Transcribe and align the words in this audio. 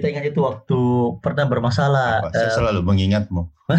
kita 0.00 0.16
ingat 0.16 0.24
itu 0.32 0.40
waktu 0.40 0.80
pernah 1.20 1.44
bermasalah. 1.44 2.24
Apa? 2.24 2.32
Saya 2.32 2.48
eh, 2.48 2.56
selalu 2.56 2.80
mengingatmu. 2.80 3.42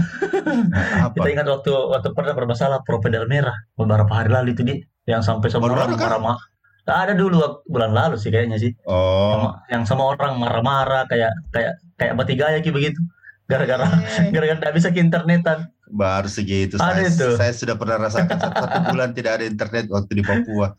Nah, 0.71 1.11
kita 1.11 1.27
apa? 1.27 1.33
ingat 1.35 1.47
waktu 1.51 1.71
waktu 1.73 2.09
pernah 2.15 2.31
bermasalah 2.31 2.79
propedel 2.87 3.27
merah 3.27 3.53
beberapa 3.75 4.07
hari 4.07 4.31
lalu 4.31 4.55
itu 4.55 4.63
di 4.63 4.75
yang 5.03 5.19
sampai 5.19 5.51
semua 5.51 5.67
orang 5.67 5.99
kan? 5.99 6.15
marah-marah. 6.15 6.45
Ada 6.87 7.13
dulu 7.13 7.65
bulan 7.67 7.91
lalu 7.91 8.15
sih 8.15 8.31
kayaknya 8.31 8.55
sih. 8.55 8.71
Oh. 8.87 9.51
Yang 9.67 9.91
sama 9.91 10.15
orang 10.15 10.39
marah-marah 10.39 11.11
kayak 11.11 11.35
kayak 11.51 11.75
kayak 11.99 12.13
mati 12.15 12.33
gaya 12.39 12.63
gitu 12.63 12.71
begitu. 12.71 13.03
Gara-gara 13.51 13.83
gara-gara 14.33 14.59
tidak 14.63 14.75
bisa 14.79 14.87
ke 14.95 15.03
internetan. 15.03 15.67
Baru 15.91 16.31
segitu. 16.31 16.79
Ada 16.79 17.03
saya, 17.03 17.07
itu. 17.11 17.27
saya 17.35 17.51
sudah 17.51 17.75
pernah 17.75 18.07
rasakan 18.07 18.37
satu, 18.39 18.63
bulan 18.95 19.11
tidak 19.11 19.31
ada 19.39 19.45
internet 19.45 19.91
waktu 19.91 20.11
di 20.17 20.23
Papua. 20.23 20.71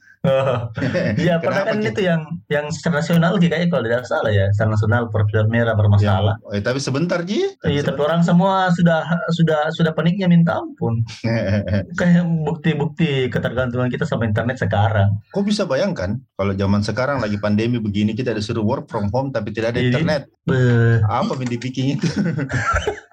Iya, 1.19 1.39
pernah 1.43 1.67
Kenapa, 1.67 1.75
kan 1.75 1.83
itu 1.83 2.01
yang 2.07 2.23
yang 2.47 2.71
secara 2.71 3.03
nasional 3.03 3.43
Ki, 3.43 3.51
kayaknya 3.51 3.69
kalau 3.75 3.85
tidak 3.91 4.07
salah 4.07 4.31
ya, 4.31 4.47
secara 4.55 4.71
nasional 4.79 5.03
propedel 5.11 5.51
merah 5.51 5.75
bermasalah. 5.75 6.39
Ya, 6.55 6.59
eh, 6.59 6.63
tapi 6.63 6.79
sebentar 6.79 7.27
Ji. 7.27 7.43
Iya, 7.67 7.83
tapi 7.83 8.01
orang 8.07 8.23
semua 8.23 8.71
sudah 8.71 9.03
sudah 9.35 9.75
sudah 9.75 9.91
paniknya 9.91 10.31
minta 10.31 10.63
ampun. 10.63 11.03
Kayak 11.99 12.23
bukti-bukti 12.47 13.27
ketergantungan 13.35 13.91
kita 13.91 14.07
sama 14.07 14.23
internet 14.23 14.63
sekarang. 14.63 15.19
Kok 15.35 15.43
bisa 15.43 15.67
bayangkan 15.67 16.23
kalau 16.39 16.55
zaman 16.55 16.87
sekarang 16.87 17.19
lagi 17.19 17.37
pandemi 17.43 17.83
begini 17.83 18.15
kita 18.15 18.31
disuruh 18.31 18.63
work 18.63 18.87
from 18.87 19.11
home 19.11 19.35
tapi 19.35 19.51
tidak 19.51 19.75
ada 19.75 19.83
Iya. 19.83 19.91
internet. 19.91 20.23
Beuh. 20.47 21.03
Apa 21.03 21.35
yang 21.35 21.51
dibikin 21.51 21.99
itu? 21.99 22.07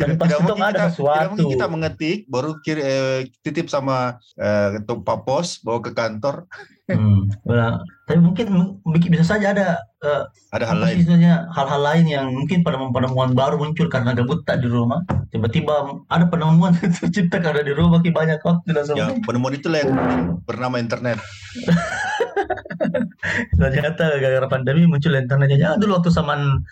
Dan 0.00 0.18
pasti 0.18 0.42
dong 0.44 0.60
ada 0.60 0.90
sesuatu. 0.90 1.34
mungkin 1.34 1.46
kita 1.54 1.66
mengetik 1.70 2.18
baru 2.26 2.58
kir, 2.60 2.78
eh, 2.82 3.30
titip 3.40 3.70
sama 3.70 4.18
eh, 4.36 4.82
Pak 4.82 5.18
Pos 5.24 5.62
bawa 5.62 5.78
ke 5.80 5.94
kantor. 5.94 6.46
Hmm, 6.84 7.32
nah, 7.48 7.80
tapi 8.04 8.20
mungkin 8.20 9.08
bisa 9.08 9.24
saja 9.24 9.56
ada 9.56 9.80
eh, 10.04 10.22
Ada 10.52 10.64
hal 10.68 10.76
lain. 10.84 11.00
hal-hal 11.48 11.80
lain 11.80 12.04
yang 12.04 12.26
mungkin 12.28 12.60
penemuan-penemuan 12.60 13.32
baru 13.32 13.56
muncul 13.56 13.88
karena 13.88 14.12
gabut 14.12 14.44
tak 14.44 14.60
di 14.60 14.68
rumah. 14.68 15.00
Tiba-tiba 15.32 16.04
ada 16.12 16.28
penemuan 16.28 16.76
tercipta 17.00 17.40
karena 17.40 17.64
di 17.64 17.72
rumah 17.72 18.04
banyak 18.04 18.36
waktu 18.44 18.68
dan 18.68 18.84
Ya, 18.92 19.08
semua. 19.08 19.24
penemuan 19.24 19.56
itulah 19.56 19.80
yang 19.80 19.92
bernama 20.44 20.76
internet. 20.76 21.16
Ternyata 23.60 24.18
gara-gara 24.18 24.48
pandemi 24.48 24.86
muncul 24.86 25.14
internetnya. 25.14 25.58
Ya 25.58 25.70
dulu 25.76 25.98
waktu 26.00 26.10
zaman 26.10 26.62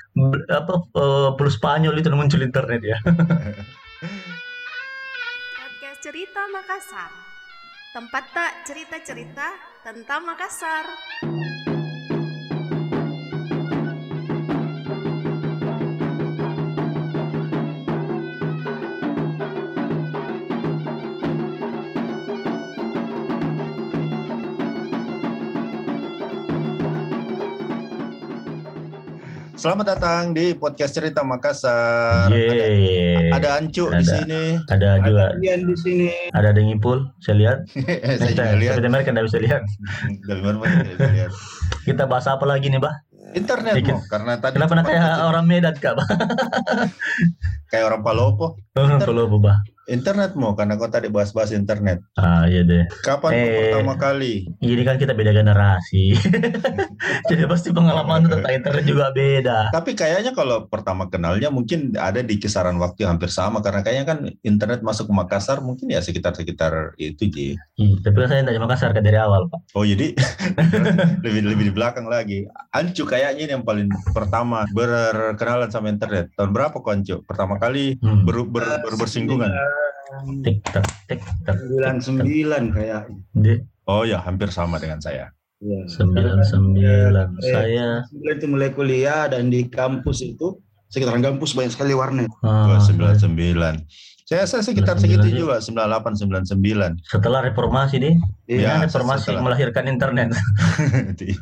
apa 0.48 0.75
eh, 0.97 1.31
pulau 1.37 1.53
Spanyol 1.53 1.98
itu 1.98 2.09
muncul 2.12 2.42
internet 2.42 2.83
ya. 2.83 2.98
Podcast 5.59 6.00
Cerita 6.03 6.43
Makassar. 6.50 7.11
Tempat 7.93 8.25
tak 8.33 8.53
cerita-cerita 8.65 9.48
tentang 9.84 10.25
Makassar. 10.25 10.87
Selamat 29.63 29.95
datang 29.95 30.35
di 30.35 30.59
podcast 30.59 30.91
cerita 30.91 31.23
Makassar. 31.23 32.27
Ada, 32.27 32.35
Yeay. 32.35 33.31
ada 33.31 33.63
Ancu 33.63 33.95
di 33.95 34.03
Ada. 34.03 34.11
sini. 34.11 34.43
Ada 34.67 34.89
juga 35.07 35.39
Kalian 35.39 35.61
di 35.71 35.77
sini. 35.79 36.09
ada 36.35 36.51
ada 36.51 36.61
ngipul, 36.67 37.07
saya 37.23 37.35
lihat. 37.39 37.59
saya 38.35 38.59
lihat. 38.59 38.75
Seperti 38.75 38.91
mereka 38.91 39.15
tidak 39.15 39.31
bisa 39.31 39.39
lihat. 39.39 39.63
Bisa 40.19 40.35
lihat. 40.35 41.31
Kita 41.87 42.11
bahas 42.11 42.27
apa 42.27 42.43
lagi 42.43 42.75
nih, 42.75 42.83
Bah? 42.83 43.07
Internet 43.39 43.79
mau 43.87 44.03
karena 44.11 44.33
tadi 44.43 44.59
Kenapa 44.59 44.83
kayak 44.83 45.31
orang 45.31 45.45
Medan, 45.47 45.75
Kak, 45.79 45.95
Bah? 45.95 46.07
kayak 47.71 47.85
orang 47.87 48.03
Palopo. 48.03 48.59
Kalau 48.75 49.39
Bah. 49.39 49.63
Internet 49.93 50.33
mau 50.35 50.57
karena 50.57 50.75
kau 50.75 50.89
tadi 50.89 51.07
bahas-bahas 51.07 51.53
internet. 51.53 52.01
Ah, 52.17 52.48
iya 52.48 52.65
deh. 52.65 52.89
Kapan 53.03 53.31
Eh. 53.31 53.44
pertama 53.69 53.94
kali? 53.94 54.49
Ini 54.59 54.83
kan 54.83 54.97
kita 54.97 55.12
beda 55.12 55.31
generasi. 55.31 56.16
Jadi 57.28 57.44
pasti 57.44 57.69
pengalaman 57.71 58.25
tentang 58.25 58.53
internet 58.53 58.84
juga 58.84 59.12
beda. 59.12 59.69
Tapi 59.69 59.93
kayaknya 59.93 60.33
kalau 60.33 60.65
pertama 60.65 61.06
kenalnya 61.06 61.53
mungkin 61.53 61.93
ada 61.94 62.21
di 62.21 62.41
kisaran 62.41 62.81
waktu 62.81 63.05
hampir 63.05 63.28
sama 63.28 63.61
karena 63.61 63.84
kayaknya 63.84 64.06
kan 64.06 64.19
internet 64.41 64.81
masuk 64.81 65.06
ke 65.06 65.15
Makassar 65.15 65.61
mungkin 65.61 65.87
ya 65.87 66.00
sekitar-sekitar 66.00 66.97
itu 66.97 67.28
Ji. 67.28 67.49
Ih, 67.77 68.00
tapi 68.00 68.16
kan 68.16 68.28
saya 68.31 68.41
tidak 68.43 68.65
Makassar 68.65 68.91
kan 68.91 69.05
dari 69.05 69.21
awal, 69.21 69.45
Pak. 69.47 69.77
Oh 69.77 69.84
jadi 69.84 70.16
lebih 71.27 71.45
lebih 71.47 71.65
di 71.69 71.72
belakang 71.72 72.09
lagi. 72.09 72.49
Ancu 72.72 73.05
kayaknya 73.05 73.45
ini 73.45 73.53
yang 73.53 73.65
paling 73.66 73.93
pertama 74.11 74.65
berkenalan 74.72 75.69
sama 75.69 75.93
internet. 75.93 76.33
Tahun 76.33 76.49
berapa 76.49 76.81
kau 76.81 76.89
Ancu? 76.89 77.21
Pertama 77.22 77.61
kali 77.61 78.00
Hmm. 78.00 78.25
ber, 78.25 78.49
ber, 78.49 78.65
ber- 78.81 78.97
bersinggungan. 78.97 79.53
Tik 80.43 80.59
tak 80.67 80.84
tik 81.09 81.21
tak. 81.43 81.56
Sembilan 81.56 81.97
sembilan 81.99 82.62
kayak. 82.71 83.03
Di 83.34 83.55
Oh 83.83 84.05
ya 84.05 84.21
hampir 84.21 84.47
sama 84.49 84.77
dengan 84.77 85.00
saya. 85.00 85.27
Ya. 85.59 85.78
sembilan 85.87 86.43
sembilan 86.43 87.28
Eh, 87.39 87.49
saya. 87.49 87.89
Sembilan 88.05 88.34
itu 88.37 88.47
mulai 88.47 88.71
kuliah 88.71 89.27
dan 89.27 89.47
di 89.47 89.67
kampus 89.67 90.21
itu 90.21 90.59
sekitaran 90.87 91.22
kampus 91.22 91.55
banyak 91.55 91.72
sekali 91.72 91.95
warnet. 91.95 92.28
ah, 92.43 92.67
299. 92.69 93.87
Saya 94.32 94.48
saya 94.48 94.62
sekitar 94.65 94.97
99 94.97 95.04
segitu 95.04 95.28
juga. 95.28 95.60
juga 95.60 96.00
98 96.00 96.56
99. 96.56 97.04
setelah 97.04 97.41
reformasi 97.44 98.00
deh, 98.00 98.16
Ya, 98.48 98.81
reformasi 98.81 99.28
setelah. 99.28 99.44
melahirkan 99.44 99.84
internet. 99.93 100.32
di, 101.20 101.37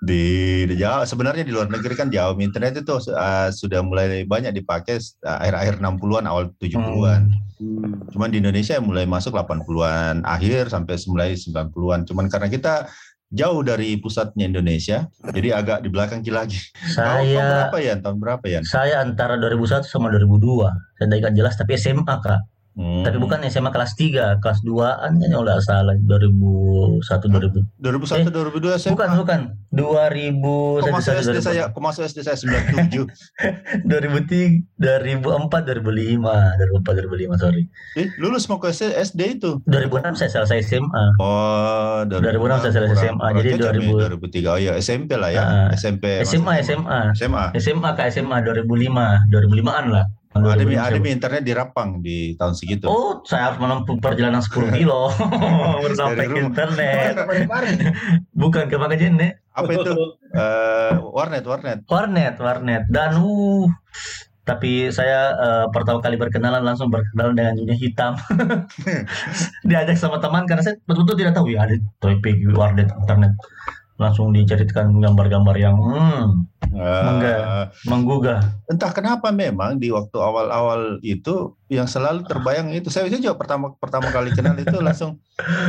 di, 0.00 0.22
di 0.64 0.74
Jawa 0.80 1.04
sebenarnya 1.04 1.44
di 1.44 1.52
luar 1.52 1.68
negeri 1.68 1.92
kan 1.92 2.08
jauh 2.08 2.40
internet 2.40 2.80
itu 2.80 2.96
uh, 3.12 3.52
sudah 3.52 3.84
mulai 3.84 4.24
banyak 4.24 4.56
dipakai 4.56 4.96
uh, 5.28 5.44
akhir-akhir 5.44 5.84
60-an 5.84 6.24
awal 6.24 6.48
70-an. 6.56 7.22
Hmm. 7.60 8.00
Cuman 8.12 8.28
di 8.32 8.40
Indonesia 8.40 8.80
mulai 8.80 9.04
masuk 9.04 9.36
80-an 9.36 10.24
akhir 10.24 10.72
sampai 10.72 10.96
mulai 11.12 11.36
90-an. 11.36 12.00
Cuman 12.08 12.32
karena 12.32 12.48
kita 12.48 12.88
jauh 13.34 13.60
dari 13.66 13.98
pusatnya 13.98 14.46
Indonesia, 14.46 15.10
jadi 15.34 15.58
agak 15.58 15.82
di 15.82 15.88
belakang 15.90 16.22
lagi. 16.30 16.60
Tahun 16.94 17.24
Saya 17.26 17.42
berapa 17.66 17.78
ya? 17.82 17.94
Tahun 17.98 18.18
berapa 18.22 18.44
ya? 18.46 18.60
saya 18.62 19.02
antara 19.02 19.34
2001 19.38 19.86
sama 19.86 20.12
2002. 20.14 20.70
Saya 20.98 21.04
tidak 21.10 21.18
ingat 21.22 21.34
jelas 21.34 21.54
tapi 21.58 21.72
SMA, 21.74 22.14
Kak. 22.22 22.40
Hmm. 22.76 23.08
Tapi 23.08 23.16
bukan 23.16 23.40
SMA 23.48 23.72
kelas 23.72 23.96
3, 23.96 24.36
kelas 24.44 24.60
2-an 24.60 25.16
kan 25.16 25.28
kalau 25.32 25.48
nggak 25.48 25.64
salah 25.64 25.96
2001 25.96 27.00
2000. 27.00 27.64
2001 27.80 28.28
2002 28.28 28.76
saya 28.76 28.92
Bukan, 28.92 29.08
bukan. 29.16 29.40
2000 29.72 30.84
Kok 30.84 30.92
masuk 30.92 31.12
SD 31.16 31.36
saya, 31.40 31.62
2000, 31.68 31.74
kok 31.76 31.82
masuk 31.84 32.02
SD 32.04 32.18
saya 32.20 32.36
97. 32.36 33.08
2003, 33.88 34.76
2004, 34.76 35.64
2005, 35.72 36.20
2004, 36.20 37.00
2005, 37.00 37.40
sorry. 37.40 37.62
eh, 37.96 38.12
lulus 38.20 38.44
mau 38.48 38.60
ke 38.60 38.68
SD 38.72 39.40
itu. 39.40 39.56
2006 39.64 40.20
saya 40.20 40.30
selesai 40.36 40.60
SMA. 40.64 41.04
Oh, 41.16 42.04
2006 42.08 42.60
saya 42.60 42.72
selesai 42.76 42.96
SMA, 43.08 43.26
jadi 43.40 43.50
2000 43.56 44.20
2003. 44.20 44.52
Oh 44.52 44.60
ya, 44.60 44.72
SMP 44.76 45.16
lah 45.16 45.32
ya. 45.32 45.42
Ah, 45.44 45.68
SMP. 45.72 46.20
SMA, 46.28 46.60
SMA. 46.60 47.16
SMA. 47.16 47.44
SMA 47.56 47.90
ke 47.96 48.04
SMA 48.12 48.36
2005, 48.44 49.32
2005-an 49.32 49.86
lah. 49.92 50.04
Oh, 50.42 50.52
ada 50.52 50.64
mi 50.66 50.76
2005. 50.76 50.88
ada 50.88 50.98
internet 51.08 51.42
di 51.46 51.52
Rapang 51.56 51.90
di 52.04 52.18
tahun 52.36 52.54
segitu. 52.58 52.84
Oh, 52.90 53.22
saya 53.24 53.52
harus 53.52 53.58
menempuh 53.62 53.96
perjalanan 54.02 54.42
10 54.42 54.52
kilo 54.78 55.08
sampai 55.96 56.24
ke 56.26 56.34
rumah. 56.36 56.48
internet. 56.50 57.14
Bukan 58.36 58.64
ke 58.68 58.76
Makajene, 58.76 59.28
Apa 59.56 59.70
itu? 59.72 59.92
Eh, 60.36 60.92
warnet, 61.00 61.44
warnet. 61.48 61.78
warnet, 61.88 62.34
warnet. 62.36 62.84
Dan 62.92 63.16
uh, 63.16 63.66
tapi 64.46 64.94
saya 64.94 65.34
eh, 65.34 65.66
pertama 65.74 65.98
kali 65.98 66.14
berkenalan 66.14 66.62
langsung 66.62 66.86
berkenalan 66.86 67.34
dengan 67.34 67.58
dunia 67.58 67.74
hitam. 67.74 68.14
Diajak 69.68 69.98
sama 69.98 70.22
teman 70.22 70.46
karena 70.46 70.62
saya 70.62 70.78
betul-betul 70.86 71.26
tidak 71.26 71.34
tahu 71.34 71.50
ya 71.50 71.66
ada 71.66 71.74
topik 71.98 72.38
warnet 72.54 72.86
internet. 72.94 73.34
Langsung 73.98 74.30
diceritakan 74.30 75.02
gambar-gambar 75.02 75.56
yang 75.58 75.74
hmm, 75.74 76.46
Mangga. 76.72 77.70
menggugah. 77.84 78.40
entah 78.66 78.90
kenapa 78.90 79.30
memang 79.30 79.76
di 79.76 79.88
waktu 79.88 80.16
awal-awal 80.16 80.98
itu 81.00 81.54
yang 81.66 81.84
selalu 81.84 82.22
terbayang 82.22 82.70
itu 82.70 82.86
saya 82.88 83.06
juga 83.06 83.34
pertama 83.34 83.74
pertama 83.74 84.06
kali 84.08 84.30
kenal 84.30 84.54
itu 84.56 84.78
langsung 84.78 85.18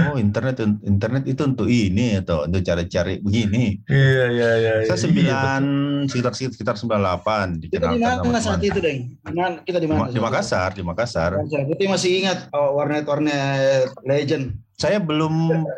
oh 0.07 0.15
internet 0.15 0.57
internet 0.81 1.23
itu 1.25 1.41
untuk 1.43 1.65
ini 1.65 2.17
atau 2.17 2.45
untuk 2.45 2.61
cari-cari 2.61 3.17
begini. 3.17 3.81
Iya, 3.85 4.25
iya, 4.29 4.49
iya. 4.55 4.73
Saya 4.83 4.89
iya, 4.89 4.95
sembilan 4.97 5.61
sekitar 6.05 6.31
sekitar 6.33 6.75
sembilan 6.75 7.01
delapan 7.01 7.47
Kita 7.57 7.89
di 7.89 7.97
dikenalkan 7.97 8.25
mana 8.25 8.39
sama 8.39 8.55
saat 8.55 8.61
itu, 8.63 8.79
Deng? 8.79 8.99
Di 9.17 9.33
mana- 9.33 9.59
Kita 9.59 9.77
di 9.77 9.85
Di, 9.85 9.89
mana? 9.89 9.99
Ma- 9.99 10.11
di 10.11 10.19
Makassar, 10.19 10.69
di 10.71 10.83
Makassar. 10.83 11.31
Berarti 11.41 11.85
masih 11.85 12.11
ingat 12.21 12.47
oh, 12.51 12.77
warnet-warnet 12.77 13.91
legend. 14.03 14.45
Saya 14.77 15.01
belum 15.01 15.33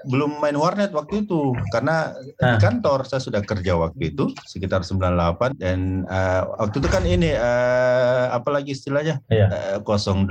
belum 0.05 0.43
main 0.43 0.53
warnet 0.53 0.91
waktu 0.91 1.23
itu 1.23 1.55
karena 1.71 2.11
di 2.19 2.35
Ah. 2.43 2.59
kantor 2.59 3.07
saya 3.07 3.23
sudah 3.23 3.39
kerja 3.39 3.73
waktu 3.73 4.11
itu 4.11 4.27
sekitar 4.43 4.83
98 4.83 5.08
dan 5.55 6.03
eh, 6.05 6.41
waktu 6.55 6.75
itu 6.77 6.89
kan 6.89 7.03
ini 7.03 7.29
eh, 7.31 8.23
apa 8.29 8.49
lagi 8.49 8.71
istilahnya 8.71 9.21
Iya. 9.27 9.47
Eh, 9.49 9.77
08 9.79 10.25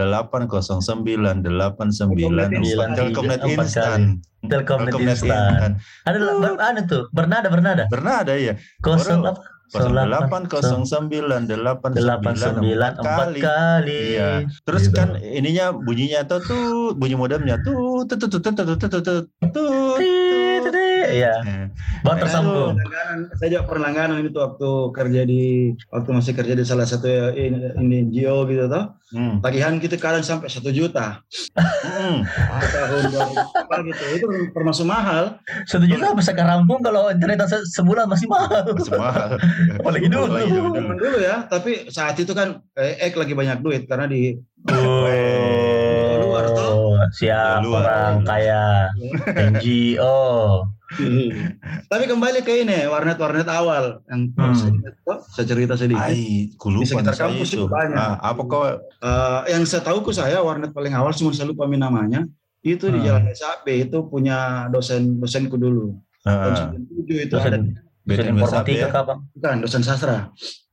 09 0.47 1.43
89 1.43 2.95
Telkomnet 2.95 3.41
instan. 3.45 4.19
Telkomnet 4.45 4.95
instan. 4.95 5.77
Ada 6.07 6.17
ber, 6.17 6.53
anu 6.59 6.81
tuh, 6.87 7.03
bernada 7.11 7.49
bernada. 7.49 7.85
Bernada 7.87 8.33
ya 8.35 8.55
Kosong 8.79 9.23
Baru- 9.23 9.35
apa? 9.35 9.43
0809 9.69 11.45
delapan 11.45 11.93
89 11.93 12.41
sembilan 12.41 12.93
empat 12.97 13.29
kali. 13.37 14.17
Iya. 14.17 14.49
Terus 14.65 14.89
Gitu. 14.89 14.97
kan 14.97 15.13
ininya 15.21 15.77
bunyinya 15.77 16.25
tuh 16.25 16.41
tuh 16.41 16.97
bunyi 16.97 17.21
modemnya 17.21 17.61
tuh 17.61 18.09
tuh 18.09 18.17
tuh 18.17 18.29
tuh 18.33 18.41
tuh 18.41 18.53
tuh 18.65 18.89
tuh 18.89 19.01
tuh 19.53 19.93
Iya, 21.11 21.35
Eh, 21.41 21.65
baru 22.01 22.09
Nah, 22.11 22.21
tersambung. 22.21 22.73
Saya 23.35 23.49
juga 23.51 23.63
pernah 23.65 23.85
langganan 23.87 24.21
itu 24.21 24.37
waktu 24.37 24.71
kerja 24.93 25.21
di 25.23 25.43
waktu 25.89 26.09
masih 26.11 26.33
kerja 26.33 26.53
di 26.53 26.63
salah 26.63 26.85
satu 26.85 27.05
ya, 27.05 27.33
ini, 27.33 27.59
ini 27.77 27.95
NGO 28.05 28.45
gitu 28.45 28.67
toh. 28.67 28.85
hmm. 29.09 29.41
Tagihan 29.41 29.77
kita 29.77 29.97
kadang 29.97 30.21
sampai 30.21 30.47
satu 30.47 30.69
juta. 30.69 31.25
Hmm. 31.57 32.21
Ah, 32.25 32.61
tahun 32.61 33.03
gitu. 33.83 34.05
Itu 34.15 34.27
termasuk 34.51 34.85
mahal. 34.85 35.41
Satu 35.65 35.85
juta 35.85 36.13
bisa 36.13 36.33
rampung 36.35 36.79
kalau 36.79 37.09
internet 37.09 37.45
se- 37.47 37.69
sebulan 37.73 38.05
masih 38.05 38.27
mahal. 38.27 38.65
Masih 38.69 38.93
mahal. 38.95 39.29
Apalagi 39.75 40.07
dulu. 40.07 40.29
Apalagi 40.29 40.51
dulu. 40.51 40.79
Dulu 40.95 41.19
ya, 41.19 41.37
tapi 41.45 41.89
saat 41.89 42.15
itu 42.15 42.31
kan 42.31 42.61
eh, 42.75 43.01
Ek 43.01 43.15
lagi 43.15 43.33
banyak 43.33 43.59
duit 43.59 43.83
karena 43.85 44.05
di 44.05 44.37
Luar, 46.19 46.45
toh. 46.51 46.71
Oh, 46.93 47.01
siap 47.11 47.63
Luar. 47.63 47.81
orang 47.81 48.15
kaya 48.23 48.93
NGO. 49.51 50.19
Tapi 51.85 52.05
kembali 52.05 52.41
ke 52.41 52.65
ini 52.65 52.85
warnet-warnet 52.85 53.45
awal 53.45 54.01
yang 54.07 54.33
Hmm. 54.33 54.55
saya, 54.55 54.73
ingat 54.73 54.95
kok, 54.99 55.19
saya 55.29 55.47
cerita 55.47 55.75
sedikit. 55.75 56.01
Ai, 56.03 56.49
ku 56.55 56.73
Di 56.73 56.83
sekitar 56.83 57.13
kampus 57.15 57.51
itu. 57.53 57.65
banyak. 57.65 57.93
Ah, 57.95 58.17
apa 58.25 58.43
kau? 58.43 58.65
Eh, 58.65 59.41
yang 59.49 59.63
saya 59.63 59.83
tahu 59.83 60.01
ke 60.01 60.11
saya 60.11 60.41
warnet 60.41 60.73
paling 60.73 60.93
awal 60.93 61.13
cuma 61.13 61.31
saya 61.31 61.47
lupa 61.47 61.69
namanya 61.69 62.25
itu 62.61 62.89
di 62.89 62.99
Hmm. 62.99 63.07
Jalan 63.07 63.25
SAP 63.31 63.67
itu 63.85 63.99
punya 64.05 64.39
dosen 64.69 65.17
dosenku 65.17 65.55
dulu 65.55 65.95
tahun 66.21 66.53
Ah, 66.53 66.69
97 66.75 67.23
itu 67.23 67.35
ada 67.35 67.55
Dosen, 67.55 67.63
Beda 68.03 68.17
dosen 68.19 68.33
informatika 68.35 68.81
ya. 68.81 68.89
kah 68.91 69.03
bang? 69.05 69.21
bukan 69.31 69.57
dosen 69.61 69.83
sastra 69.83 70.19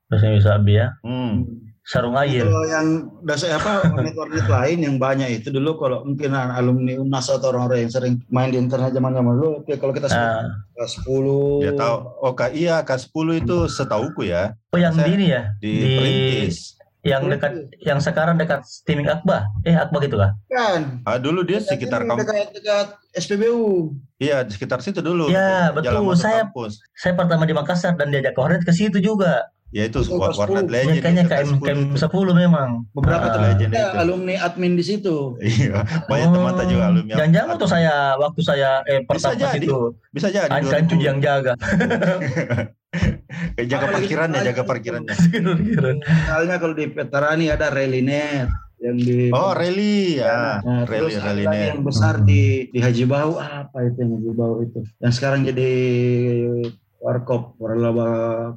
Dosen 0.05 0.29
bisa 0.33 0.57
ya. 0.65 0.87
Hmm. 1.01 1.64
Sarung 1.85 2.17
air. 2.17 2.41
kalau 2.41 2.65
yang 2.65 2.87
dosen 3.21 3.53
apa 3.53 3.85
warnet-warnet 3.85 4.49
lain 4.49 4.77
yang 4.81 4.95
banyak 4.97 5.37
itu 5.37 5.53
dulu 5.53 5.77
kalau 5.77 6.01
mungkin 6.01 6.33
alumni 6.33 6.97
UNAS 6.97 7.29
atau 7.29 7.53
orang-orang 7.53 7.85
yang 7.85 7.93
sering 7.93 8.13
main 8.27 8.49
di 8.49 8.57
internet 8.57 8.89
zaman-zaman 8.89 9.37
dulu 9.37 9.61
oke, 9.61 9.69
kalau 9.75 9.93
kita 9.93 10.09
sebut 10.09 10.49
kelas 10.73 10.91
10 11.05 11.61
Ya 11.61 11.71
tahu. 11.71 11.95
Oh, 12.19 12.33
Kak, 12.33 12.51
iya 12.51 12.81
K10 12.81 13.13
itu 13.39 13.57
setauku 13.67 14.25
ya 14.25 14.57
oh 14.67 14.79
yang 14.79 14.91
Saya 14.91 15.05
di 15.05 15.13
ini 15.13 15.25
ya? 15.29 15.41
di, 15.55 15.71
Di 15.71 15.87
Perintis. 15.93 16.57
yang 17.01 17.21
dekat 17.23 17.53
yang 17.79 18.01
sekarang 18.01 18.33
dekat 18.33 18.65
streaming 18.65 19.05
Akbar. 19.05 19.45
Eh 19.61 19.77
Akbar 19.77 20.01
gitu 20.01 20.17
kah? 20.17 20.33
kan 20.47 21.05
Ah, 21.05 21.21
dulu 21.21 21.45
dia 21.45 21.61
sekitar 21.61 22.01
kampus. 22.01 22.25
dekat, 22.25 22.47
dekat 22.51 22.87
SPBU 23.15 23.93
Iya, 24.15 24.41
di 24.41 24.51
sekitar 24.51 24.81
situ 24.81 24.99
dulu. 24.99 25.27
Ya, 25.27 25.69
Jalan 25.69 26.01
betul. 26.01 26.17
Saya- 26.17 26.49
kampus. 26.49 26.81
Saya 26.95 27.13
pertama 27.13 27.43
di 27.43 27.51
Makassar 27.51 27.93
dan 27.93 28.09
diajak 28.09 28.31
ke 28.31 28.39
Hornet 28.39 28.63
ke 28.63 28.71
situ 28.71 28.97
juga. 28.97 29.43
Ya 29.75 29.83
itu 29.85 29.99
warnet 30.07 30.39
10. 30.61 30.71
legend. 30.71 30.87
Ya, 30.89 31.01
kayaknya 31.03 31.23
KM 31.25 31.49
K10 31.51 31.59
KM 31.59 31.79
itu. 31.91 31.95
10 31.99 32.31
memang. 32.33 32.69
beberapa 32.89 33.21
Ah. 33.21 33.29
teman 33.29 33.47
legend 33.49 33.69
kita 33.69 33.83
itu. 33.83 33.99
alumni 33.99 34.35
admin 34.39 34.73
di 34.73 34.83
situ 34.83 35.17
Iya, 35.37 35.75
banyak 36.01 36.29
teman 36.31 36.51
tak 36.55 36.65
juga 36.65 36.83
alumni. 36.87 37.11
Oh, 37.11 37.17
Jangan-jangan 37.19 37.47
waktu 37.51 37.67
saya 37.67 37.93
waktu 38.15 38.41
saya 38.41 38.69
eh 38.85 38.99
pertama 39.03 39.35
jadi. 39.35 39.59
itu 39.61 39.79
Bisa 40.09 40.27
jadi. 40.29 40.47
Ancu 40.49 40.71
2000. 40.71 41.03
yang 41.03 41.17
jaga. 41.19 41.53
Eh, 43.53 43.67
jaga 43.67 43.85
Apalagi 43.85 44.07
parkirannya, 44.07 44.39
jaga 44.47 44.63
parkirannya. 44.63 45.15
misalnya 45.59 46.55
kalau 46.55 46.71
di 46.71 46.87
Veterani 46.87 47.45
ada 47.49 47.67
Relinet 47.67 48.47
yang 48.77 48.95
di 48.95 49.27
Oh, 49.29 49.51
rally 49.51 50.15
ya. 50.15 50.59
Nah, 50.61 50.83
Rally, 50.83 51.11
terus 51.11 51.15
ada 51.17 51.27
rally 51.29 51.43
yang 51.43 51.83
besar 51.83 52.15
di 52.21 52.41
di 52.69 52.79
Haji 52.79 53.03
Bau 53.03 53.35
apa 53.35 53.83
itu 53.83 53.99
yang 53.99 54.11
Haji 54.13 54.31
Bau 54.31 54.55
itu 54.61 54.79
yang 54.97 55.11
sekarang 55.11 55.43
jadi 55.43 55.71
warkop 57.05 57.53
waralaba 57.57 58.07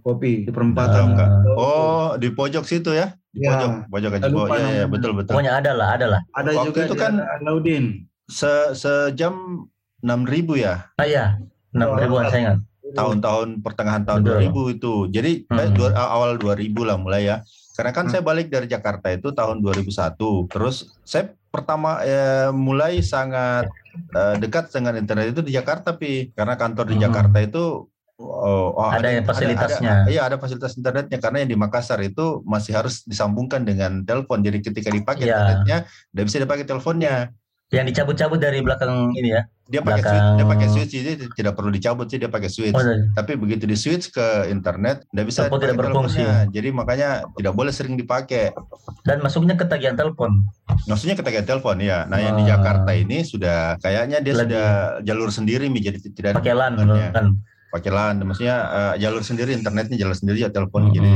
kopi 0.00 0.48
di 0.48 0.50
perempatan 0.50 0.96
Ah. 0.96 1.06
enggak. 1.06 1.30
Oh, 1.52 2.08
di 2.16 2.32
pojok 2.32 2.64
situ 2.64 2.90
ya? 2.90 3.12
Di 3.28 3.44
Ya. 3.44 3.52
pojok, 3.52 3.70
pojok 3.92 4.10
aja 4.14 4.26
lupa 4.26 4.44
Iya, 4.48 4.48
iya, 4.48 4.64
namanya. 4.64 4.86
betul 4.88 5.10
betul. 5.12 5.32
Pokoknya 5.36 5.52
ada 5.54 5.72
lah, 5.76 5.88
ada 5.92 6.06
lah. 6.08 6.20
ada 6.32 6.50
Waktu 6.50 6.66
juga 6.66 6.80
itu 6.82 6.94
kan- 6.96 7.20
Alaudin 7.20 7.84
Se 8.24 8.48
sejam 8.72 9.64
6000 9.98 10.52
ya. 10.54 10.84
Ah 10.96 11.04
iya, 11.04 11.40
enam 11.72 11.96
ribuan 11.96 12.28
saya 12.28 12.40
ingat. 12.42 12.58
Tahun-tahun 12.88 13.60
pertengahan 13.60 14.04
tahun 14.04 14.20
Betul. 14.20 14.32
2000 14.34 14.60
itu. 14.70 14.92
Jadi 15.08 15.32
Hmm. 15.44 15.72
dua- 15.72 15.92
awal 15.94 16.36
2000 16.36 16.84
lah 16.84 16.96
mulai 16.96 17.24
ya. 17.24 17.40
Karena 17.72 17.92
kan 17.92 18.04
Hmm. 18.04 18.12
saya 18.12 18.22
balik 18.22 18.48
dari 18.48 18.64
Jakarta 18.64 19.08
itu 19.08 19.28
tahun 19.30 19.60
2001. 19.60 20.44
Terus 20.46 20.92
saya 21.04 21.32
pertama 21.48 22.00
eh, 22.02 22.48
mulai 22.50 23.00
sangat 23.00 23.68
eh, 24.10 24.34
dekat 24.38 24.68
dengan 24.68 24.94
internet 24.94 25.32
itu 25.32 25.40
di 25.40 25.50
Jakarta, 25.50 25.90
Pi. 25.92 26.30
Karena 26.30 26.54
kantor 26.54 26.84
di 26.86 26.96
Hmm. 26.96 27.04
Jakarta 27.04 27.38
itu 27.40 27.88
oh, 28.18 28.74
oh, 28.74 28.88
Ada 28.88 29.08
yang 29.14 29.24
fasilitasnya. 29.24 29.92
ada- 30.04 30.10
Iya, 30.10 30.20
ada 30.26 30.36
fasilitas 30.36 30.74
internetnya 30.74 31.18
karena 31.18 31.42
yang 31.42 31.50
di 31.50 31.58
Makassar 31.58 32.02
itu 32.02 32.42
masih 32.44 32.74
harus 32.74 33.02
disambungkan 33.02 33.62
dengan 33.62 34.02
telepon. 34.02 34.42
Jadi 34.42 34.58
ketika 34.60 34.90
dipakai 34.90 35.24
Iya. 35.24 35.34
internetnya, 35.34 35.76
tidak 35.86 36.24
bisa 36.26 36.38
dipakai 36.38 36.64
teleponnya. 36.64 37.30
Yang 37.68 37.86
dicabut-cabut 37.92 38.40
dari 38.40 38.64
belakang 38.64 39.12
ini 39.12 39.28
ya. 39.28 39.44
Dia 39.68 39.84
pakai 39.84 40.00
Belakang. 40.00 40.08
switch, 40.08 40.32
dia 40.32 40.46
pakai 40.48 40.68
switch, 40.72 40.92
jadi 40.96 41.10
tidak 41.28 41.52
perlu 41.52 41.68
dicabut 41.68 42.08
sih 42.08 42.16
dia 42.16 42.32
pakai 42.32 42.48
switch. 42.48 42.72
Oh, 42.72 42.80
iya. 42.80 43.04
Tapi 43.12 43.36
begitu 43.36 43.68
di 43.68 43.76
switch 43.76 44.08
ke 44.08 44.48
internet, 44.48 45.04
tidak 45.04 45.26
bisa 45.28 45.44
Telepon 45.44 45.60
tidak 45.60 45.76
berfungsi. 45.76 46.16
teleponnya. 46.16 46.48
Jadi 46.48 46.68
makanya 46.72 47.08
tidak 47.28 47.52
boleh 47.52 47.68
sering 47.68 47.94
dipakai. 47.94 48.56
Dan 49.04 49.20
masuknya 49.20 49.52
ke 49.52 49.68
tagihan 49.68 49.92
telepon. 49.92 50.48
Maksudnya 50.88 51.12
ketika 51.12 51.44
telepon 51.44 51.76
ya. 51.78 52.08
Nah 52.08 52.16
yang 52.16 52.40
di 52.40 52.48
Wah. 52.48 52.56
Jakarta 52.56 52.90
ini 52.90 53.20
sudah 53.20 53.76
kayaknya 53.76 54.24
dia 54.24 54.32
Lebih. 54.32 54.42
sudah 54.48 54.66
jalur 55.04 55.28
sendiri 55.28 55.68
jadi 55.68 55.98
tidak 56.08 56.28
ada 56.32 56.38
Pakai 56.40 56.54
LAN 56.56 56.72
kan. 57.12 57.26
Pakai 57.68 57.90
LAN. 57.90 58.16
Maksudnya 58.22 58.56
eh, 58.68 58.94
jalur 58.98 59.20
sendiri 59.20 59.52
internetnya 59.52 59.96
jalur 59.96 60.12
sendiri 60.12 60.38
ya 60.40 60.48
telepon 60.48 60.88
Hmm. 60.88 60.94
jadi 60.94 61.10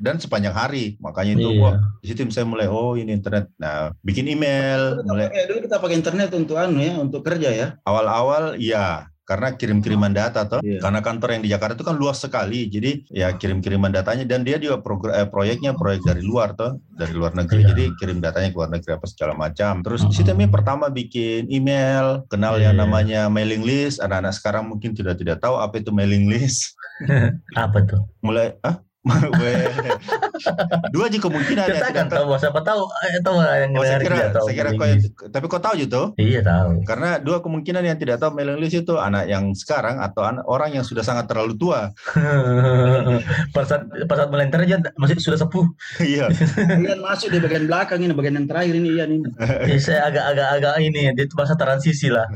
dan 0.00 0.16
sepanjang 0.16 0.52
hari. 0.52 0.96
Makanya 0.96 1.32
itu 1.34 1.48
Iya. 1.50 1.60
wah 1.60 1.74
di 1.98 2.06
situ 2.06 2.20
saya 2.28 2.44
mulai 2.44 2.66
oh 2.66 2.94
ini 2.94 3.12
internet. 3.12 3.52
Nah 3.56 3.92
bikin 4.00 4.24
email 4.26 4.96
Dulu 4.96 5.02
kita 5.02 5.10
mulai 5.10 5.26
pakai- 5.26 5.46
dulu 5.46 5.58
kita 5.60 5.76
pakai 5.76 5.96
internet 5.96 6.28
untuk 6.32 6.56
anu 6.56 6.78
ya 6.78 6.94
untuk 6.96 7.20
kerja 7.20 7.48
ya 7.50 7.68
awal-awal 7.84 8.56
ya 8.56 9.09
karena 9.30 9.54
kirim-kiriman 9.54 10.10
data 10.10 10.42
toh 10.42 10.58
Iya. 10.60 10.82
karena 10.82 10.98
kantor 10.98 11.38
yang 11.38 11.42
di 11.46 11.50
Jakarta 11.54 11.78
itu 11.78 11.86
kan 11.86 11.94
luas 11.94 12.18
sekali 12.18 12.66
jadi 12.66 13.06
ya 13.06 13.28
kirim-kiriman 13.32 13.94
datanya 13.94 14.26
dan 14.26 14.42
dia 14.42 14.58
juga 14.58 14.82
eh, 15.14 15.28
proyeknya 15.30 15.70
proyek 15.72 16.02
dari 16.02 16.18
luar 16.20 16.58
toh 16.58 16.82
dari 16.90 17.14
luar 17.14 17.30
negeri 17.32 17.62
Iya. 17.62 17.68
jadi 17.70 17.84
kirim 17.94 18.18
datanya 18.18 18.50
ke 18.50 18.56
luar 18.58 18.70
negeri 18.74 18.90
apa 18.98 19.06
segala 19.06 19.38
macam 19.38 19.86
terus 19.86 20.02
di 20.02 20.10
situ 20.12 20.34
Mi 20.34 20.50
pertama 20.50 20.90
bikin 20.90 21.46
email 21.46 22.26
kenal 22.26 22.58
yang 22.58 22.74
Iya. 22.74 22.82
namanya 22.82 23.20
mailing 23.30 23.62
list 23.62 24.02
anak-anak 24.02 24.34
sekarang 24.34 24.66
mungkin 24.66 24.90
sudah 24.92 25.14
tidak 25.14 25.38
tahu 25.38 25.54
apa 25.56 25.78
itu 25.78 25.94
mailing 25.94 26.26
list 26.26 26.74
Apa 27.54 27.86
tuh? 27.86 28.02
mulai 28.20 28.58
ah. 28.60 28.82
dua 30.92 31.08
aja 31.08 31.18
kemungkinan 31.18 31.64
ya 31.64 31.74
Katakan 31.80 32.04
tidak 32.04 32.12
tahu 32.12 32.26
tahu 32.28 32.36
siapa 32.36 32.60
tahu 32.60 32.80
eh, 32.84 33.20
tahu 33.24 33.36
yang 33.40 33.72
Oh, 33.72 33.80
saya 33.80 33.98
kira, 33.98 34.16
tahu. 34.28 34.44
saya 34.44 34.54
kira 34.54 34.70
kau, 34.74 34.86
tapi 35.30 35.44
kau 35.48 35.56
tahu 35.56 35.74
gitu 35.78 36.02
Iya 36.16 36.40
tahu. 36.44 36.84
karena 36.84 37.16
dua 37.16 37.40
kemungkinan 37.40 37.80
yang 37.80 37.96
tidak 37.96 38.20
tahu 38.20 38.34
mailing 38.34 38.60
list 38.60 38.76
itu 38.76 38.94
anak 38.96 39.24
yang 39.24 39.52
sekarang 39.52 39.96
atau 39.98 40.20
anak 40.22 40.44
orang 40.44 40.74
yang 40.74 40.84
sudah 40.84 41.00
sangat 41.00 41.24
terlalu 41.26 41.56
tua. 41.56 41.88
pas 43.54 43.64
saat 43.64 43.82
pas 44.04 44.16
saat 44.16 44.28
internet 44.30 44.66
dia 44.68 44.78
masih 44.96 45.16
sudah 45.16 45.38
sepuh. 45.38 45.64
Iya. 46.10 46.28
Ian 46.76 47.00
masuk 47.00 47.30
di 47.30 47.38
bagian 47.38 47.64
belakang 47.64 48.00
ini 48.02 48.12
bagian 48.12 48.36
yang 48.36 48.48
terakhir 48.48 48.74
ini 48.74 48.88
Ian 48.96 49.10
ini 49.14 49.28
Eh, 49.64 49.78
saya 49.78 50.10
agak-agak 50.10 50.48
agak 50.58 50.74
ini 50.82 51.12
dia 51.14 51.24
itu 51.24 51.34
masa 51.36 51.54
transisi 51.54 52.08
lah. 52.10 52.26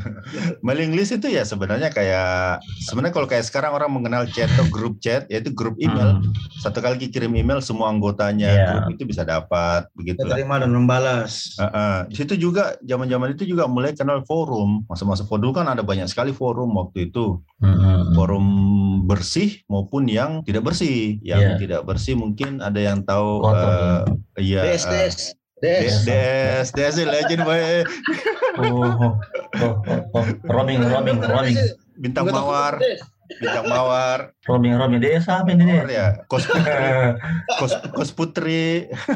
mailing 0.61 0.95
list 0.95 1.13
itu 1.13 1.29
ya 1.29 1.43
sebenarnya 1.45 1.91
kayak 1.91 2.61
sebenarnya 2.87 3.13
kalau 3.13 3.29
kayak 3.29 3.45
sekarang 3.45 3.73
orang 3.75 3.91
mengenal 3.91 4.25
chat 4.27 4.49
atau 4.55 4.65
grup 4.69 4.97
chat 4.99 5.27
yaitu 5.29 5.51
grup 5.51 5.75
email. 5.77 6.21
Hmm. 6.21 6.33
Satu 6.55 6.79
kali 6.79 7.11
kirim 7.11 7.35
email 7.35 7.59
semua 7.59 7.91
anggotanya 7.91 8.49
Iya. 8.51 8.67
grup 8.71 8.95
itu 8.95 9.03
bisa 9.11 9.27
dapat 9.27 9.91
begitu 9.95 10.23
terima 10.23 10.63
dan 10.63 10.71
membalas 10.71 11.59
Di 12.07 12.15
situ 12.15 12.39
juga 12.39 12.79
zaman-zaman 12.85 13.35
itu 13.35 13.45
juga 13.49 13.67
mulai 13.67 13.93
kenal 13.93 14.23
forum. 14.23 14.87
Masa-masa 14.87 15.27
forum 15.27 15.51
kan 15.51 15.67
ada 15.67 15.83
banyak 15.83 16.07
sekali 16.07 16.31
forum 16.31 16.71
waktu 16.79 17.11
itu. 17.11 17.43
Hmm. 17.59 18.15
Forum 18.15 18.47
bersih 19.05 19.61
maupun 19.67 20.07
yang 20.07 20.47
tidak 20.47 20.65
bersih. 20.65 21.19
Yang 21.21 21.41
Iya. 21.41 21.55
tidak 21.59 21.81
bersih 21.87 22.15
mungkin 22.15 22.63
ada 22.63 22.79
yang 22.79 23.03
tahu 23.03 23.43
Kotor, 23.43 23.73
eh, 24.39 24.45
iya 24.45 24.61
eh, 24.65 24.79
DS 24.79 24.85
DS 24.87 25.17
DS 25.65 25.95
DS, 26.05 26.69
DS, 26.77 26.97
DS 26.99 27.09
legend 27.09 27.43
boy. 27.47 27.63
Oh, 28.55 28.87
oh, 28.87 29.13
oh, 29.59 29.75
oh, 30.15 30.25
roaming, 30.47 30.79
roaming, 30.87 31.19
roaming, 31.19 31.57
Bintang 31.99 32.27
Nggak 32.27 32.79
Mawar. 33.25 33.41
Bintang 33.41 33.67
Mawar. 33.67 34.21
Dia 35.01 35.19
apa 35.19 35.49
ini 35.49 35.65
dia? 35.65 35.83
Ya, 35.87 36.07
Kos 36.27 36.45
Putri, 36.45 36.89
Kos, 37.61 37.73
Kos 37.91 38.11
Putri, 38.11 38.67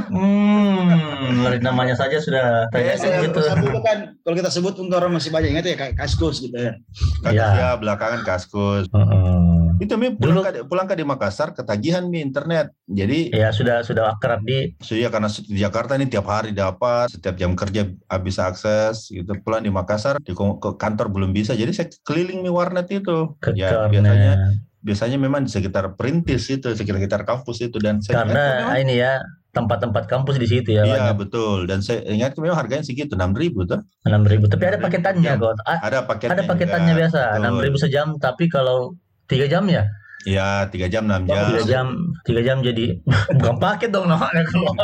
Hmm, 0.08 1.42
dari 1.42 1.60
namanya 1.60 1.94
saja 1.94 2.16
sudah 2.16 2.66
tanya 2.70 2.94
Kalau 2.96 3.22
gitu. 3.22 3.40
kan 3.80 3.98
kalau 4.20 4.34
kita 4.34 4.50
sebut 4.50 4.74
untuk 4.76 4.96
orang 4.96 5.12
masih 5.12 5.28
banyak 5.28 5.52
ingat 5.52 5.64
ya 5.66 5.76
kayak 5.76 5.94
kaskus 5.94 6.40
gitu 6.40 6.56
ya. 6.56 6.72
Kaskus 7.20 7.34
Iya. 7.34 7.46
ya 7.54 7.68
belakangan 7.76 8.20
Kaskus. 8.22 8.88
Heeh. 8.88 9.57
Itu 9.78 9.94
mi 9.94 10.10
pulang 10.10 10.34
Dulu- 10.34 10.44
ke, 10.44 10.50
pulang 10.64 10.84
ke 10.84 10.94
di 10.94 11.02
Makassar 11.02 11.52
ketagihan 11.52 12.02
mi 12.02 12.18
internet. 12.18 12.74
Jadi 12.84 13.30
Ya 13.30 13.48
sudah 13.48 13.80
sudah 13.80 14.10
akrab 14.10 14.42
di 14.42 14.74
so, 14.78 14.92
ya 14.92 15.06
karena 15.06 15.26
di 15.28 15.54
Jakarta 15.56 15.94
ini 15.94 16.06
tiap 16.06 16.26
hari 16.26 16.50
dapat, 16.50 17.08
setiap 17.08 17.34
jam 17.34 17.54
kerja 17.54 17.86
habis 18.06 18.36
akses 18.36 19.06
gitu. 19.08 19.30
Pulang 19.38 19.62
di 19.62 19.70
Makassar 19.70 20.18
di 20.18 20.34
ke 20.34 20.70
kantor 20.74 21.06
belum 21.08 21.30
bisa. 21.30 21.52
Jadi 21.52 21.70
saya 21.70 21.86
keliling 22.02 22.40
mi 22.40 22.50
warnet 22.50 22.88
itu. 22.88 23.38
ke 23.38 23.54
ya 23.54 23.86
biasanya 23.86 24.32
biasanya 24.78 25.16
memang 25.16 25.42
di 25.42 25.50
sekitar 25.50 25.94
perintis 25.94 26.46
itu, 26.48 26.70
sekitar 26.70 27.22
kampus 27.22 27.60
itu 27.60 27.78
dan 27.78 27.98
saya 27.98 28.22
Karena 28.22 28.34
ingat 28.34 28.58
memang- 28.58 28.80
ini 28.80 28.94
ya 28.96 29.12
tempat-tempat 29.48 30.04
kampus 30.06 30.38
di 30.38 30.46
situ 30.46 30.70
ya 30.70 30.84
iya 30.84 31.10
banyak 31.10 31.16
betul 31.18 31.66
dan 31.66 31.80
saya 31.80 32.04
ingat 32.04 32.36
memang 32.36 32.54
harganya 32.54 32.84
segitu 32.84 33.16
enam 33.16 33.32
ribu 33.32 33.64
tuh 33.64 33.82
enam 34.04 34.22
ribu. 34.22 34.46
Tapi 34.46 34.60
ada 34.60 34.78
6.000 34.78 34.86
paketannya 34.86 35.30
jam. 35.30 35.40
kok. 35.40 35.54
A- 35.64 35.80
ada 35.82 35.98
paketnya 36.04 36.34
Ada 36.34 36.42
paketannya 36.46 36.92
juga. 36.92 37.00
biasa 37.00 37.20
enam 37.36 37.54
ribu 37.58 37.76
sejam. 37.76 38.08
Tapi 38.16 38.44
kalau 38.46 38.94
tiga 39.28 39.46
jam 39.46 39.64
ya 39.68 39.84
Iya 40.26 40.66
tiga 40.74 40.90
jam 40.90 41.06
enam 41.06 41.30
jam 41.30 41.54
tiga 41.54 41.62
jam 41.62 41.86
tiga 42.26 42.42
jam 42.42 42.58
jadi 42.58 42.98
bukan 43.38 43.56
paket 43.62 43.94
dong 43.94 44.10
namanya 44.10 44.42
kalau 44.50 44.74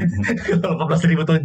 kalau 0.60 0.76
empat 0.76 0.86
belas 0.86 1.02
ribu 1.08 1.24
tuh 1.24 1.40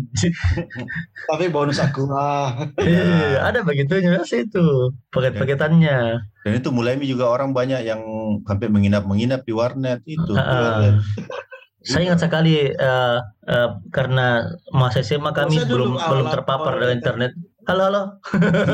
Tapi 1.32 1.48
bonus 1.48 1.80
aku 1.80 2.12
lah. 2.12 2.68
Iya, 2.76 3.40
ada 3.48 3.64
begitunya 3.64 4.20
biasa 4.20 4.44
itu 4.44 4.92
paket-paketannya. 5.10 6.00
dan 6.44 6.52
itu 6.56 6.70
mulai 6.72 6.96
juga 7.04 7.28
orang 7.28 7.52
banyak 7.52 7.84
yang 7.84 8.04
sampai 8.48 8.68
menginap-menginap 8.72 9.44
di 9.48 9.54
warnet 9.56 10.04
itu 10.04 10.32
warnet. 10.36 11.00
Saya 11.88 12.04
ingat 12.04 12.20
sekali 12.20 12.68
eh, 12.68 13.18
eh, 13.48 13.70
karena 13.96 14.44
masa 14.76 15.00
SMA 15.00 15.32
kami 15.32 15.64
belum 15.64 15.96
belum 15.96 16.28
terpapar 16.28 16.84
dengan 16.84 17.00
internet. 17.00 17.32
Halo 17.68 17.84
halo. 17.92 18.02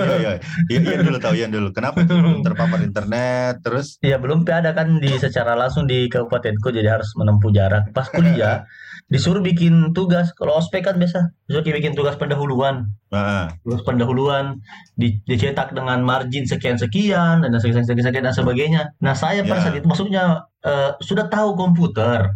iya 0.05 0.15
iya 0.21 0.31
iya 0.69 0.79
iya 0.85 0.97
dulu 1.01 1.17
tahu 1.17 1.33
Ian 1.33 1.49
dulu 1.49 1.73
kenapa 1.73 2.05
belum 2.05 2.45
terpapar 2.45 2.77
internet 2.85 3.65
terus 3.65 3.97
Ya 4.05 4.21
belum 4.21 4.45
ada 4.45 4.69
kan 4.77 5.01
di 5.01 5.09
secara 5.17 5.57
langsung 5.57 5.89
di 5.89 6.05
kabupatenku 6.05 6.69
jadi 6.69 6.93
harus 7.01 7.09
menempuh 7.17 7.49
jarak. 7.49 7.89
Pas 7.89 8.05
kuliah 8.05 8.69
disuruh 9.13 9.41
bikin 9.41 9.97
tugas. 9.97 10.29
Kalau 10.37 10.61
ospek 10.61 10.85
kan 10.85 11.01
biasa 11.01 11.33
disuruh 11.49 11.65
bikin 11.65 11.97
tugas 11.97 12.13
pendahuluan. 12.21 12.93
nah, 13.09 13.49
Tugas 13.65 13.81
pendahuluan 13.81 14.61
di- 14.93 15.17
dicetak 15.25 15.73
dengan 15.73 16.05
margin 16.05 16.45
sekian 16.45 16.77
sekian 16.77 17.41
dan 17.41 17.49
sekian 17.57 17.81
sekian, 17.81 18.05
sekian 18.05 18.25
dan 18.29 18.35
sebagainya. 18.37 18.93
Nah 19.01 19.17
saya 19.17 19.41
pada 19.41 19.57
Ya. 19.57 19.63
saat 19.65 19.75
itu 19.81 19.89
maksudnya 19.89 20.45
eh, 20.61 20.93
sudah 21.01 21.25
tahu 21.33 21.57
komputer. 21.57 22.29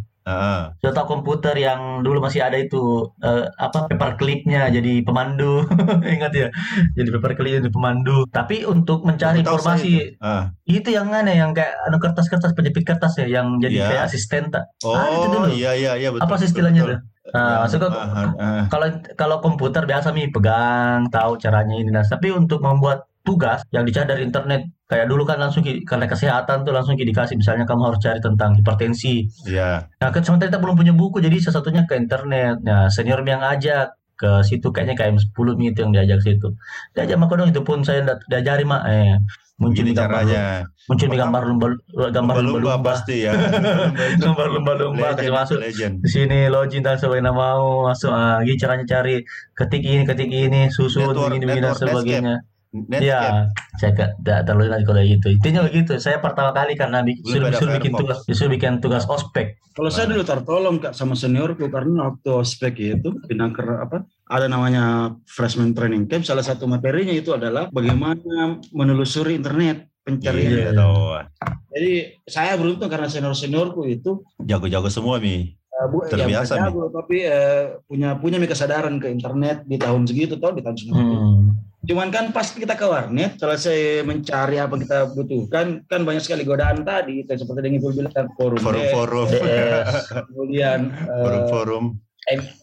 Sudah 0.77 0.93
tahu 0.93 1.07
komputer 1.13 1.55
yang 1.55 2.03
dulu 2.03 2.19
masih 2.19 2.43
ada 2.43 2.55
itu 2.55 2.77
eh, 3.19 3.47
apa 3.57 3.87
paperclipnya 3.87 4.67
jadi 4.67 5.01
pemandu 5.01 5.63
ingat 6.15 6.31
ya 6.31 6.47
jadi 6.93 7.09
paperclip 7.09 7.51
jadi 7.59 7.71
pemandu 7.71 8.27
tapi 8.29 8.63
untuk 8.63 9.03
mencari 9.03 9.39
tahu 9.39 9.55
informasi 9.55 9.91
itu. 10.11 10.19
Ah. 10.19 10.51
itu 10.65 10.89
yang 10.89 11.07
aneh 11.09 11.35
yang 11.35 11.51
kayak 11.51 11.73
anu 11.83 11.97
kertas-kertas 11.97 12.51
penjepit 12.51 12.83
kertas 12.83 13.15
ya 13.15 13.27
yang 13.29 13.55
jadi 13.57 13.75
Iya. 13.77 13.87
kayak 13.87 14.03
asisten 14.05 14.43
tak 14.49 14.63
Ah, 14.83 15.07
itu 15.07 15.27
oh 15.27 15.33
dulu. 15.33 15.47
iya 15.53 15.71
iya 15.73 15.91
iya 15.95 16.09
betul 16.09 16.23
apa 16.23 16.35
sih 16.35 16.43
betul, 16.43 16.49
istilahnya 16.51 16.81
betul. 16.83 16.91
tuh 16.93 16.99
nah, 17.27 17.43
Ya, 17.47 17.55
maksudnya 17.59 17.89
ah, 17.89 17.95
ah, 17.97 18.29
ah. 18.39 18.63
kalau 18.67 18.87
kalau 19.13 19.37
komputer 19.39 19.83
biasa 19.83 20.07
mi 20.11 20.27
pegang 20.27 21.07
tahu 21.07 21.35
caranya 21.37 21.75
ini 21.75 21.89
nah 21.89 22.03
tapi 22.03 22.31
untuk 22.31 22.59
membuat 22.59 23.03
tugas 23.27 23.59
yang 23.75 23.83
dicari 23.83 24.07
dari 24.07 24.23
internet. 24.23 24.71
Kayak 24.87 25.11
dulu 25.11 25.27
kan 25.27 25.35
langsung 25.35 25.67
karena 25.67 26.07
kesehatan 26.07 26.63
tuh 26.63 26.71
langsung 26.71 26.95
dikasih 26.95 27.35
misalnya 27.35 27.67
kamu 27.67 27.91
harus 27.91 27.99
cari 27.99 28.23
tentang 28.23 28.55
hipertensi. 28.55 29.27
Iya. 29.43 29.83
Nah, 29.99 30.09
kan 30.15 30.23
sementara 30.23 30.47
kita 30.47 30.63
belum 30.63 30.79
punya 30.79 30.95
buku, 30.95 31.19
jadi 31.19 31.35
salah 31.43 31.59
satunya 31.59 31.83
ke 31.83 31.99
internet. 31.99 32.63
Nah, 32.63 32.87
senior 32.87 33.19
yang 33.27 33.43
ngajak 33.43 33.91
ke 34.17 34.31
situ 34.41 34.73
kayaknya 34.73 34.97
KM 34.97 35.19
10 35.21 35.59
nih 35.61 35.67
itu 35.75 35.79
yang 35.85 35.91
diajak 35.93 36.19
situ. 36.25 36.55
Diajak 36.97 37.19
maka 37.21 37.37
dong 37.37 37.53
itu 37.53 37.61
pun 37.61 37.85
saya 37.85 38.01
diajari 38.31 38.65
mak. 38.65 38.81
Eh 38.89 39.19
muncul 39.57 39.81
begini 39.89 39.97
gambar 39.97 40.21
caranya. 40.21 40.45
muncul 40.85 41.07
di 41.09 41.17
gambar 41.17 41.41
lumba 41.49 41.67
gambar 41.89 42.13
lumba-lumba 42.13 42.41
lumba-lumba. 42.45 42.89
pasti 42.93 43.15
ya. 43.25 43.33
Gambar 44.21 44.47
lumba-lumba 44.53 45.05
kasih 45.17 45.33
legend, 45.33 45.37
masuk. 45.37 45.57
legend. 45.61 45.93
Di 46.05 46.09
sini 46.13 46.39
login 46.45 46.81
dan 46.85 46.97
sebagainya 47.01 47.33
mau 47.33 47.89
masuk. 47.89 48.13
Ah 48.13 48.37
gini 48.45 48.57
caranya 48.57 48.85
cari 48.85 49.25
ketik 49.57 49.81
ini 49.81 50.03
ketik 50.05 50.29
ini 50.29 50.69
susu 50.69 51.01
Network- 51.01 51.33
begini 51.33 51.45
begini 51.49 51.65
dan 51.65 51.73
sebagainya 51.73 52.35
Netscape. 52.41 52.56
Ya 53.01 53.49
saya 53.81 53.91
nggak 53.93 54.39
terlalu 54.45 54.69
nanti 54.69 54.85
kalau 54.85 55.01
gitu 55.01 55.27
intinya 55.33 55.61
begitu 55.65 55.97
saya 55.97 56.17
pertama 56.21 56.53
kali 56.53 56.73
karena 56.77 57.01
bi- 57.01 57.17
disuruh, 57.21 57.49
disuruh 57.49 57.73
bikin 57.77 57.93
tugas 57.93 58.17
disuruh 58.25 58.51
bikin 58.53 58.73
tugas 58.83 59.03
ospek 59.09 59.57
Kalau 59.77 59.93
saya 59.93 60.09
dulu 60.09 60.25
tertolong 60.25 60.81
kak 60.81 60.97
sama 60.97 61.13
seniorku 61.13 61.69
karena 61.69 62.09
waktu 62.09 62.29
ospek 62.33 62.81
itu 62.81 63.13
pindah 63.29 63.53
ke 63.53 63.61
apa 63.61 64.09
ada 64.27 64.49
namanya 64.51 65.15
freshman 65.29 65.71
training 65.71 66.09
camp. 66.09 66.27
Salah 66.27 66.43
satu 66.43 66.67
materinya 66.67 67.15
itu 67.15 67.31
adalah 67.31 67.71
bagaimana 67.71 68.59
menelusuri 68.75 69.39
internet 69.39 69.87
pencarian. 70.03 70.71
Iya. 70.71 71.23
Jadi 71.71 71.93
saya 72.27 72.55
beruntung 72.55 72.87
karena 72.87 73.11
senior 73.11 73.35
seniorku 73.35 73.87
itu 73.87 74.23
jago-jago 74.39 74.87
semua 74.87 75.19
mi 75.19 75.51
eh, 75.53 75.85
bu, 75.91 76.07
Terbiasa, 76.07 76.57
ya, 76.57 76.71
jago, 76.71 76.89
tapi 76.89 77.27
eh, 77.27 77.75
punya 77.85 78.15
punya 78.17 78.39
kesadaran 78.47 78.97
ke 78.97 79.11
internet 79.11 79.67
di 79.67 79.77
tahun 79.77 80.07
segitu 80.07 80.39
tau 80.39 80.55
di 80.55 80.63
tahun 80.63 80.77
segitu. 80.79 80.97
hmm. 80.97 81.46
Cuman 81.87 82.11
kan 82.11 82.35
pas 82.35 82.43
kita 82.51 82.75
ke 82.75 82.83
warnet, 82.83 83.39
selesai 83.39 84.03
mencari 84.03 84.59
apa 84.59 84.75
kita 84.75 85.07
butuhkan, 85.15 85.87
kan 85.87 86.03
banyak 86.03 86.19
sekali 86.19 86.43
godaan 86.43 86.83
tadi, 86.83 87.23
seperti 87.23 87.63
yang 87.63 87.79
Ibu 87.79 87.87
bilang 87.95 88.27
forum, 88.35 88.59
forum-forum. 88.59 89.27
DS 89.31 90.11
kemudian 90.27 90.91
eh, 90.91 91.21
forum-forum 91.23 92.06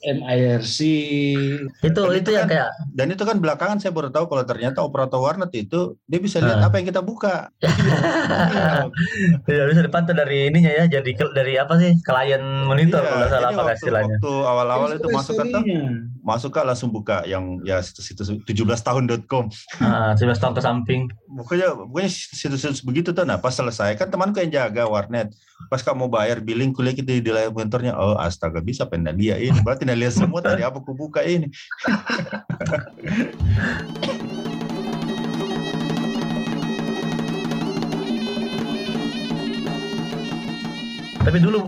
MIRC, 0.04 0.78
itu 1.80 1.88
Dan 1.88 2.12
itu 2.12 2.20
itu 2.20 2.30
yang 2.30 2.44
kan- 2.44 2.52
kayak 2.52 2.68
dan 2.92 3.06
itu 3.08 3.22
kan 3.22 3.36
belakangan 3.38 3.78
saya 3.78 3.90
baru 3.90 4.08
tahu 4.08 4.26
kalau 4.26 4.44
ternyata 4.44 4.78
operator 4.78 5.16
warnet 5.18 5.48
itu 5.52 5.96
dia 6.04 6.20
bisa 6.20 6.36
lihat 6.38 6.60
Ah. 6.60 6.68
apa 6.68 6.76
yang 6.76 6.86
kita 6.86 7.00
buka. 7.00 7.48
Tidak 9.40 9.64
bisa 9.70 9.80
dipantau 9.80 10.12
dari 10.12 10.48
ininya 10.48 10.68
ya 10.70 10.84
jadi 10.90 11.10
ke- 11.10 11.32
dari 11.32 11.56
apa 11.56 11.76
sih 11.76 11.96
klien 11.98 12.44
monitor 12.62 13.00
Iya, 13.00 13.08
kalau 13.08 13.26
salah 13.26 13.48
apa 13.48 13.62
waktu, 13.64 13.76
istilahnya. 13.78 14.16
waktu 14.16 14.32
awal-awal 14.42 14.90
itu 14.92 15.08
masuk 15.08 15.34
kan 15.34 15.48
masuk 16.20 16.50
kan 16.50 16.64
langsung 16.64 16.90
buka 16.90 17.24
yang 17.24 17.60
ya 17.62 17.80
situs-situs 17.80 18.32
17tahun.com 18.44 19.48
ah 19.80 20.12
11 20.12 20.36
tahun 20.36 20.52
ke 20.52 20.62
samping. 20.62 21.02
Pokoknya 21.30 21.72
pokoknya 21.74 22.10
situs-situs 22.10 22.80
begitu 22.80 23.10
tuh 23.10 23.24
nah 23.24 23.36
pas 23.36 23.50
selesai 23.50 23.94
kan 23.94 24.06
temanku 24.06 24.40
yang 24.40 24.52
jaga 24.52 24.84
warnet. 24.84 25.32
Pas 25.66 25.80
kamu 25.80 25.96
mau 25.96 26.10
bayar 26.10 26.38
billing 26.38 26.70
kuliah 26.70 26.92
kita 26.92 27.14
di 27.14 27.24
layar 27.24 27.48
monitornya 27.48 27.94
oh 27.94 28.16
astaga 28.16 28.58
bisa 28.58 28.84
pengen 28.84 29.14
dia 29.14 29.38
ini 29.50 29.58
berarti 29.60 29.84
lihat 29.88 30.14
semua 30.14 30.40
tadi 30.40 30.62
apa 30.64 30.78
aku 30.80 30.92
buka 30.96 31.20
ini. 31.24 31.48
Tapi 41.24 41.40
dulu 41.40 41.64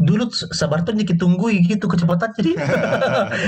dulu 0.00 0.24
sabar 0.32 0.80
tuh 0.80 0.96
dikit 0.96 1.20
tunggu 1.20 1.52
gitu 1.52 1.84
kecepatan 1.84 2.32
jadi. 2.40 2.56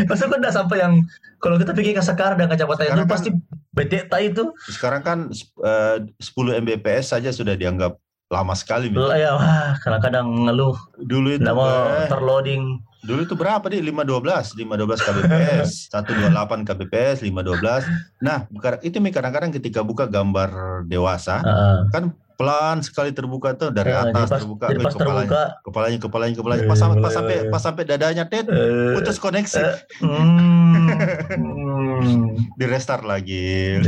Masa 0.08 0.28
kok 0.28 0.38
nggak 0.38 0.54
sampai 0.54 0.76
yang 0.84 0.94
kalau 1.40 1.56
kita 1.56 1.72
pikir 1.72 1.96
ke 1.96 2.04
sekarang 2.04 2.36
dan 2.36 2.48
kecepatan 2.52 2.84
itu 2.84 2.92
kan- 3.00 3.08
pasti 3.08 3.30
beta 3.72 4.20
itu 4.20 4.52
sekarang 4.68 5.00
kan 5.00 5.18
eh, 5.64 5.96
10 6.20 6.60
Mbps 6.60 7.16
saja 7.16 7.32
sudah 7.32 7.56
dianggap 7.56 7.96
lama 8.32 8.56
sekali 8.56 8.88
Mi. 8.88 8.96
ya 9.12 9.36
wah 9.36 9.76
kadang-kadang 9.84 10.48
ngeluh 10.48 10.76
dulu 10.96 11.36
itu 11.36 11.44
mau 11.52 11.68
eh, 11.68 12.08
terloading 12.08 12.80
Dulu 13.02 13.26
itu 13.26 13.34
berapa 13.34 13.66
nih? 13.66 13.82
512, 13.82 14.62
512 14.62 15.02
kbps, 15.02 15.70
128 15.90 16.62
kbps, 16.62 17.16
512. 17.26 18.22
Nah, 18.22 18.46
itu 18.86 19.02
kadang-kadang 19.10 19.50
ketika 19.50 19.82
buka 19.82 20.06
gambar 20.06 20.82
dewasa, 20.86 21.42
Heeh. 21.42 21.90
kan 21.90 22.14
pelan 22.42 22.76
sekali 22.82 23.10
terbuka 23.14 23.54
tuh 23.54 23.70
dari 23.70 23.94
Heeh, 23.94 24.10
atas 24.10 24.26
jadi 24.26 24.34
pas, 24.34 24.40
terbuka, 24.42 24.64
pas 24.66 24.74
kepalanya, 24.90 24.98
terbuka 24.98 25.42
kepalanya, 25.62 25.98
kepalanya, 26.02 26.34
kepalanya. 26.34 26.64
Pas 26.66 26.78
sampai, 26.78 26.98
pas 26.98 27.12
sampai, 27.14 27.36
pas 27.46 27.62
sampai 27.62 27.82
dadanya, 27.86 28.24
tet, 28.26 28.50
eh, 28.50 28.98
putus 28.98 29.16
koneksi, 29.16 29.62
eh, 29.62 29.74
hmm, 30.02 30.90
hmm. 31.38 32.58
di 32.58 32.64
restart 32.66 33.06
lagi. 33.06 33.78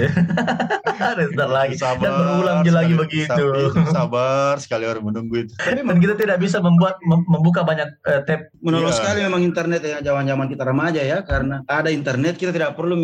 Restart 0.94 1.50
lagi 1.50 1.74
Sabar 1.74 2.06
dan 2.06 2.12
berulang 2.14 2.58
lagi 2.62 2.70
sekali, 2.70 2.94
begitu. 2.94 3.46
sabar, 3.50 3.90
Sabar 3.90 4.54
sekali 4.62 4.84
orang 4.86 5.04
menunggu 5.04 5.42
itu. 5.42 5.52
Dan 5.58 5.98
kita 5.98 6.14
tidak 6.14 6.38
bisa 6.38 6.62
membuat 6.62 7.02
mem- 7.02 7.26
membuka 7.26 7.66
banyak 7.66 7.88
eh, 8.06 8.22
tab. 8.22 8.46
Menolong 8.62 8.94
Iya. 8.94 8.98
sekali 9.02 9.18
memang 9.26 9.42
internet 9.42 9.82
ya 9.82 9.98
zaman-zaman 10.00 10.46
kita 10.46 10.62
remaja 10.62 11.02
ya 11.02 11.18
karena 11.26 11.66
ada 11.66 11.90
internet 11.90 12.38
kita 12.38 12.54
tidak 12.54 12.78
perlu 12.78 12.94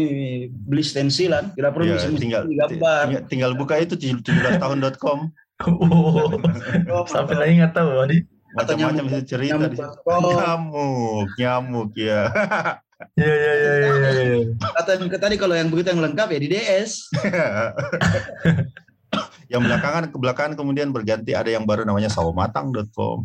beli 0.46 0.84
stensilan, 0.86 1.50
tidak 1.58 1.74
perlu 1.74 1.90
Ya, 1.90 1.98
tinggal, 2.06 2.42
gambar. 2.46 3.02
tinggal, 3.10 3.22
tinggal 3.26 3.52
buka 3.58 3.74
itu 3.82 3.98
17tahun.com, 3.98 5.18
Oh, 5.60 7.04
sampai 7.12 7.36
lagi 7.36 7.52
nggak 7.60 7.72
tahu 7.72 7.88
tadi. 8.00 8.16
Atau 8.50 8.74
macam-macam 8.74 8.96
nyamuk- 8.96 9.06
bisa 9.06 9.20
cerita 9.22 9.54
di 9.62 9.76
situ. 9.76 9.84
nyamuk.com. 9.84 10.22
Nyamuk, 10.34 11.28
nyamuk 11.36 11.90
ya. 11.94 12.22
Iya 13.16 13.32
iya 13.32 13.52
iya 13.56 13.72
iya. 14.12 14.38
Atau 14.76 14.92
yang 14.92 15.08
ke- 15.08 15.16
tadi 15.16 15.40
kalau 15.40 15.56
yang 15.56 15.72
begitu 15.72 15.88
yang 15.88 16.04
lengkap 16.04 16.28
ya 16.28 16.38
di 16.38 16.48
DS. 16.52 17.08
yang 19.50 19.64
belakangan 19.64 20.04
ke 20.06 20.14
belakangan 20.14 20.52
kemudian 20.54 20.92
berganti 20.92 21.32
ada 21.32 21.48
yang 21.48 21.64
baru 21.64 21.82
namanya 21.82 22.06
sawomatang.com 22.06 23.24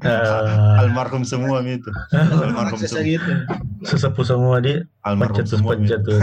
Eh, 0.00 0.78
almarhum 0.78 1.20
semua 1.20 1.60
itu 1.60 1.90
almarhum 2.14 2.78
semua 2.78 3.02
gitu. 3.04 3.32
sesepuh 3.82 4.24
semua 4.24 4.62
di 4.62 4.78
almarhum 5.02 5.42
pencet 5.42 5.50
semua 5.52 5.74
pencet 5.74 6.00
itu. 6.00 6.14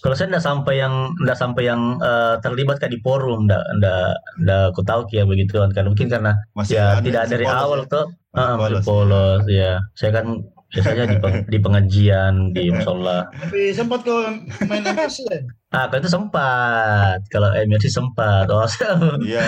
Kalau 0.00 0.14
saya 0.16 0.32
nggak 0.32 0.44
sampai 0.44 0.74
yang 0.80 0.94
nggak 1.20 1.38
sampai 1.38 1.62
yang 1.68 1.80
eh, 2.00 2.34
terlibat 2.40 2.80
kayak 2.80 2.96
di 2.96 3.00
forum, 3.00 3.44
nggak 3.44 3.64
nggak 3.78 4.08
nggak 4.42 4.62
aku 4.72 4.80
tahu 4.82 5.00
ya 5.12 5.24
begitu 5.24 5.60
kan. 5.60 5.70
Karena 5.70 5.88
mungkin 5.92 6.08
karena 6.08 6.32
masih 6.52 6.76
ya 6.76 6.84
ada 6.96 7.04
tidak 7.04 7.24
dari 7.28 7.44
polos 7.44 7.60
awal 7.60 7.80
ya. 7.80 7.88
tuh 7.88 8.04
Masih 8.30 8.40
ah, 8.40 8.54
masih 8.56 8.74
polos, 8.74 8.84
polos 8.86 9.42
ya. 9.46 9.72
Saya 9.92 10.10
kan 10.16 10.26
biasanya 10.70 11.04
di, 11.10 11.16
peng- 11.18 11.46
di 11.50 11.58
pengajian 11.58 12.34
di 12.54 12.70
musola 12.70 13.26
Tapi 13.34 13.74
sempat 13.74 14.06
kau 14.06 14.22
main 14.70 14.86
MRC 14.86 15.26
ya? 15.26 15.42
ah 15.74 15.90
kalau 15.90 15.98
itu 15.98 16.10
sempat 16.10 17.18
kalau 17.26 17.50
MRC 17.50 17.90
sempat 17.90 18.46
oh 18.46 18.62
saya 18.70 18.94
Iya. 19.18 19.42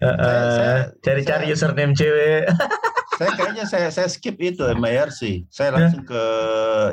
eh, 0.08 0.08
eh, 0.08 0.78
cari-cari 1.04 1.52
username 1.52 1.92
cewek 1.92 2.48
Saya 3.18 3.30
kayaknya 3.34 3.64
saya 3.66 3.88
saya 3.90 4.06
skip 4.06 4.38
itu 4.38 4.62
MIRC. 4.62 5.20
Saya 5.48 5.74
langsung 5.74 6.06
ke 6.06 6.22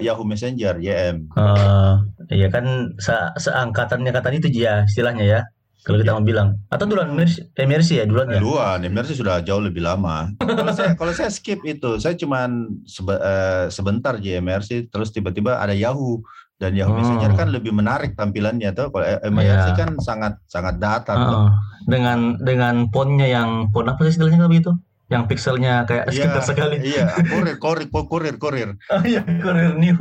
Yahoo 0.02 0.26
Messenger 0.26 0.74
YM. 0.76 1.30
Eh, 1.30 1.94
iya 2.34 2.48
kan 2.50 2.66
se- 2.98 3.34
seangkatannya 3.40 4.10
kata 4.10 4.34
itu 4.34 4.50
ya 4.50 4.82
istilahnya 4.84 5.22
ya 5.24 5.42
kalau 5.82 6.02
kita 6.02 6.12
mau 6.12 6.26
bilang 6.26 6.58
atau 6.68 6.84
duluan 6.84 7.14
MRC, 7.14 7.54
MRC 7.54 7.90
ya 7.96 8.06
duluan 8.06 8.26
ya 8.28 8.42
Duluan, 8.42 8.82
MIRC 8.82 9.14
sudah 9.14 9.38
jauh 9.40 9.62
lebih 9.62 9.86
lama. 9.86 10.34
kalau 10.42 10.74
saya 10.74 10.98
kalau 10.98 11.14
saya 11.14 11.30
skip 11.30 11.62
itu, 11.62 12.02
saya 12.02 12.18
cuman 12.18 12.50
sebe- 12.84 13.22
eh, 13.22 13.70
sebentar 13.70 14.18
di 14.18 14.34
MIRC 14.34 14.90
terus 14.90 15.14
tiba-tiba 15.14 15.62
ada 15.62 15.72
Yahoo 15.72 16.26
dan 16.56 16.74
Yahoo 16.74 16.90
Hmm. 16.90 17.06
Messenger 17.06 17.32
kan 17.36 17.48
lebih 17.50 17.70
menarik 17.70 18.18
tampilannya 18.18 18.74
tuh. 18.74 18.90
Kalau 18.90 19.06
MIRC 19.30 19.68
Iya. 19.68 19.78
kan 19.78 19.90
sangat 20.00 20.34
sangat 20.46 20.82
datar. 20.82 21.14
tuh. 21.16 21.30
Heeh. 21.38 21.50
dengan 21.86 22.34
dengan 22.42 22.90
fontnya 22.90 23.30
yang 23.30 23.70
font 23.70 23.86
apa 23.86 24.02
sih 24.02 24.18
istilahnya 24.18 24.42
kalau 24.42 24.50
begitu 24.50 24.72
yang 25.06 25.24
pixelnya 25.26 25.86
kayak 25.86 26.10
Iya, 26.10 26.18
sekedar 26.18 26.44
sekali 26.44 26.76
Iya, 26.82 27.06
kurir, 27.24 27.56
kurir, 27.58 27.86
kurir, 27.90 28.36
kurir. 28.36 28.70
oh 28.90 29.02
iya 29.02 29.22
Courier 29.22 29.74
New 29.74 29.94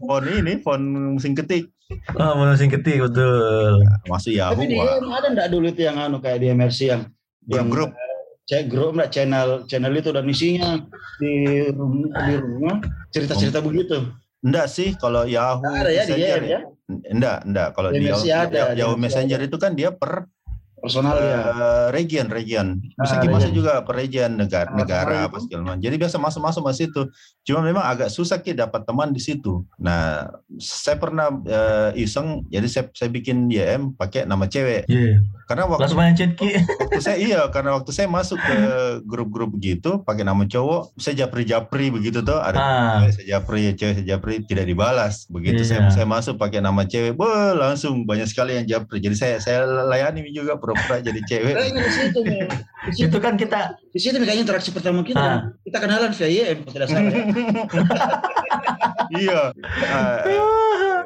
Font 0.00 0.24
ini, 0.26 0.52
font 0.60 0.80
mesin 1.12 1.36
ketik. 1.36 1.68
oh 2.14 2.32
mesin 2.40 2.66
ketik 2.66 2.98
betul 2.98 3.84
Masuk 4.08 4.32
Yahoo, 4.32 4.56
Tapi 4.56 4.64
di 4.66 4.74
wah. 4.74 4.96
YM 4.96 5.06
ada 5.06 5.28
enggak 5.28 5.48
dulu 5.50 5.66
itu 5.66 5.82
yang 5.82 5.96
anu 5.98 6.18
kayak 6.18 6.40
di 6.40 6.48
MRC 6.50 6.78
yang 6.86 7.02
yang 7.46 7.68
Grup-grup. 7.68 7.92
cek 8.46 8.64
grup 8.66 8.94
enggak 8.94 9.10
channel 9.10 9.48
channel 9.66 9.92
itu 9.92 10.10
dan 10.10 10.24
isinya 10.24 10.78
di 11.18 11.34
rumah 11.68 12.14
di 12.22 12.34
rumah 12.36 12.76
cerita-cerita 13.10 13.58
begitu. 13.60 14.06
Enggak 14.40 14.66
sih, 14.66 14.94
kalau 14.94 15.26
Yahoo 15.26 15.62
Ada 15.64 15.90
ya 15.90 16.02
di 16.02 16.14
Messenger 16.14 16.38
YM 16.38 16.44
ya. 16.46 16.60
Enggak, 17.10 17.38
enggak. 17.44 17.68
Kalau 17.74 17.88
Di 17.90 17.98
Yahoo, 18.00 18.22
ada, 18.22 18.60
di 18.70 18.78
Yahoo 18.78 18.94
Messenger 18.96 19.40
itu 19.42 19.56
kan 19.56 19.74
dia 19.74 19.90
per 19.90 20.30
Personal 20.88 21.16
ya. 21.16 21.38
eh, 21.42 21.86
region, 21.90 22.26
region. 22.26 22.66
Bisa 22.94 23.14
Ah, 23.14 23.20
region. 23.20 23.52
juga 23.52 23.72
per 23.82 23.94
region 23.94 24.30
negara, 24.32 24.66
Ah, 24.66 24.74
negara 24.74 25.16
apa 25.24 25.36
itu. 25.36 25.44
segala 25.44 25.62
macam. 25.66 25.80
Jadi 25.80 25.96
biasa 25.96 26.16
masuk-masuk 26.16 26.62
masuk 26.62 26.76
situ. 26.76 27.02
Cuma 27.42 27.60
memang 27.60 27.82
agak 27.82 28.08
susah 28.08 28.38
ki 28.38 28.52
dapat 28.52 28.82
teman 28.82 29.10
di 29.10 29.18
situ. 29.18 29.62
Nah, 29.76 30.30
saya 30.56 30.96
pernah 30.96 31.28
eh, 31.42 31.90
iseng, 31.98 32.46
jadi 32.46 32.66
saya, 32.66 32.84
saya 32.92 33.08
bikin 33.08 33.46
YM 33.46 33.92
pakai 33.92 34.22
nama 34.22 34.44
cewek. 34.44 34.86
Iya. 34.86 35.22
Karena 35.46 35.62
waktu, 35.68 35.94
waktu 36.58 37.00
saya 37.00 37.16
iya, 37.16 37.46
karena 37.46 37.70
waktu 37.72 37.90
saya 37.90 38.06
masuk 38.06 38.34
ke 38.36 38.56
grup-grup 39.02 39.54
gitu 39.56 40.02
pakai 40.02 40.22
nama 40.22 40.42
cowok, 40.42 40.94
saya 40.96 41.22
japri-japri 41.22 41.88
begitu 41.88 42.18
tuh. 42.20 42.34
Ada 42.36 42.58
ah 42.58 42.98
cewek 42.98 43.12
saya 43.14 43.26
japri, 43.28 43.62
cewek 43.72 43.94
saya 43.94 44.06
japri 44.08 44.34
tidak 44.42 44.66
dibalas. 44.66 45.26
Begitu 45.28 45.62
saya 45.62 45.86
Iya. 45.86 45.92
saya 45.92 46.06
masuk 46.06 46.34
pakai 46.34 46.58
nama 46.58 46.82
cewek, 46.82 47.14
wah 47.14 47.54
langsung 47.54 48.02
banyak 48.02 48.26
sekali 48.26 48.58
yang 48.58 48.66
japri. 48.66 48.98
Jadi 48.98 49.14
saya 49.14 49.34
saya 49.38 49.62
layani 49.64 50.26
juga 50.28 50.58
pura-pura 50.76 50.98
jadi 51.00 51.20
cewek. 51.24 51.54
Kayaknya 51.56 51.80
di 51.80 51.92
situ, 51.92 52.20
Mel. 52.20 52.48
di 52.86 52.92
situ, 52.92 53.08
itu 53.08 53.18
kan 53.18 53.34
kita 53.40 53.60
di 53.80 53.98
situ 54.00 54.16
kayaknya 54.20 54.44
interaksi 54.44 54.70
pertama 54.70 55.00
kita. 55.00 55.24
Ah. 55.24 55.40
Kita 55.64 55.78
kenalan 55.80 56.12
via 56.12 56.28
YM 56.28 56.56
kalau 56.62 56.72
tidak 56.76 56.88
salah. 56.92 57.10
ya. 57.10 57.24
iya. 59.24 59.40
Dan 59.56 61.05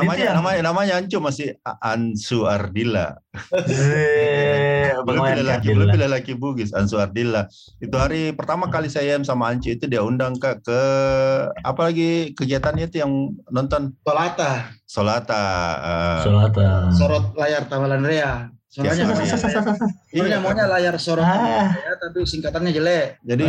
namanya 0.00 0.38
namanya 0.38 0.60
namanya 0.64 0.92
Ancu 1.00 1.18
masih 1.18 1.56
Ansu 1.82 2.46
Ardila. 2.46 3.18
Belum 5.06 5.22
pilih 5.22 5.44
laki, 5.44 5.66
kardil 5.70 5.74
belum 5.76 5.88
pilih 5.92 6.08
laki 6.10 6.32
Bugis, 6.34 6.70
Ansu 6.72 6.96
Ardila. 6.96 7.46
Itu 7.78 7.96
hari 8.00 8.32
pertama 8.32 8.72
kali 8.72 8.88
saya 8.88 9.18
sama 9.22 9.52
Ancu 9.52 9.74
itu 9.76 9.84
dia 9.86 10.00
undang 10.02 10.36
ke 10.40 10.58
ke 10.64 10.80
apalagi 11.62 12.32
kegiatannya 12.34 12.88
itu 12.88 13.02
yang 13.04 13.12
nonton 13.52 13.94
Tolata, 14.02 14.72
Solata. 14.88 15.44
ah. 15.82 16.20
Solata. 16.24 16.90
sorot 16.94 17.34
layar 17.36 17.68
tawalan 17.68 18.02
Rea. 18.06 18.55
Iya, 18.76 18.92
maunya, 18.92 19.24
iya. 20.12 20.36
maunya 20.38 20.64
layar 20.66 20.96
sorot 20.96 21.24
Ah. 21.24 21.72
ya, 21.72 21.92
tapi 21.96 22.22
singkatannya 22.22 22.70
jelek. 22.70 23.16
Jadi 23.22 23.44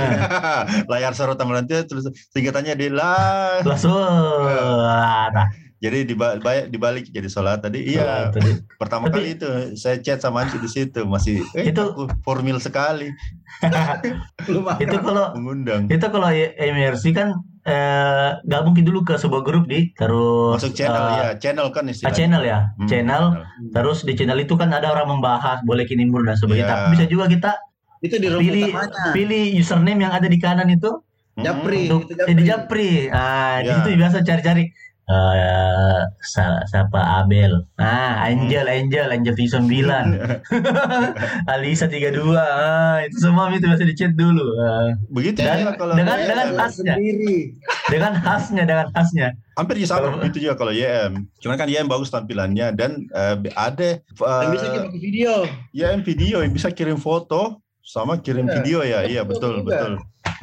layar 0.92 1.12
sorot 1.12 1.36
taman 1.36 1.62
nanti 1.62 1.76
terus 1.84 2.08
singkatannya 2.32 2.74
di 2.74 2.88
lah. 2.88 3.60
langsung 3.62 3.92
nah, 3.92 5.48
Jadi 5.78 6.10
dibalik, 6.10 6.42
dibalik 6.68 7.06
jadi 7.06 7.28
sholat 7.28 7.62
tadi. 7.62 7.86
Iya, 7.86 8.32
tadi. 8.32 8.50
pertama 8.76 9.08
Tapi- 9.08 9.14
kali 9.14 9.30
itu 9.36 9.50
saya 9.76 10.00
chat 10.00 10.18
sama 10.18 10.42
Anci 10.42 10.58
di 10.58 10.66
situ 10.66 11.04
masih 11.04 11.46
eh, 11.54 11.70
Itu- 11.70 11.94
aku 11.94 12.10
formil 12.24 12.58
sekali 12.58 13.14
itu 14.80 14.98
kalau 14.98 15.34
mengundang. 15.34 15.86
itu 15.86 16.02
kalau 16.04 16.30
MRC 16.56 17.04
kan 17.12 17.34
eh, 17.68 18.30
gabung 18.44 18.74
dulu 18.74 19.04
ke 19.04 19.16
sebuah 19.16 19.44
grup 19.44 19.68
di 19.68 19.92
terus 19.94 20.58
Masuk 20.58 20.74
channel 20.74 21.04
eh, 21.06 21.14
ya, 21.14 21.28
channel 21.38 21.68
kan 21.70 21.84
ah, 21.84 21.92
istilahnya. 21.92 22.16
channel 22.16 22.44
ya 22.44 22.60
Hmm, 22.74 22.88
channel 22.88 23.24
terus 23.70 24.00
di 24.02 24.14
channel 24.14 24.40
itu 24.40 24.56
kan 24.56 24.72
ada 24.72 24.88
orang 24.90 25.08
membahas 25.14 25.60
boleh 25.62 25.84
kini 25.84 26.06
mur 26.06 26.24
dan 26.24 26.34
sebagainya 26.34 26.66
tapi 26.66 26.86
bisa 26.94 27.06
juga 27.06 27.28
kita 27.28 27.52
Itu 28.00 28.16
di 28.16 28.30
pilih 28.30 28.72
utamanya. 28.72 29.12
pilih 29.12 29.44
username 29.54 30.00
yang 30.00 30.14
ada 30.14 30.26
di 30.26 30.38
kanan 30.38 30.70
itu 30.70 30.92
Hmm. 31.38 31.46
Japri. 31.46 31.86
untuk 31.86 32.10
itu 32.10 32.18
eh, 32.24 32.34
di 32.34 32.44
Japri 32.44 32.92
ah 33.12 33.62
di 33.62 33.70
Iya. 33.70 33.78
situ 33.78 33.90
biasa 33.96 34.18
cari-cari 34.24 34.64
eh 35.08 36.00
sa- 36.20 36.60
siapa 36.64 37.00
Abel 37.18 37.64
ah 37.76 38.20
Angel 38.22 38.68
Angel 38.68 39.08
Angel 39.08 39.32
39 39.32 39.64
Alisa 41.48 41.88
32 41.88 42.12
ah 42.30 43.00
itu 43.00 43.16
semua 43.18 43.48
itu 43.50 43.64
biasa 43.64 43.84
di 43.84 43.96
chat 43.96 44.12
dulu 44.14 44.44
ah. 44.58 44.92
Begitu 45.08 45.40
Dan- 45.42 45.64
juga 45.64 45.74
kalau 45.76 45.94
dengan- 45.96 46.18
YM. 46.18 46.28
dengan 46.28 46.48
khasnya. 46.54 46.94
sendiri. 46.94 47.38
dengan 47.88 48.14
khasnya 48.16 48.64
dengan 48.64 48.88
khasnya 48.90 49.28
hampir 49.54 49.76
juga 49.78 49.88
sama 49.90 50.00
Kalau- 50.04 50.20
begitu 50.20 50.38
juga 50.42 50.56
kalau 50.56 50.72
YM. 50.72 51.12
Cuman 51.38 51.56
kan 51.56 51.68
YM 51.68 51.88
bagus 51.88 52.10
tampilannya 52.10 52.68
dan 52.74 52.92
eh, 53.10 53.36
ada 53.56 53.90
Dan 54.04 54.48
bisa 54.52 54.66
eh, 54.66 54.72
kita 54.72 54.86
pakai 54.86 55.02
video. 55.02 55.34
YM 55.72 56.00
video 56.04 56.38
yang 56.40 56.52
bisa 56.52 56.68
kirim 56.70 56.96
foto 56.96 57.58
sama 57.82 58.20
kirim 58.20 58.44
Iya. 58.44 58.54
video 58.54 58.80
ya. 58.84 59.00
Iya 59.04 59.22
betul 59.24 59.64
Juga. 59.64 59.72
betul. 59.72 59.94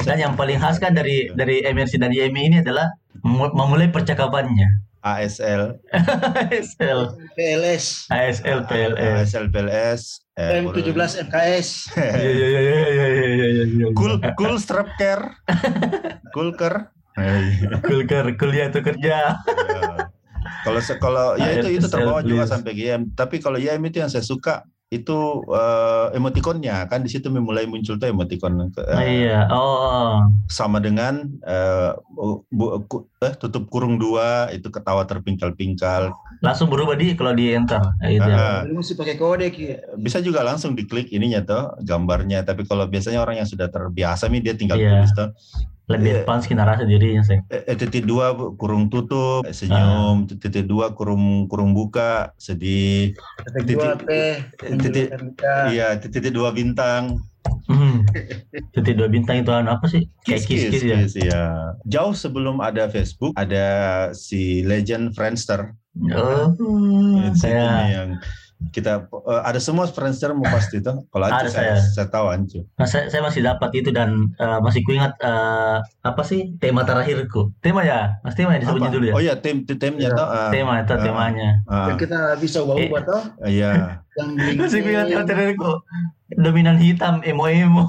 Dan 0.02 0.16
yang 0.18 0.34
paling 0.34 0.58
khas 0.58 0.82
kan 0.82 0.90
dari 0.90 1.30
dari 1.32 1.62
MRC 1.62 2.02
dan 2.02 2.10
YMI 2.10 2.42
ini 2.50 2.56
adalah 2.60 2.90
memu- 3.22 3.54
memulai 3.54 3.86
percakapannya 3.88 4.82
ASL, 5.04 5.84
ASL 6.48 7.12
PLS. 7.36 8.08
ASL 8.08 8.64
PLS 8.64 8.96
ASL 9.36 9.46
PLS, 9.52 10.02
eh, 10.32 10.64
M17 10.64 11.28
MKS. 11.28 11.68
Iya 11.92 12.30
iya 12.32 12.48
iya 12.48 12.60
iya 12.64 12.78
iya 12.88 13.06
iya 13.06 13.26
iya 13.28 13.64
iya. 13.68 13.86
cool 13.92 14.16
cool 14.34 14.56
strap 14.56 14.88
care, 14.96 15.28
cool 16.32 16.56
care. 16.56 16.88
Eh, 17.14 17.62
Kulker 17.78 18.34
kuliah 18.34 18.74
atau 18.74 18.82
kerja 18.82 19.38
Ya. 19.38 20.10
Kalau 20.64 20.80
kalau 20.98 21.26
ya 21.36 21.60
itu 21.60 21.78
itu 21.78 21.86
terbawa 21.86 22.24
juga 22.24 22.48
sampai 22.48 22.72
GM. 22.72 23.12
Tapi 23.12 23.38
kalau 23.38 23.60
YM 23.60 23.84
itu 23.84 24.00
yang 24.00 24.08
saya 24.08 24.24
suka 24.24 24.64
itu 24.94 25.18
eh, 25.50 26.06
emotikonnya. 26.14 26.86
Kan 26.86 27.02
di 27.02 27.10
situ 27.10 27.26
mulai 27.34 27.66
muncul 27.66 27.98
tuh 27.98 28.06
emotikon 28.06 28.70
ke- 28.70 28.86
oh, 28.86 29.02
iya. 29.02 29.50
Oh 29.50 30.22
sama 30.46 30.78
dengan 30.78 31.26
eh, 31.42 31.90
bu- 32.48 32.84
ku- 32.86 33.10
eh, 33.24 33.34
tutup 33.34 33.66
kurung 33.72 33.98
dua 33.98 34.52
itu 34.54 34.68
ketawa 34.70 35.02
terpingkal-pingkal. 35.08 36.14
Langsung 36.44 36.68
berubah 36.70 36.94
di 36.94 37.16
kalau 37.18 37.32
di 37.34 37.56
enter. 37.56 37.80
Nah, 37.80 38.08
itu 38.08 38.22
Jadi 38.22 38.72
mesti 38.72 38.94
pakai 38.94 39.16
kode 39.18 39.46
bisa 39.98 40.18
juga 40.20 40.44
langsung 40.46 40.76
diklik 40.78 41.10
ininya 41.10 41.40
tuh 41.42 41.62
gambarnya. 41.82 42.44
Tapi 42.46 42.68
kalau 42.68 42.86
biasanya 42.86 43.18
orang 43.24 43.42
yang 43.42 43.48
sudah 43.48 43.66
terbiasa 43.68 44.28
nih 44.30 44.40
dia 44.44 44.54
tinggal 44.54 44.78
Iya. 44.78 44.90
tulis 45.02 45.12
tuh 45.16 45.28
lebih 45.84 46.10
Iya. 46.10 46.18
advance 46.22 46.48
kita 46.48 46.64
rasa 46.64 46.82
dirinya 46.82 47.20
sih 47.20 47.36
eh, 47.46 47.62
eh, 47.66 47.76
titik 47.76 48.04
dua 48.04 48.32
kurung 48.56 48.88
tutup 48.88 49.44
eh, 49.44 49.52
senyum 49.52 50.24
Ah. 50.24 50.36
titik 50.40 50.64
dua 50.64 50.90
kurung 50.90 51.44
kurung 51.44 51.72
buka 51.72 52.32
sedih 52.36 53.12
Titik- 53.52 53.76
dua 53.76 53.92
P. 53.94 54.08
titik- 54.80 55.12
iya 55.68 56.00
titik 56.00 56.32
dua 56.32 56.50
bintang 56.50 57.20
hmm. 57.68 58.00
titik 58.72 58.96
dua 58.96 59.08
bintang 59.08 59.44
itu 59.44 59.52
anu 59.52 59.76
apa 59.76 59.84
sih 59.84 60.08
kayak 60.24 60.40
Kiss, 60.42 60.64
kiss 60.64 60.72
kiss 60.72 60.82
ya 60.82 60.96
kiss, 60.98 61.14
iya. 61.20 61.42
Jauh 61.84 62.16
sebelum 62.16 62.58
ada 62.58 62.88
Facebook, 62.88 63.36
ada 63.36 63.66
si 64.10 64.64
legend 64.64 65.12
Friendster. 65.12 65.76
oh 66.10 66.48
Itu 66.56 66.68
saya 67.36 67.64
yang 67.86 68.08
kita 68.70 69.08
eh, 69.10 69.42
ada 69.44 69.60
semua 69.60 69.84
mau 69.88 70.46
pasti 70.48 70.78
itu. 70.80 70.92
Kalau 71.10 71.24
Ada 71.26 71.50
saya, 71.50 71.74
saya. 71.76 71.92
saya 71.92 72.06
tahu 72.08 72.26
Ancu. 72.30 72.60
Nah, 72.78 72.86
saya, 72.88 73.10
saya 73.10 73.20
masih 73.26 73.42
dapat 73.44 73.70
itu 73.76 73.90
dan 73.90 74.30
eh, 74.38 74.58
masih 74.62 74.80
kuingat 74.86 75.12
eh, 75.20 75.78
apa 75.82 76.22
sih 76.24 76.54
tema 76.62 76.86
terakhirku. 76.86 77.52
Tema 77.60 77.82
ya, 77.84 78.16
mas 78.22 78.38
tema 78.38 78.56
ya 78.56 78.64
disebutnya 78.64 78.90
Apa? 78.90 78.96
dulu 78.96 79.04
ya. 79.10 79.14
Oh 79.18 79.22
iya, 79.22 79.34
tim 79.36 79.66
tim 79.68 79.76
timnya 79.76 80.08
Iya. 80.12 80.18
tuh. 80.18 80.26
ah, 80.26 80.50
tema 80.54 80.72
itu 80.80 80.92
ah, 80.94 81.00
temanya. 81.00 81.50
ah, 81.68 81.86
yang 81.92 81.98
kita 81.98 82.18
bisa 82.38 82.58
ubah-ubah 82.62 83.00
toh. 83.04 83.22
Iya. 83.44 83.70
Yang 84.14 84.28
Masih 84.62 84.80
kuingat 84.86 85.06
tema 85.10 85.24
terakhirku. 85.26 85.70
Dominan 86.34 86.76
hitam, 86.78 87.20
emo 87.28 87.44
emo. 87.50 87.84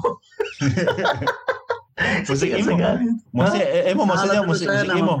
Musik 2.28 2.48
emo. 2.52 2.76
Musik 3.32 3.62
emo 3.64 4.02
maksudnya 4.04 4.42
musik 4.44 4.66
musik 4.68 4.90
emo. 4.92 5.14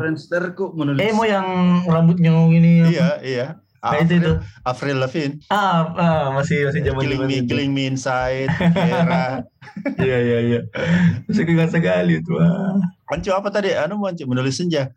Emo 1.00 1.22
yang 1.24 1.46
rambutnya 1.88 2.32
gini. 2.52 2.72
Iya, 2.92 3.10
iya. 3.24 3.46
Nah, 3.82 4.00
itu 4.00 4.12
itu. 4.16 4.32
Avril, 4.62 4.96
Lavigne, 4.98 5.36
Ah, 5.48 5.80
ah, 5.94 6.24
masih 6.32 6.68
masih 6.68 6.80
zaman 6.82 7.00
Killing 7.02 7.22
Me, 7.24 7.34
itu. 7.38 7.46
Killing 7.48 7.70
Me 7.72 7.82
Inside, 7.86 8.50
Era. 8.90 9.44
Iya 9.98 10.16
iya 10.22 10.38
iya. 10.42 10.60
Masih 11.26 11.42
kuingat 11.44 11.70
sekali 11.70 12.18
itu. 12.18 12.32
ah. 12.38 12.78
Ancu 13.08 13.30
apa 13.30 13.48
tadi? 13.48 13.70
Anu 13.72 14.00
Ancu 14.02 14.24
menulis 14.24 14.56
senja. 14.56 14.90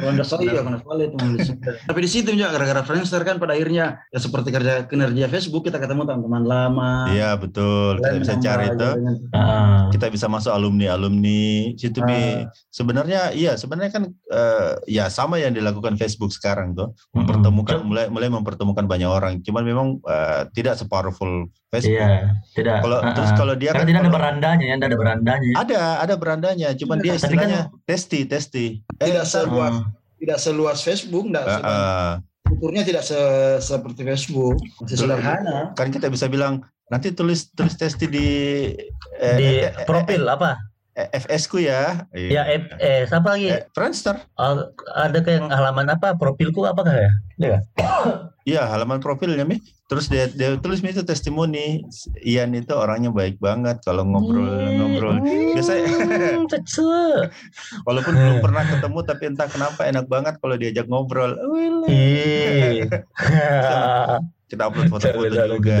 Nggak 0.00 0.24
salah 0.24 0.42
iya, 0.42 0.62
menulis. 0.64 1.48
Tapi 1.88 1.98
di 2.00 2.10
situ 2.10 2.32
juga 2.32 2.50
gara-gara 2.50 2.80
Friendster 2.80 3.20
kan 3.20 3.36
pada 3.36 3.52
akhirnya 3.52 4.00
ya 4.08 4.18
seperti 4.18 4.48
kerja 4.48 4.84
kinerja 4.84 5.28
Facebook 5.28 5.62
kita 5.62 5.76
ketemu 5.76 6.02
teman-teman 6.04 6.44
lama. 6.44 6.92
Iya 7.08 7.36
betul. 7.36 8.00
Kita 8.00 8.16
bisa 8.16 8.34
cari 8.36 8.66
itu. 8.68 8.88
dengan- 8.96 9.18
Ah, 9.30 9.86
Kita 9.90 10.06
bisa 10.08 10.26
masuk 10.26 10.50
alumni 10.50 10.90
alumni 10.90 11.72
situ 11.74 12.00
bi. 12.00 12.44
Sebenarnya 12.68 13.30
iya 13.30 13.54
sebenarnya 13.54 13.90
kan 13.90 14.02
eh, 14.08 14.70
ya 14.86 15.06
sama 15.06 15.36
yang 15.36 15.52
dilakukan 15.52 15.94
Facebook 15.94 16.30
sekarang 16.30 16.72
tuh 16.72 16.94
mempertemukan 17.12 17.82
mulai 17.82 18.06
mulai 18.08 18.28
mempertemukan 18.28 18.84
banyak 18.84 19.06
orang. 19.06 19.42
Cuman 19.42 19.62
memang 19.62 19.86
eh, 20.02 20.48
tidak 20.52 20.76
sepowerful 20.76 21.46
Facebook. 21.68 21.98
Iya, 21.98 22.34
tidak. 22.52 22.78
Kalau 22.80 22.98
Ah, 23.00 23.12
terus 23.14 23.30
ah. 23.30 23.36
kalau 23.36 23.54
dia 23.54 23.70
kan 23.70 23.82
tidak 23.82 24.02
ada 24.02 24.12
berandanya, 24.12 24.64
ya, 24.66 24.74
tidak 24.76 24.88
ada 24.90 24.98
berandanya. 24.98 25.50
ada 25.56 25.78
ada 26.00 26.14
berandanya. 26.14 26.68
Cuman 26.74 26.98
dia 26.98 27.14
Tapi 27.14 27.18
kan- 27.18 27.22
istilahnya 27.26 27.60
testi 27.84 28.20
testi. 28.24 28.66
Tidak 29.02 29.24
Sar- 29.24 29.46
seluas 29.46 29.74
Ah. 29.74 29.84
tidak 30.14 30.38
seluas 30.38 30.78
Facebook, 30.80 31.24
tidak 31.26 31.42
Eh, 31.42 31.50
sebanyak 31.50 31.80
eh, 31.80 32.14
fiturnya 32.46 32.82
tidak 32.84 33.02
se- 33.02 33.58
seperti 33.58 34.00
Facebook, 34.04 34.56
masih 34.78 34.96
sederhana. 34.98 35.72
kan 35.72 35.88
kita 35.88 36.06
bisa 36.06 36.26
bilang 36.26 36.60
nanti 36.86 37.08
tulis 37.10 37.48
tulis 37.50 37.72
testi 37.72 38.04
di 38.04 38.28
eh, 39.16 39.36
Di 39.36 39.48
eh, 39.58 39.72
eh, 39.72 39.84
profil 39.84 40.26
apa? 40.26 40.60
Eh, 41.00 41.08
FS 41.16 41.48
ku 41.48 41.56
ya. 41.56 42.04
Ya, 42.12 42.44
eh, 42.44 42.60
eh, 42.76 43.00
siapa 43.08 43.32
lagi? 43.32 43.48
Eh, 43.48 43.64
Friendster. 43.72 44.20
Ada 44.96 45.18
kayak 45.24 45.48
halaman 45.48 45.88
apa? 45.88 46.12
Profilku 46.16 46.68
apakah 46.68 46.92
ya? 46.92 47.10
Iya. 47.40 47.58
Iya, 48.44 48.62
halaman 48.68 49.00
profilnya 49.00 49.44
Mi. 49.44 49.60
Terus 49.88 50.08
dia, 50.08 50.28
dia 50.28 50.56
tulis 50.60 50.80
Mi 50.84 50.92
itu 50.92 51.04
testimoni. 51.04 51.84
Ian 52.24 52.52
itu 52.56 52.72
orangnya 52.72 53.12
baik 53.12 53.40
banget 53.40 53.80
kalau 53.84 54.04
ngobrol 54.04 54.48
ngobrol. 54.76 55.16
Biasanya 55.56 55.84
Hmm, 55.90 56.44
cece. 56.48 57.28
walaupun 57.88 58.14
belum 58.16 58.38
pernah 58.44 58.64
ketemu 58.64 58.98
tapi 59.04 59.22
entah 59.28 59.48
kenapa 59.48 59.80
enak 59.88 60.06
banget 60.08 60.34
kalau 60.40 60.56
diajak 60.56 60.86
ngobrol. 60.88 61.36
Ih. 61.92 62.88
Kita 64.50 64.62
upload 64.66 64.90
foto-foto 64.90 65.36
juga. 65.60 65.76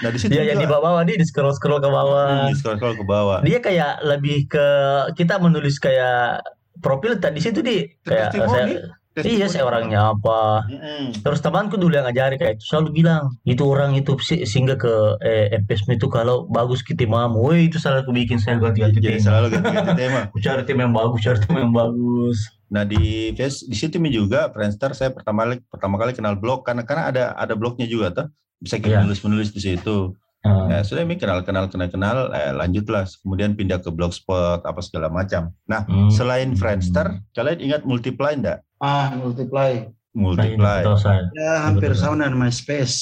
Nah, 0.00 0.08
di 0.08 0.18
situ 0.18 0.32
Dia 0.32 0.48
yang 0.48 0.62
di 0.62 0.68
bawah 0.70 1.04
nih 1.04 1.20
di 1.20 1.26
scroll 1.28 1.52
scroll 1.52 1.82
ke 1.82 1.90
bawah. 1.92 2.48
hmm, 2.48 2.48
di 2.48 2.56
scroll 2.56 2.96
ke 2.96 3.04
bawah. 3.04 3.38
Dia 3.44 3.58
kayak 3.60 4.00
lebih 4.08 4.48
ke 4.48 4.66
kita 5.12 5.36
menulis 5.36 5.76
kayak 5.76 6.40
profil 6.80 7.20
tadi 7.20 7.38
situ 7.44 7.60
di 7.60 7.84
kayak 8.00 8.32
saya, 8.32 8.96
iya 9.20 9.44
saya 9.44 9.68
orangnya 9.68 10.16
apa. 10.16 10.64
Mm-mm. 10.64 11.20
Terus 11.20 11.44
temanku 11.44 11.76
dulu 11.76 11.92
yang 11.92 12.08
ngajari 12.08 12.40
kayak 12.40 12.56
itu 12.56 12.64
selalu 12.72 13.04
bilang 13.04 13.36
itu 13.44 13.60
orang 13.68 13.92
itu 13.92 14.16
singgah 14.24 14.80
ke 14.80 15.20
eh, 15.20 15.52
FPSM 15.60 16.00
itu 16.00 16.08
kalau 16.08 16.48
bagus 16.48 16.80
kita 16.80 17.04
mau, 17.04 17.28
woi 17.28 17.68
itu 17.68 17.76
salah 17.76 18.00
aku 18.00 18.16
bikin 18.16 18.40
saya 18.40 18.56
ganti-ganti 18.56 19.04
Jadi 19.04 19.20
tema. 19.20 19.24
selalu 19.28 19.46
ganti-ganti 19.52 19.92
tema. 20.00 20.20
Cari 20.44 20.62
tim 20.64 20.78
yang 20.80 20.92
bagus, 20.96 21.20
cari 21.20 21.38
tim 21.44 21.56
yang 21.60 21.72
bagus. 21.76 22.38
Nah 22.72 22.88
di 22.88 23.36
face 23.36 23.68
di 23.68 23.76
situ 23.76 24.00
juga 24.08 24.48
Friendster 24.48 24.96
saya 24.96 25.12
pertama 25.12 25.44
kali 25.44 25.60
pertama 25.68 26.00
kali 26.00 26.16
kenal 26.16 26.40
blog 26.40 26.64
karena 26.64 26.88
karena 26.88 27.02
ada 27.12 27.24
ada 27.36 27.52
blognya 27.52 27.84
juga 27.84 28.08
tuh 28.16 28.26
bisa 28.62 28.78
kita 28.78 29.02
Iya. 29.02 29.04
nulis 29.04 29.20
menulis 29.20 29.50
di 29.50 29.60
situ. 29.60 30.14
Ah, 30.42 30.66
Nah, 30.66 30.82
sudah 30.82 31.06
Mi 31.06 31.14
kenal 31.14 31.46
kenal 31.46 31.70
kenal 31.70 31.86
kenal 31.86 32.18
eh, 32.34 32.50
lanjutlah 32.50 33.06
kemudian 33.22 33.54
pindah 33.54 33.78
ke 33.78 33.90
blogspot 33.90 34.62
apa 34.62 34.80
segala 34.82 35.06
macam. 35.06 35.54
Nah 35.66 35.86
hmm. 35.86 36.10
selain 36.10 36.54
Friendster 36.54 37.22
kalian 37.30 37.58
ingat 37.62 37.82
Multiply 37.82 38.34
enggak? 38.34 38.58
Ah, 38.82 39.14
multiply. 39.14 39.86
Ini 39.86 40.18
Multiply. 40.18 40.82
saya. 40.98 41.30
Ya 41.32 41.62
hampir 41.62 41.94
sama 41.94 42.26
dengan 42.26 42.42
MySpace. 42.42 42.98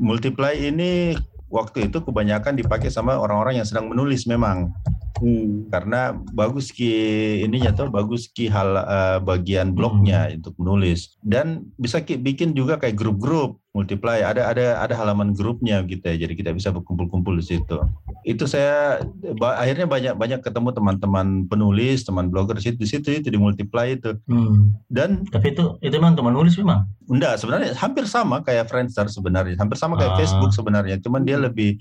Multiply 0.00 0.56
ini 0.56 1.14
waktu 1.52 1.92
itu 1.92 2.00
kebanyakan 2.00 2.56
dipakai 2.56 2.88
sama 2.88 3.20
orang-orang 3.20 3.60
yang 3.60 3.68
sedang 3.68 3.92
menulis 3.92 4.24
memang 4.24 4.72
Hmm. 5.12 5.66
karena 5.68 6.00
bagus 6.30 6.70
ki 6.70 6.90
ininya 7.42 7.70
tuh 7.70 7.88
bagus 7.88 8.26
ki 8.26 8.46
hal 8.46 8.70
eh, 8.72 9.18
bagian 9.18 9.70
blognya 9.70 10.30
untuk 10.30 10.54
menulis 10.56 11.18
dan 11.20 11.46
bisa 11.74 11.98
ki 11.98 12.16
bikin 12.16 12.52
juga 12.52 12.76
kayak 12.76 12.94
grup-grup 12.94 13.58
multiply 13.70 14.18
ada 14.20 14.46
ada 14.46 14.78
ada 14.78 14.94
halaman 14.94 15.30
grupnya 15.30 15.82
gitu 15.84 16.02
ya 16.04 16.16
jadi 16.20 16.32
kita 16.32 16.50
bisa 16.50 16.70
berkumpul-kumpul 16.70 17.32
di 17.32 17.44
situ 17.44 17.78
itu 18.22 18.42
saya 18.44 18.98
ba- 19.36 19.54
akhirnya 19.56 19.84
banyak 19.84 20.14
banyak 20.14 20.40
ketemu 20.40 20.72
teman-teman 20.72 21.26
penulis 21.44 22.02
teman 22.02 22.26
blogger 22.26 22.56
di 22.56 22.64
situ 22.64 22.76
di 22.76 22.88
situ 22.88 23.08
itu 23.12 23.28
di 23.28 23.36
multiply 23.36 23.90
itu 23.90 24.14
Hmm. 24.24 24.74
dan 24.86 25.22
Tapi 25.24 25.52
itu 25.52 25.78
itu 25.80 25.94
memang 25.94 26.14
teman 26.14 26.32
nulis 26.32 26.54
memang. 26.54 26.86
enggak 27.06 27.36
sebenarnya 27.36 27.74
hampir 27.74 28.06
sama 28.06 28.40
kayak 28.40 28.66
Friendster 28.66 29.06
sebenarnya 29.06 29.54
hampir 29.54 29.74
sama 29.74 29.94
kayak 29.94 30.14
Ah. 30.14 30.18
Facebook 30.18 30.50
sebenarnya 30.50 30.96
cuman 30.98 31.22
dia 31.22 31.36
lebih 31.36 31.78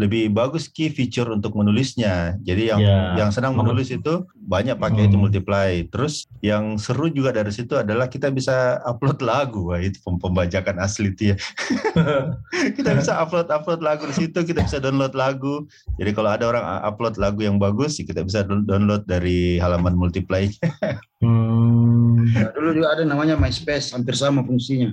lebih 0.00 0.32
bagus 0.32 0.64
key 0.66 0.88
feature 0.88 1.28
untuk 1.28 1.52
menulisnya. 1.52 2.40
Jadi 2.40 2.72
yang 2.72 2.80
Ya. 2.80 3.20
yang 3.20 3.28
sedang 3.28 3.52
Menurut- 3.52 3.76
menulis 3.84 3.92
itu 3.92 4.14
banyak 4.34 4.74
pakai 4.74 5.06
itu 5.06 5.20
Hmm. 5.20 5.28
multiply. 5.28 5.84
Terus 5.86 6.24
yang 6.40 6.74
seru 6.74 7.06
juga 7.06 7.30
dari 7.30 7.52
situ 7.52 7.76
adalah 7.76 8.08
kita 8.08 8.32
bisa 8.32 8.80
upload 8.82 9.20
lagu. 9.20 9.68
Wah, 9.68 9.78
itu 9.78 10.00
pem- 10.00 10.16
pembajakan 10.16 10.80
asli 10.80 11.12
itu 11.12 11.30
ya. 11.30 11.36
kita 12.76 12.96
bisa 12.96 13.20
upload 13.20 13.46
upload 13.46 13.80
lagu 13.80 14.08
di 14.08 14.16
situ, 14.16 14.40
kita 14.40 14.64
bisa 14.64 14.80
download 14.80 15.12
lagu. 15.12 15.68
Jadi 15.94 16.10
kalau 16.10 16.30
ada 16.32 16.48
orang 16.48 16.64
upload 16.82 17.14
lagu 17.14 17.44
yang 17.44 17.60
bagus, 17.60 18.00
kita 18.00 18.24
bisa 18.24 18.40
down- 18.40 18.64
download 18.64 19.04
dari 19.04 19.60
halaman 19.60 19.92
multiply. 19.92 20.48
Hmm. 21.20 22.32
Nah, 22.32 22.48
dulu 22.56 22.72
juga 22.72 22.96
ada 22.96 23.04
namanya 23.04 23.36
MySpace, 23.36 23.92
hampir 23.92 24.16
sama 24.16 24.40
fungsinya. 24.40 24.88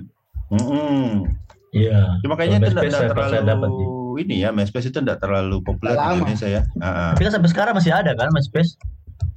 Mm-mm. 0.52 1.24
Iya. 1.72 2.20
Cuma 2.20 2.36
kayaknya 2.36 2.68
itu 2.68 2.76
tidak 2.76 3.16
terlalu 3.16 3.48
dapat. 3.48 3.70
Ini 4.18 4.42
ya, 4.42 4.50
MySpace 4.50 4.88
itu 4.88 4.98
tidak 4.98 5.18
terlalu 5.18 5.62
populer 5.62 5.94
di 5.94 5.98
Lama. 5.98 6.20
Indonesia 6.20 6.48
ya. 6.50 6.62
Ah. 6.78 7.14
Tapi 7.14 7.22
kan 7.24 7.32
sampai 7.38 7.50
sekarang 7.50 7.74
masih 7.74 7.92
ada 7.92 8.12
kan 8.12 8.28
MySpace? 8.30 8.76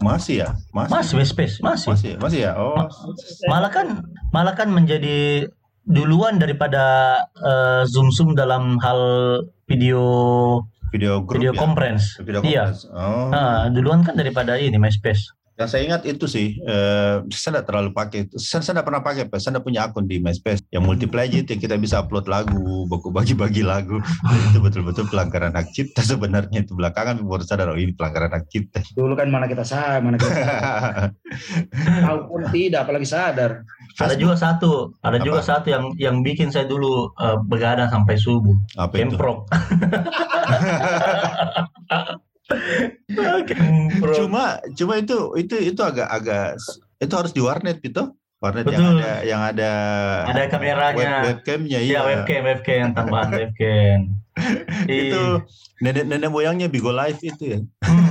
Masih 0.01 0.35
ya, 0.41 0.49
masih. 0.73 0.91
Masih 0.91 1.13
MySpace, 1.15 1.55
masih. 1.61 1.87
Masih, 1.93 2.11
masih 2.17 2.39
ya. 2.45 2.51
Oh, 2.57 2.73
Malah 3.45 3.69
kan 3.69 4.01
malah 4.29 4.53
kan 4.53 4.69
menjadi 4.69 5.45
duluan 5.85 6.37
daripada 6.37 7.17
eh, 7.37 7.81
Zoom 7.85 8.09
Zoom 8.09 8.33
dalam 8.33 8.77
hal 8.81 9.01
video 9.65 10.01
video 10.89 11.21
grup 11.21 11.37
video 11.39 11.53
ya. 11.53 11.59
conference. 11.59 12.03
Video 12.19 12.41
Iya. 12.41 12.69
conference. 12.69 12.81
Oh. 12.91 13.29
Nah, 13.29 13.69
duluan 13.69 14.01
kan 14.01 14.17
daripada 14.17 14.57
ini 14.57 14.75
MySpace. 14.75 15.29
Yang 15.59 15.67
saya 15.67 15.81
ingat 15.83 16.01
itu 16.07 16.25
sih, 16.31 16.57
eh, 16.63 17.15
saya 17.27 17.59
tidak 17.59 17.65
terlalu 17.67 17.89
pakai. 17.91 18.31
Saya, 18.39 18.63
saya 18.63 18.79
tidak 18.79 18.87
pernah 18.87 19.03
pakai, 19.03 19.23
Pak. 19.27 19.37
saya 19.43 19.51
tidak 19.57 19.65
punya 19.67 19.83
akun 19.83 20.07
di 20.07 20.17
MySpace. 20.17 20.63
Yang 20.71 20.83
multiply 20.87 21.27
aja 21.27 21.37
itu 21.43 21.49
yang 21.53 21.61
kita 21.61 21.75
bisa 21.75 21.95
upload 21.99 22.25
lagu, 22.31 22.87
baku 22.87 23.11
bagi-bagi 23.11 23.61
lagu. 23.61 23.99
itu 24.51 24.57
betul-betul 24.63 25.05
pelanggaran 25.11 25.51
hak 25.53 25.67
cipta 25.75 26.01
sebenarnya 26.01 26.63
itu 26.63 26.71
belakangan 26.73 27.19
baru 27.21 27.43
sadar 27.43 27.69
oh 27.71 27.77
ini 27.77 27.91
pelanggaran 27.91 28.31
hak 28.31 28.47
cipta. 28.47 28.79
Dulu 28.95 29.13
kan 29.13 29.27
mana 29.27 29.45
kita 29.45 29.67
sadar, 29.67 29.99
mana 29.99 30.15
kita 30.15 30.33
sadar. 30.33 31.11
Tahu 32.07 32.19
pun 32.31 32.41
tidak, 32.49 32.79
apalagi 32.87 33.07
sadar. 33.07 33.51
Ada 33.99 34.15
juga 34.15 34.39
satu, 34.39 34.95
ada 35.03 35.19
Apa? 35.19 35.25
juga 35.27 35.39
satu 35.43 35.67
yang 35.67 35.91
yang 35.99 36.23
bikin 36.23 36.47
saya 36.47 36.63
dulu 36.63 37.11
eh, 37.19 37.37
begadang 37.43 37.91
sampai 37.91 38.15
subuh. 38.15 38.55
Apa 38.79 38.93
itu? 38.95 39.13
Kemprok. 39.13 39.51
Kemprok. 39.51 39.99
Cuma, 44.15 44.57
cuma 44.73 44.93
itu 44.97 45.17
itu 45.37 45.55
itu 45.59 45.81
agak-agak 45.81 46.57
itu 46.97 47.13
harus 47.13 47.31
di 47.31 47.41
warnet 47.41 47.77
gitu. 47.79 48.13
Warnet 48.41 48.65
yang 48.65 48.81
Betul. 48.81 48.97
ada 48.97 49.11
yang 49.21 49.41
ada 49.45 49.71
Ada 50.27 50.43
kameranya. 50.49 50.97
web, 50.97 51.45
webcamnya 51.45 51.77
Iya, 51.77 51.85
iya. 51.85 51.99
webcam, 52.01 52.41
webcam, 52.41 52.85
tambahan 52.97 53.29
webcam. 53.41 53.99
itu 54.87 55.21
nenek-nenek 55.83 56.31
moyangnya 56.31 56.65
Bigo 56.65 56.89
Live 56.89 57.19
itu 57.21 57.43
ya. 57.53 57.59
Hmm. 57.85 58.09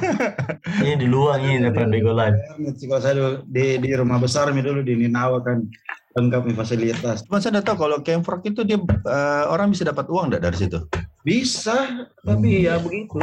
ini 0.84 0.94
di 1.00 1.08
luar 1.08 1.40
ini 1.40 1.58
daripada 1.58 1.88
Bego 1.88 2.12
Live. 2.12 2.36
Kalau 2.78 3.00
saya 3.00 3.14
dulu 3.16 3.32
di, 3.48 3.80
di 3.80 3.90
rumah 3.96 4.20
besar 4.20 4.52
mi 4.52 4.62
dulu 4.62 4.84
di 4.84 4.94
Ninawa 4.94 5.42
kan 5.42 5.66
lengkap 6.14 6.42
nih 6.46 6.54
fasilitas. 6.54 7.22
Cuma 7.26 7.38
saya 7.38 7.58
tahu 7.58 7.78
kalau 7.80 7.98
Camfrog 8.02 8.42
itu 8.44 8.62
dia 8.62 8.78
eh, 8.78 9.44
orang 9.48 9.70
bisa 9.70 9.82
dapat 9.82 10.06
uang 10.06 10.30
enggak 10.30 10.42
dari 10.44 10.56
situ? 10.58 10.78
Bisa, 11.20 12.06
tapi 12.20 12.64
ya 12.64 12.78
begitu. 12.78 13.18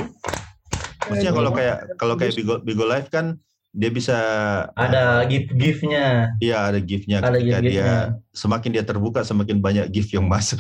Maksudnya 1.10 1.34
kalau 1.34 1.52
kayak 1.52 1.78
kalau 1.96 2.14
kayak 2.16 2.34
Bigo 2.36 2.56
Bigo 2.62 2.86
Live 2.86 3.10
kan 3.10 3.40
dia 3.78 3.94
bisa 3.94 4.18
Ada 4.74 5.28
gift-giftnya. 5.30 6.34
Iya 6.42 6.74
ada 6.74 6.80
gift-nya 6.82 7.22
Ada 7.22 7.38
ketika 7.38 7.58
dia 7.62 7.62
gift-giftnya. 7.62 8.00
semakin 8.34 8.70
dia 8.74 8.84
terbuka 8.84 9.20
semakin 9.22 9.58
banyak 9.62 9.86
gift 9.92 10.10
yang 10.12 10.26
masuk. 10.26 10.58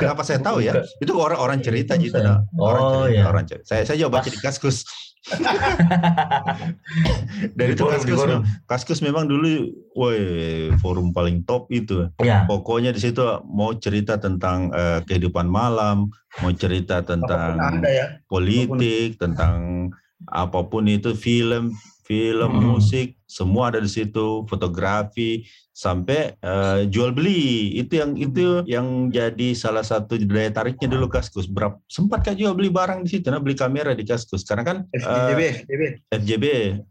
Kenapa 0.00 0.26
saya 0.26 0.42
tahu 0.42 0.58
ya? 0.58 0.82
Itu 0.98 1.14
orang-orang 1.14 1.62
cerita 1.62 1.94
Itu 1.94 2.10
gitu. 2.10 2.18
saya. 2.18 2.26
nah. 2.26 2.38
Orang 2.58 2.82
Oh, 2.82 2.90
cerita, 3.06 3.14
ya. 3.14 3.22
orang 3.28 3.44
cerita. 3.46 3.64
Saya 3.70 3.82
saya 3.86 3.96
Pas. 4.26 4.34
di 4.34 4.40
Kaskus. 4.42 4.76
Dan 7.56 7.66
Di 7.72 7.72
itu 7.72 7.84
forum, 7.84 7.92
Kaskus, 7.96 8.18
forum. 8.18 8.40
Kaskus 8.68 9.00
memang 9.00 9.24
dulu, 9.24 9.72
woi 9.96 10.20
forum 10.84 11.16
paling 11.16 11.40
top 11.48 11.72
itu. 11.72 12.12
Ya. 12.20 12.44
Pokoknya 12.44 12.92
di 12.92 13.00
situ 13.00 13.24
mau 13.48 13.72
cerita 13.76 14.20
tentang 14.20 14.68
eh, 14.76 15.00
kehidupan 15.08 15.48
malam, 15.48 16.12
mau 16.44 16.52
cerita 16.52 17.00
Apa 17.00 17.08
pun 17.08 17.24
tentang 17.24 17.80
ya. 17.88 18.06
politik, 18.28 19.16
tentang 19.16 19.88
apa 20.28 20.60
pun 20.68 20.84
itu 20.88 21.16
film, 21.16 21.72
film, 22.04 22.52
Hmm. 22.52 22.76
musik, 22.76 23.16
semua 23.24 23.72
ada 23.72 23.80
di 23.80 23.88
situ, 23.88 24.44
fotografi, 24.46 25.48
sampai 25.74 26.38
eh, 26.38 26.86
jual 26.86 27.10
beli. 27.10 27.74
Itu 27.74 27.98
yang 27.98 28.14
itu 28.14 28.62
yang 28.68 29.10
jadi 29.10 29.56
salah 29.58 29.82
satu 29.82 30.14
daya 30.22 30.52
tariknya 30.54 30.86
dulu 30.86 31.10
Kaskus. 31.10 31.50
Berapa 31.50 31.82
sempat 31.90 32.22
kan 32.22 32.38
jual 32.38 32.54
beli 32.54 32.70
barang 32.70 33.02
di 33.02 33.18
situ, 33.18 33.26
nah 33.32 33.42
beli 33.42 33.58
kamera 33.58 33.90
di 33.96 34.06
Kaskus. 34.06 34.46
Karena 34.46 34.62
kan 34.62 34.76
eh, 34.94 35.02
FJB, 35.02 35.40
FJB. 35.66 35.82
FJB, 36.14 36.44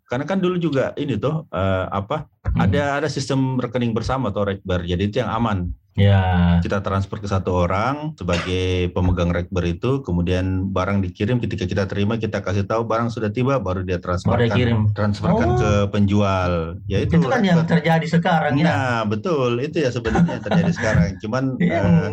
karena 0.10 0.26
kan 0.28 0.38
dulu 0.44 0.60
juga 0.60 0.92
ini 1.00 1.16
tuh 1.16 1.48
eh, 1.48 1.86
apa? 1.88 2.28
Hmm. 2.44 2.60
Ada 2.68 3.00
ada 3.00 3.08
sistem 3.08 3.56
rekening 3.62 3.96
bersama 3.96 4.34
atau 4.34 4.44
rekber. 4.44 4.84
Jadi 4.84 5.04
itu 5.08 5.18
yang 5.24 5.32
aman. 5.32 5.72
Ya. 5.94 6.58
Kita 6.60 6.82
transfer 6.82 7.18
ke 7.18 7.28
satu 7.28 7.54
orang 7.56 8.14
sebagai 8.16 8.90
pemegang 8.90 9.30
rekber 9.30 9.62
itu, 9.68 10.02
kemudian 10.02 10.46
barang 10.68 11.02
dikirim 11.02 11.38
ketika 11.38 11.64
kita 11.64 11.84
terima 11.86 12.18
kita 12.18 12.42
kasih 12.42 12.66
tahu 12.66 12.82
barang 12.84 13.08
sudah 13.08 13.30
tiba 13.30 13.58
baru 13.58 13.82
dia 13.82 13.96
Baru 13.96 14.06
transferkan 14.08 14.42
dia 14.44 14.58
kirim. 14.58 14.80
transferkan 14.92 15.48
Oh. 15.48 15.58
ke 15.58 15.72
penjual. 15.90 16.82
Ya 16.88 16.98
itu, 17.00 17.16
Itu 17.16 17.28
kan 17.28 17.42
yang 17.42 17.62
rekber. 17.62 17.78
terjadi 17.78 18.08
sekarang 18.10 18.54
ya. 18.56 18.66
Nah, 18.66 19.00
betul. 19.06 19.60
Itu 19.60 19.78
ya 19.78 19.90
sebenarnya 19.90 20.34
yang 20.34 20.44
terjadi 20.44 20.72
sekarang. 20.72 21.10
Cuman 21.20 21.44
Yang 21.62 21.86
eh, 21.86 22.10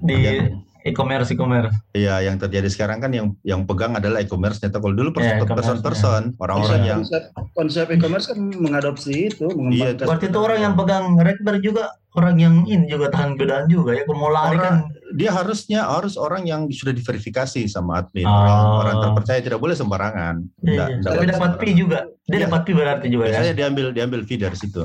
di 0.00 0.16
yang- 0.18 0.64
e-commerce 0.80 1.28
e-commerce. 1.28 1.76
ya 1.92 2.24
yang 2.24 2.40
terjadi 2.40 2.64
sekarang 2.66 3.04
kan 3.04 3.12
yang 3.12 3.36
yang 3.42 3.68
pegang 3.68 3.92
adalah 3.92 4.16
e-commerce. 4.18 4.56
Ternyata 4.58 4.80
kalau 4.80 4.96
dulu 4.96 5.12
Ya, 5.14 5.36
e-commerce, 5.36 5.68
person 5.68 5.76
person 5.78 6.22
orang-orang 6.38 6.72
Konsep, 6.72 6.88
yang 6.88 7.00
konsep, 7.04 7.22
konsep 7.52 7.86
e-commerce 7.90 8.26
kan 8.26 8.38
mengadopsi 8.48 9.28
itu, 9.28 9.44
Iya, 9.44 9.56
mengembangkan. 9.92 10.06
Berarti 10.08 10.26
itu 10.26 10.38
orang 10.40 10.58
yang 10.58 10.74
pegang 10.74 11.04
rekber 11.16 11.60
juga 11.60 11.84
orang 12.10 12.36
yang 12.36 12.54
ini 12.64 12.86
juga 12.86 13.06
tahan 13.08 13.38
godaan 13.38 13.66
juga 13.66 13.94
ya. 13.94 14.02
Kalau 14.02 14.18
mau 14.18 14.30
lari 14.30 14.56
kan 14.56 14.74
Orang- 14.82 14.98
dia 15.10 15.30
harusnya 15.30 15.80
harus 15.86 16.14
orang 16.14 16.42
yang 16.42 16.66
sudah 16.66 16.90
diverifikasi 16.90 17.66
sama 17.66 18.02
admin. 18.02 18.26
Oh. 18.26 18.30
Orang, 18.30 18.62
orang 18.80 18.96
terpercaya 19.00 19.38
tidak 19.38 19.58
boleh 19.58 19.74
sembarangan. 19.74 20.42
Iya, 20.62 20.84
iya. 20.88 21.02
Tapi 21.02 21.24
dapat 21.26 21.50
fee 21.58 21.74
juga. 21.74 22.06
Dia 22.24 22.36
Iya. 22.36 22.44
dapat 22.46 22.60
fee 22.62 22.74
berarti 22.74 23.06
juga 23.08 23.24
ya. 23.26 23.30
Biasanya 23.34 23.54
diambil 23.56 23.86
diambil 23.90 24.20
fee 24.22 24.38
dari 24.38 24.54
situ. 24.54 24.82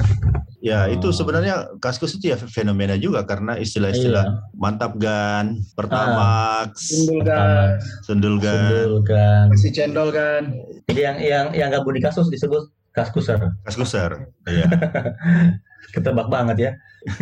Ya, 0.60 0.90
Oh. 0.90 0.94
itu 0.94 1.14
sebenarnya 1.14 1.78
kaskus 1.78 2.18
itu 2.18 2.34
ya 2.34 2.38
fenomena 2.42 2.98
juga 2.98 3.22
karena 3.22 3.54
istilah-istilah 3.56 4.26
Iya. 4.26 4.42
mantap 4.56 4.98
gan, 4.98 5.62
pertamax, 5.74 6.90
Sundul 6.90 7.22
Pertama, 7.22 7.38
kan, 7.38 7.70
sendul 8.02 8.36
gan. 8.40 8.58
sundul 8.66 8.96
kan. 9.04 9.46
si 9.54 9.68
cendol 9.70 10.10
kan. 10.10 10.42
Jadi 10.90 11.02
yang 11.02 11.18
yang 11.20 11.46
yang 11.54 11.70
gabung 11.70 11.94
di 11.94 12.02
kasus 12.02 12.30
disebut 12.30 12.66
kaskuser. 12.92 13.38
Kaskuser. 13.62 14.26
Iya. 14.46 14.66
Ketebak 15.94 16.28
banget 16.28 16.58
ya. 16.60 16.72
Dan, 17.06 17.14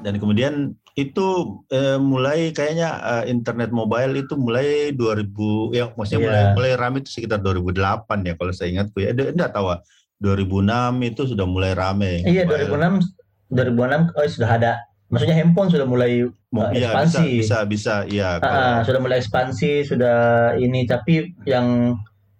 dan 0.04 0.14
kemudian 0.16 0.54
itu 0.96 1.60
eh, 1.68 2.00
mulai 2.00 2.56
kayaknya 2.56 2.88
eh, 3.04 3.24
internet 3.28 3.68
mobile 3.68 4.16
itu 4.16 4.32
mulai 4.40 4.96
2000 4.96 5.76
ya 5.76 5.92
maksudnya 5.92 6.20
Iya. 6.20 6.24
mulai 6.24 6.42
mulai 6.56 6.72
ramai 6.80 6.98
itu 7.04 7.10
sekitar 7.12 7.44
2008 7.44 8.24
ya 8.24 8.32
kalau 8.40 8.52
saya 8.56 8.72
ingatku 8.72 9.04
ya. 9.04 9.12
Enggak 9.12 9.52
tahu 9.52 9.76
ah. 9.76 9.80
2006 10.16 10.96
itu 11.04 11.22
sudah 11.28 11.44
mulai 11.44 11.76
rame. 11.76 12.24
Iya 12.24 12.48
Mobile. 12.48 13.04
2006 13.52 13.52
2006 13.52 14.16
oh 14.16 14.24
sudah 14.24 14.50
ada. 14.56 14.72
Maksudnya 15.06 15.36
handphone 15.36 15.68
sudah 15.68 15.84
mulai 15.84 16.18
eh, 16.18 16.30
iya, 16.72 16.90
bisa 16.90 17.14
ekspansi. 17.14 17.26
bisa 17.38 17.58
bisa 17.64 17.94
iya 18.04 18.28
Ah, 18.34 18.40
kalau 18.40 18.58
ah, 18.58 18.78
sudah 18.82 19.00
mulai 19.00 19.16
ekspansi, 19.16 19.72
sudah 19.84 20.16
ini 20.56 20.82
tapi 20.82 21.14
yang 21.44 21.94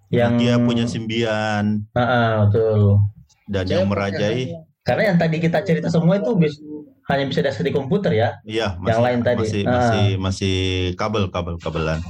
yang 0.08 0.34
dia 0.34 0.56
punya 0.56 0.82
Symbian 0.84 1.86
Ah, 1.92 2.00
ah, 2.00 2.30
betul. 2.44 2.98
dan 3.46 3.64
Saya 3.64 3.74
yang 3.76 3.86
merajai 3.86 4.40
Karena 4.82 5.02
yang 5.04 5.16
tadi 5.16 5.36
kita 5.38 5.58
cerita 5.60 5.86
semua 5.86 6.14
itu 6.16 6.30
bis- 6.34 6.62
hanya 7.06 7.22
bisa 7.24 7.38
dasar 7.38 7.62
di 7.62 7.70
komputer 7.70 8.10
ya. 8.12 8.28
iya 8.42 8.74
Yang 8.80 9.00
lain 9.00 9.20
tadi. 9.20 9.42
masih 9.44 9.62
Ah. 9.62 9.70
masih 9.72 10.06
masih 10.16 10.56
kabel 10.94 11.26
kabel 11.28 11.54
kabelan. 11.56 12.02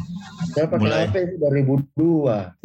Saya 0.50 0.64
pakai 0.66 0.80
Mulai. 0.82 1.04
HP 1.06 1.16
itu 1.22 1.34
2002. 1.38 2.56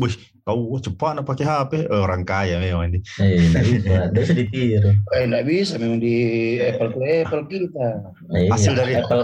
Kau 0.42 0.74
cepat 0.78 1.22
nak 1.22 1.26
pakai 1.30 1.46
HP 1.46 1.72
Eh, 1.86 2.02
orang 2.02 2.26
kaya 2.26 2.58
memang 2.58 2.90
ini. 2.90 3.00
Eh, 3.22 3.38
nggak 3.52 3.64
bisa, 3.64 3.94
bisa 4.10 4.32
ditiru. 4.34 4.90
Eh, 5.14 5.24
enggak 5.26 5.46
bisa 5.46 5.74
memang 5.78 6.00
di 6.02 6.16
Apple 6.58 6.90
to 6.92 7.00
Apple 7.02 7.44
kita. 7.46 7.88
Iya, 8.34 8.50
Hasil 8.50 8.74
dari- 8.74 8.98
Apple 8.98 9.24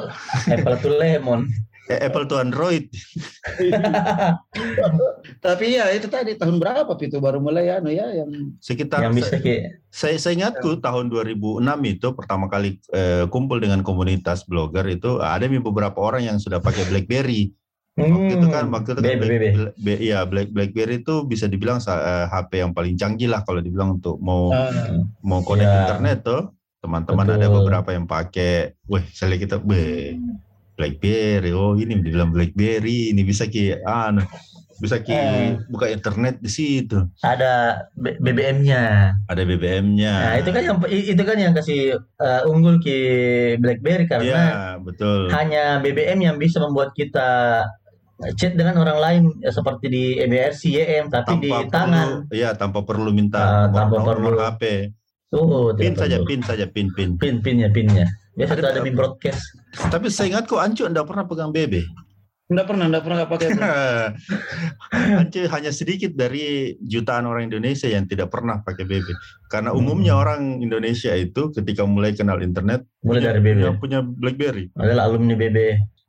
Apple 0.50 0.78
to 0.78 0.90
lemon. 0.94 1.42
Eh, 1.88 2.04
Apple 2.04 2.28
to 2.28 2.36
Android. 2.36 2.92
Tapi 5.46 5.80
ya 5.80 5.88
itu 5.96 6.12
tadi 6.12 6.36
tahun 6.36 6.60
berapa 6.60 6.92
itu 7.00 7.16
baru 7.24 7.40
mulai 7.40 7.72
anu 7.72 7.88
ya 7.88 8.12
yang 8.12 8.28
Sekitar 8.60 9.08
yang 9.08 9.16
bisa 9.16 9.40
kayak 9.40 9.80
saya, 9.88 10.20
saya 10.20 10.36
ingatku 10.36 10.84
tahun 10.84 11.08
2006 11.08 11.64
itu 11.88 12.08
pertama 12.12 12.52
kali 12.52 12.76
eh, 12.92 13.24
kumpul 13.32 13.64
dengan 13.64 13.88
komunitas 13.88 14.44
blogger 14.44 14.84
itu 14.92 15.24
ada 15.24 15.48
beberapa 15.48 15.96
orang 16.04 16.28
yang 16.28 16.38
sudah 16.38 16.60
pakai 16.60 16.84
BlackBerry. 16.92 17.56
Waktu 17.98 18.30
itu 18.32 18.48
kan 18.48 18.66
waktu 18.70 18.90
itu 18.92 19.00
kan 19.00 19.10
Black, 19.10 19.18
BB. 19.20 19.44
Black- 19.52 19.76
B- 19.76 20.02
iya, 20.04 20.20
Black, 20.22 20.48
BlackBerry 20.50 21.02
itu 21.02 21.26
bisa 21.26 21.46
dibilang 21.46 21.78
sa- 21.78 21.98
eh, 21.98 22.26
HP 22.28 22.62
yang 22.62 22.72
paling 22.72 22.94
canggih 22.94 23.26
lah 23.26 23.42
kalau 23.42 23.58
dibilang 23.58 23.98
untuk 23.98 24.22
mau 24.22 24.54
ah, 24.54 24.70
mau 25.20 25.42
connect 25.42 25.66
Ya. 25.66 25.78
internet 25.84 26.18
tuh. 26.22 26.44
Teman-teman 26.78 27.26
ada 27.28 27.50
beberapa 27.50 27.90
yang 27.90 28.06
pakai, 28.06 28.78
weh, 28.86 29.02
saya 29.10 29.34
lihat 29.34 29.42
kita, 29.44 29.58
weh, 29.60 30.14
BlackBerry, 30.74 31.50
oh 31.52 31.74
ini 31.74 31.98
dibilang 31.98 32.30
BlackBerry, 32.30 33.10
ini 33.10 33.26
bisa 33.26 33.50
ki, 33.50 33.82
anu, 33.82 34.22
bisa 34.78 35.02
ki 35.02 35.10
Eh. 35.10 35.58
buka 35.68 35.90
internet 35.90 36.38
di 36.38 36.46
situ, 36.48 37.02
ada 37.20 37.82
BBM-nya. 37.98 39.10
ada 39.26 39.42
BBM-nya. 39.42 40.14
Nah, 40.24 40.36
itu 40.38 40.50
kan 40.52 40.62
yang 40.64 40.78
itu 40.86 41.24
kan 41.26 41.38
yang 41.40 41.54
kasih 41.58 41.82
eh, 41.98 42.42
unggul 42.46 42.78
ke 42.78 42.98
BlackBerry 43.58 44.06
karena 44.06 44.30
Iya, 44.30 44.46
betul. 44.78 45.34
hanya 45.34 45.82
BBM 45.82 46.22
yang 46.22 46.38
bisa 46.38 46.62
membuat 46.62 46.94
kita 46.94 47.66
chat 48.34 48.52
dengan 48.52 48.76
orang 48.78 48.98
lain 48.98 49.22
ya, 49.38 49.50
seperti 49.50 49.86
di 49.86 50.04
EBRC, 50.18 50.62
YM 50.68 51.06
tapi 51.08 51.38
di 51.40 51.52
tangan. 51.68 52.26
perlu, 52.26 52.34
iya 52.34 52.50
tanpa 52.52 52.82
perlu 52.82 53.10
minta 53.10 53.68
nomor, 53.68 53.72
tanpa 53.72 53.96
nomor 53.96 54.16
perlu. 54.16 54.40
HP, 54.40 54.64
Oh, 55.30 55.70
pin 55.72 55.92
saja, 55.92 56.18
perlu. 56.18 56.26
pin 56.26 56.42
saja, 56.42 56.66
pin, 56.66 56.88
pin. 56.90 57.10
pin 57.16 57.38
pinnya 57.38 57.68
pinnya. 57.68 58.08
Biasa 58.34 58.54
Ada 58.54 58.60
tuh 58.60 58.70
ada 58.72 58.82
di 58.82 58.92
broadcast. 58.92 59.44
Tapi 59.88 60.08
saya 60.08 60.32
ingat 60.32 60.46
kok 60.46 60.58
Ancu 60.58 60.84
enggak 60.84 61.04
pernah 61.04 61.24
pegang 61.24 61.52
BB. 61.52 61.84
enggak 62.48 62.64
pernah 62.66 62.86
enggak 62.88 63.04
pernah 63.04 63.18
nggak 63.20 63.32
pakai 63.34 63.48
Ancu 65.20 65.40
hanya 65.46 65.70
sedikit 65.70 66.14
dari 66.14 66.46
jutaan 66.80 67.26
orang 67.26 67.46
Indonesia 67.46 67.86
yang 67.86 68.06
tidak 68.06 68.30
pernah 68.30 68.62
pakai 68.62 68.84
BB. 68.84 69.08
Karena 69.48 69.70
Hmm. 69.70 69.80
umumnya 69.80 70.16
orang 70.16 70.58
Indonesia 70.58 71.12
itu 71.12 71.52
ketika 71.52 71.84
mulai 71.84 72.14
kenal 72.14 72.40
internet 72.40 72.88
Mulai 73.02 73.20
punya, 73.20 73.28
dari 73.28 73.40
BB. 73.42 73.52
punya, 73.52 73.72
punya 73.76 74.00
BlackBerry. 74.02 74.66
Adalah 74.74 75.04
alumni 75.06 75.36
BB. 75.36 75.58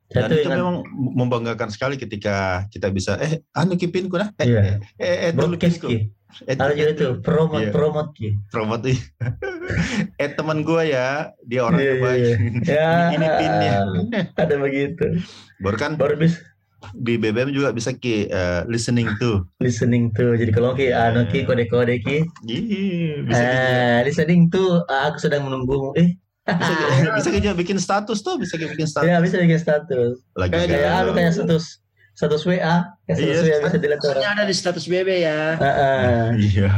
Dan 0.08 0.24
tuh 0.24 0.36
itu 0.36 0.46
ingat 0.46 0.58
memang 0.58 0.76
membanggakan 0.90 1.68
sekali 1.68 1.94
ketika 1.94 2.36
kita 2.68 2.88
bisa 2.88 3.16
eh 3.16 3.44
anu 3.52 3.74
kipinku 3.74 4.16
nah 4.16 4.32
eh 4.34 4.46
Iya. 4.46 4.60
eh 4.60 4.74
eh, 4.98 5.16
eh 5.20 5.30
dulu 5.30 5.52
broadcast 5.52 5.76
kipinku. 5.76 5.88
ki. 5.90 5.96
eh, 6.44 6.54
Ada 6.54 6.72
juga 6.72 6.92
tuh 6.94 7.12
promote 7.20 7.60
Iya. 7.62 7.70
promote 7.70 8.10
ki. 8.12 8.28
promote 8.48 8.86
ih. 8.88 9.00
eh 10.22 10.30
teman 10.30 10.60
gua 10.60 10.82
ya 10.82 11.08
dia 11.42 11.60
orang 11.62 11.78
Iya, 11.78 11.90
terbaik 11.90 12.20
iya, 12.20 12.36
Ya, 12.74 12.88
ini, 13.06 13.16
ini 13.16 13.26
pinnya 13.36 13.72
ada 14.34 14.54
begitu. 14.56 15.04
baru 15.58 15.76
kan 15.76 15.92
Baru 15.94 16.16
bis 16.16 16.40
di 16.94 17.18
BBM 17.18 17.50
juga 17.50 17.74
bisa 17.74 17.90
ki 17.90 18.28
eh, 18.28 18.62
listening 18.64 19.10
to 19.16 19.42
listening 19.58 20.08
tuh. 20.08 20.32
Jadi 20.32 20.48
kalau 20.48 20.72
ki 20.72 20.88
anu 20.88 21.26
ki 21.26 21.42
Iya. 21.42 21.46
kode-kode 21.46 21.94
ki. 21.98 22.18
Ih, 22.46 22.64
bisa 23.20 23.42
Eh, 23.42 23.98
listening 24.04 24.46
tuh 24.46 24.86
ah, 24.86 25.10
aku 25.10 25.18
sedang 25.18 25.44
menunggumu. 25.44 25.90
Eh, 25.92 26.14
bisa 26.48 26.72
ki- 26.72 27.12
bisa 27.14 27.28
juga 27.30 27.50
bikin 27.54 27.76
status 27.76 28.18
tuh 28.18 28.34
bisa 28.36 28.54
ki 28.54 28.66
bikin 28.66 28.84
status 28.84 29.04
ya 29.04 29.18
bisa 29.18 29.36
bikin 29.36 29.56
status. 29.56 30.16
lagi 30.32 30.50
Kayak 30.50 30.66
Kayak 30.66 30.82
galau. 30.82 31.00
anu 31.02 31.10
kayak 31.12 31.32
status 31.32 31.64
status 32.10 32.42
WA, 32.42 32.76
kayak 33.04 33.16
status 33.16 33.38
Iya. 33.38 33.46
WA 33.46 33.58
bisa 33.62 33.78
dilihat 33.78 34.00
orang. 34.02 34.22
Ada 34.26 34.42
di 34.42 34.54
status 34.56 34.84
BB 34.86 35.08
ya. 35.20 35.40
Heeh. 35.54 36.22
iya 36.50 36.70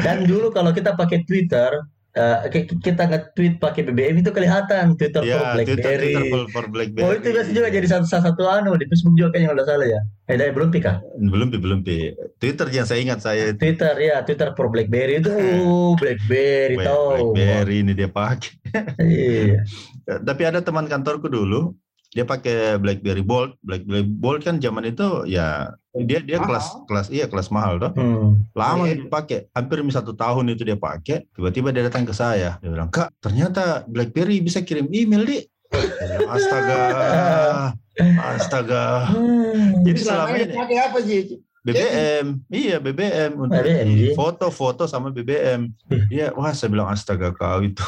Dan 0.00 0.24
dulu 0.24 0.50
kalau 0.50 0.70
kita 0.70 0.92
pakai 0.92 1.22
Twitter, 1.22 1.70
eh, 2.12 2.38
ki- 2.46 2.78
kita 2.78 3.02
nge-tweet 3.04 3.56
pakai 3.56 3.82
BBM 3.82 4.16
itu 4.18 4.28
kelihatan 4.28 4.94
Twitter 4.94 5.20
for 5.20 5.28
ya 5.28 5.56
Twitter 5.56 5.76
BlackBerry. 5.80 6.12
Twitter 6.12 6.24
for, 6.28 6.42
for 6.48 6.64
BlackBerry 6.66 7.02
Oh 7.02 7.12
itu 7.14 7.28
biasa 7.30 7.50
juga 7.50 7.68
jadi 7.68 7.86
satu 7.86 8.04
salah 8.04 8.24
satu 8.26 8.42
anu 8.44 8.74
di 8.74 8.84
Facebook 8.84 9.14
juga 9.14 9.28
kayaknya 9.30 9.54
nggak 9.54 9.66
salah 9.66 9.86
ya. 9.86 10.00
Eh 10.24 10.36
dari 10.36 10.50
belum 10.50 10.68
pika. 10.68 10.92
belum 11.18 11.48
pi 11.48 11.58
belum 11.58 11.80
pi 11.80 11.96
Twitter 12.36 12.66
yang 12.68 12.84
saya 12.84 13.00
ingat 13.00 13.18
saya 13.18 13.52
Twitter 13.52 13.94
ya 13.96 14.20
Twitter 14.22 14.52
for 14.52 14.68
BlackBerry 14.68 15.18
itu 15.18 15.28
uh, 15.28 15.92
BlackBerry 15.94 16.76
Black- 16.76 16.86
tahu. 16.86 17.32
BlackBerry 17.32 17.76
ini 17.80 17.92
dia 17.92 18.08
pakai 18.08 18.52
Iya. 18.98 19.60
Eh, 20.02 20.18
tapi 20.28 20.42
ada 20.42 20.60
teman 20.60 20.86
kantorku 20.86 21.26
dulu 21.26 21.72
dia 22.08 22.22
pakai 22.22 22.76
BlackBerry 22.76 23.20
Bold 23.20 23.56
BlackBerry 23.60 24.04
Bold 24.04 24.40
kan 24.40 24.56
zaman 24.56 24.84
itu 24.86 25.24
ya 25.24 25.72
dia 25.94 26.18
dia 26.18 26.40
Mahal. 26.40 26.48
kelas 26.48 26.66
kelas 26.88 27.06
iya 27.08 27.28
kelas 27.28 27.48
mahal 27.48 27.76
tuh 27.76 27.92
Hmm. 27.92 28.40
lama 28.52 28.88
Iya. 28.88 28.96
dia 28.96 29.08
pakai 29.08 29.38
hampir 29.52 29.76
satu 29.88 30.12
tahun 30.12 30.48
itu 30.48 30.64
dia 30.64 30.74
pakai 30.74 31.28
tiba-tiba 31.30 31.68
dia 31.68 31.84
datang 31.84 32.08
ke 32.08 32.12
saya 32.12 32.56
dia 32.58 32.70
bilang 32.70 32.88
kak 32.88 33.12
ternyata 33.18 33.84
BlackBerry 33.84 34.40
bisa 34.40 34.60
kirim 34.60 34.88
email 34.88 35.20
di 35.22 35.38
astaga 36.26 36.80
astaga 38.32 38.84
Hmm. 39.12 39.84
jadi 39.84 39.98
Selama 40.00 40.26
selama 40.26 40.36
ini 40.38 40.54
pakai 40.56 40.78
apa 40.80 40.98
sih? 41.02 41.20
BBM, 41.62 42.42
iya 42.50 42.82
BBM 42.82 43.38
untuk 43.38 43.62
foto-foto 44.12 44.82
sama 44.84 45.14
BBM. 45.14 45.70
Iya, 46.10 46.34
wah 46.34 46.50
saya 46.50 46.74
bilang 46.74 46.90
astaga 46.90 47.30
kau 47.30 47.62
itu. 47.62 47.78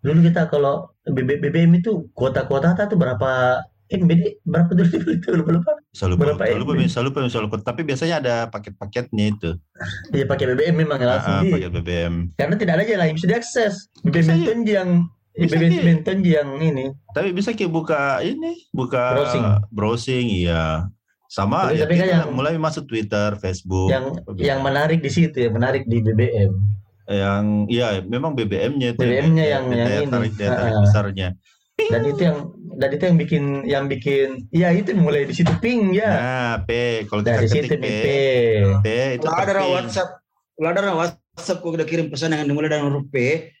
Dulu 0.00 0.24
kita 0.24 0.48
kalau 0.48 0.88
BB 1.04 1.36
BBM 1.38 1.76
itu 1.76 2.08
kuota-kuota 2.16 2.72
tuh 2.72 2.96
berapa 2.96 3.60
MB 3.94 4.10
berapa 4.42 4.70
dulu 4.72 4.88
itu 5.12 5.28
lupa 5.38 5.50
lupa. 5.52 5.72
Saya 5.90 6.08
lupa, 6.10 6.24
lupa, 6.26 6.44
MB? 6.46 6.80
saya 6.86 7.02
lupa, 7.02 7.18
saya 7.26 7.42
lupa. 7.42 7.56
Tapi 7.58 7.80
biasanya 7.82 8.14
ada 8.18 8.34
paket-paketnya 8.48 9.24
itu. 9.28 9.50
Iya 10.14 10.24
pakai 10.24 10.44
BBM 10.48 10.76
memang 10.78 10.98
Ah, 10.98 11.06
langsung 11.12 11.34
di. 11.42 11.50
paket 11.50 11.70
BBM. 11.72 12.14
Karena 12.34 12.54
tidak 12.54 12.72
ada 12.74 12.84
jalan 12.84 13.04
yang 13.04 13.16
bisa 13.16 13.28
diakses. 13.28 13.74
BBM 14.00 14.28
iya. 14.32 14.46
Tenji 14.46 14.72
yang 14.72 14.90
Bisa, 15.32 15.54
BBM 15.54 15.72
iya. 15.72 15.94
Tenji 16.02 16.30
yang 16.30 16.50
ini. 16.58 16.84
Tapi 17.10 17.28
bisa 17.30 17.50
kayak 17.50 17.68
buka 17.68 18.02
ini, 18.20 18.68
buka 18.70 19.02
Browsing. 19.14 19.44
browsing, 19.70 20.26
iya. 20.28 20.86
Sama 21.26 21.66
Tapi- 21.66 21.74
ya, 21.74 21.82
tapi 21.82 21.94
kan 21.94 22.04
kita 22.04 22.12
yang- 22.18 22.30
mulai 22.30 22.52
masuk 22.56 22.84
Twitter, 22.84 23.28
Facebook. 23.36 23.88
yang 23.88 24.04
yang 24.36 24.60
menarik 24.60 25.00
di 25.00 25.08
situ 25.08 25.36
ya 25.38 25.48
menarik 25.48 25.84
di 25.84 26.00
BBM. 26.00 26.52
yang 27.02 27.66
ya 27.66 27.98
memang 28.00 28.32
BBM-nya 28.32 28.94
itu 28.94 29.00
BBM-nya 29.00 29.44
yang- 29.50 29.66
yang 29.68 29.88
ini. 29.98 30.08
tarik 30.08 30.32
daya 30.34 30.50
tarik 30.54 30.76
besarnya. 30.82 31.28
Dan 31.90 32.02
itu 32.04 32.22
yang 32.22 32.38
dan 32.72 32.88
itu 32.88 33.02
yang 33.04 33.16
bikin 33.16 33.44
yang 33.64 33.84
bikin 33.84 34.28
ya 34.48 34.68
itu 34.70 34.92
mulai 34.92 35.24
di 35.24 35.32
situ 35.32 35.52
ping 35.58 35.92
ya. 35.92 36.08
Nah, 36.08 36.54
P 36.64 36.70
kalau 37.04 37.20
kita 37.20 37.30
Dari 37.36 37.46
ketik 37.46 37.62
situ 37.64 37.74
P, 37.74 37.84
BP. 37.84 38.06
P 38.80 38.86
itu 39.16 39.24
Kalau 39.24 39.38
ada. 39.38 39.62
WhatsApp, 39.62 40.08
kalau 40.52 40.68
ada 40.68 40.80
WhatsApp 40.94 41.58
kok 41.58 41.70
udah 41.70 41.86
kirim 41.86 42.06
pesan 42.08 42.32
yang 42.32 42.44
dimulai 42.44 42.68
dengan 42.68 42.88
huruf 42.88 43.08
P, 43.08 43.16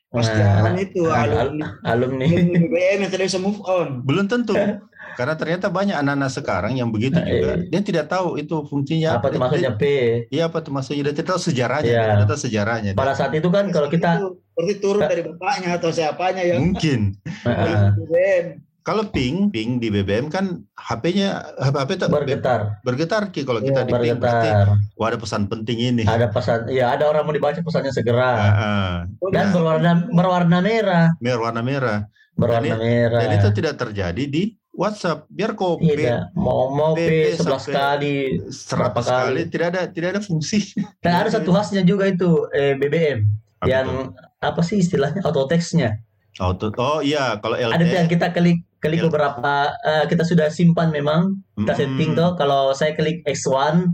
pasti 0.08 0.36
Nah, 0.36 0.72
itu 0.76 1.04
nah, 1.04 1.24
alumni 1.24 1.68
alumni. 1.84 2.26
BBM 2.28 2.98
yang 3.04 3.10
tidak 3.10 3.26
bisa 3.28 3.38
move 3.38 3.60
on. 3.64 4.00
Belum 4.02 4.24
tentu. 4.24 4.56
Karena 5.12 5.36
ternyata 5.36 5.68
banyak 5.68 5.92
anak-anak 5.92 6.32
sekarang 6.32 6.72
yang 6.72 6.88
begitu 6.88 7.20
Nah, 7.20 7.28
juga. 7.28 7.52
iya. 7.60 7.68
Dia 7.68 7.80
tidak 7.84 8.08
tahu 8.08 8.40
itu 8.40 8.64
fungsinya 8.64 9.20
apa 9.20 9.28
Dia- 9.28 9.40
maksudnya 9.44 9.72
P? 9.76 9.84
Iya 10.32 10.48
apa 10.48 10.64
tuh 10.64 10.72
maksudnya? 10.72 11.12
Dia 11.12 11.14
tidak 11.20 11.36
tahu 11.36 11.40
sejarahnya. 11.42 11.84
Iya. 11.84 12.00
Dia 12.00 12.14
tidak 12.16 12.28
tahu 12.32 12.40
sejarahnya. 12.40 12.90
Pada 12.96 13.12
saat 13.12 13.32
itu 13.36 13.48
kan 13.52 13.68
kalau 13.68 13.92
kita 13.92 14.08
Itu 14.16 14.40
berarti 14.52 14.74
turun 14.78 15.02
dari 15.02 15.22
bapaknya 15.22 15.68
atau 15.74 15.88
siapanya 15.88 16.42
yang 16.42 16.60
Mungkin. 16.62 17.16
Heeh, 17.46 17.78
BBM. 17.96 18.46
Kalau 18.82 19.06
ping, 19.06 19.46
ping 19.48 19.78
di 19.78 19.88
BBM 19.88 20.26
kan 20.26 20.58
HP-nya 20.74 21.54
HP, 21.54 21.96
itu 21.96 22.06
bergetar, 22.08 22.82
bergetar 22.82 23.30
Ki. 23.30 23.42
kalau 23.42 23.62
kita 23.62 23.80
Iya, 23.80 23.86
di 23.86 23.92
ping 23.94 24.18
berarti 24.18 24.48
bergetar. 24.50 24.66
wah 24.96 25.06
ada 25.06 25.18
pesan 25.18 25.42
penting 25.46 25.78
ini. 25.78 26.02
Ada 26.02 26.26
pesan, 26.28 26.66
ya 26.66 26.90
ada 26.90 27.06
orang 27.06 27.22
mau 27.22 27.30
dibaca 27.30 27.54
pesannya 27.56 27.94
segera. 27.94 28.30
Ah, 28.32 28.50
ah. 28.50 28.92
Dan 29.30 29.38
Nah. 29.40 29.52
berwarna 29.52 29.90
berwarna 30.08 30.58
merah, 30.58 31.14
merah 31.16 31.40
warna 31.40 31.62
merah. 31.62 31.98
berwarna 32.32 32.74
merah. 32.74 33.20
Dan 33.20 33.30
itu 33.36 33.48
tidak 33.54 33.78
terjadi 33.78 34.24
di 34.24 34.42
WhatsApp. 34.72 35.28
Biar 35.28 35.52
kopi 35.52 35.86
Iya, 35.86 36.32
mau 36.34 36.72
mau 36.72 36.96
P 36.96 37.04
BP 37.04 37.38
11 37.38 37.62
sampai- 37.62 37.74
kali. 37.76 38.16
seratus 38.48 39.04
kali 39.04 39.22
kali? 39.28 39.40
tidak 39.46 39.66
ada 39.68 39.80
tidak 39.86 40.08
ada 40.10 40.20
fungsi. 40.20 40.74
Dan 40.98 41.12
ada 41.14 41.30
satu 41.30 41.52
khasnya 41.52 41.84
juga 41.84 42.08
itu 42.08 42.50
eh, 42.50 42.74
BBM 42.74 43.30
Apa 43.62 43.70
yang 43.70 43.86
tuh? 43.86 44.06
apa 44.42 44.60
sih 44.60 44.76
istilahnya 44.76 45.22
auto 45.22 45.46
text-nya. 45.46 46.02
Auto. 46.36 46.74
Oh 46.74 46.98
iya, 46.98 47.38
kalau. 47.38 47.54
Ada 47.54 47.84
yang 47.84 48.08
kita 48.08 48.32
klik 48.32 48.58
klik 48.82 48.98
Iya. 48.98 49.06
beberapa 49.06 49.54
eh, 49.80 50.04
kita 50.06 50.26
sudah 50.26 50.50
simpan 50.50 50.90
memang 50.90 51.38
kita 51.54 51.70
Mm-mm. 51.70 51.78
setting 51.78 52.10
tuh 52.12 52.34
kalau 52.34 52.74
saya 52.74 52.92
klik 52.92 53.22
X1 53.22 53.86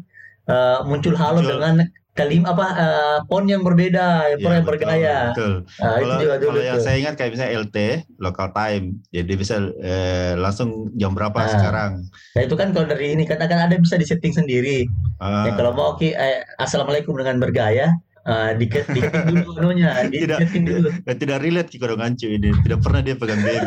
eh, 0.49 0.79
muncul 0.83 1.13
halo 1.13 1.39
Muncul. 1.39 1.61
dengan 1.61 1.75
kalim 2.15 2.43
apa 2.43 2.67
eh, 2.75 3.17
font 3.27 3.45
yang 3.45 3.63
berbeda, 3.63 4.33
Iya, 4.33 4.41
font 4.41 4.51
yang 4.53 4.65
betul, 4.65 4.75
bergaya. 4.75 5.17
Betul. 5.31 5.53
Nah, 5.79 5.95
itu 5.95 6.03
Kalau 6.03 6.17
juga 6.19 6.35
dulu 6.37 6.51
kalau 6.51 6.65
yang 6.65 6.81
saya 6.81 6.97
ingat 6.97 7.15
kayak 7.15 7.31
misalnya 7.31 7.53
LT, 7.59 7.77
local 8.19 8.49
time. 8.51 8.85
Jadi 9.09 9.33
bisa 9.35 9.55
eh, 9.79 10.33
langsung 10.35 10.69
jam 10.95 11.13
berapa 11.13 11.37
Ah. 11.37 11.47
sekarang. 11.47 11.91
Nah, 12.35 12.43
itu 12.43 12.55
kan 12.55 12.73
kalau 12.73 12.87
dari 12.87 13.13
ini 13.13 13.23
kan 13.23 13.39
akan 13.39 13.59
ada 13.67 13.77
bisa 13.77 13.95
disetting 13.95 14.33
sendiri. 14.33 14.83
Ah, 15.19 15.47
Ya, 15.47 15.55
kalau 15.55 15.71
mau 15.71 15.93
oke 15.93 16.09
eh, 16.09 16.39
assalamualaikum 16.57 17.15
dengan 17.15 17.39
bergaya 17.39 17.95
eh, 18.29 18.51
di 18.61 18.67
di 18.69 19.01
dulu 19.03 19.57
anunya, 19.57 19.88
di 20.07 20.21
Tidak. 20.29 20.38
setting 20.38 20.64
dulu. 20.69 20.88
dan 21.09 21.17
tidak 21.17 21.38
relate 21.41 21.69
Kiko 21.73 21.97
Ngancu 21.97 22.29
ini. 22.29 22.51
Tidak 22.62 22.79
pernah 22.85 23.01
dia 23.01 23.14
pegang 23.17 23.41
BB. 23.41 23.67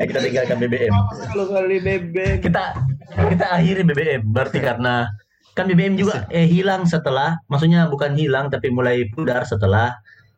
Ya, 0.00 0.04
kita 0.08 0.18
tinggalkan 0.24 0.56
BBM. 0.62 0.94
Kalau 1.30 1.44
kali 1.52 1.76
BBM. 1.84 2.38
Kita 2.40 2.62
kita 3.16 3.46
akhiri 3.52 3.82
BBM 3.86 4.22
berarti 4.32 4.58
karena 4.60 5.06
kan 5.56 5.64
BBM 5.64 5.96
juga 5.96 6.28
eh 6.28 6.44
hilang 6.44 6.84
setelah 6.84 7.40
maksudnya 7.48 7.88
bukan 7.88 8.12
hilang 8.12 8.52
tapi 8.52 8.68
mulai 8.68 9.08
pudar 9.16 9.40
setelah 9.48 9.96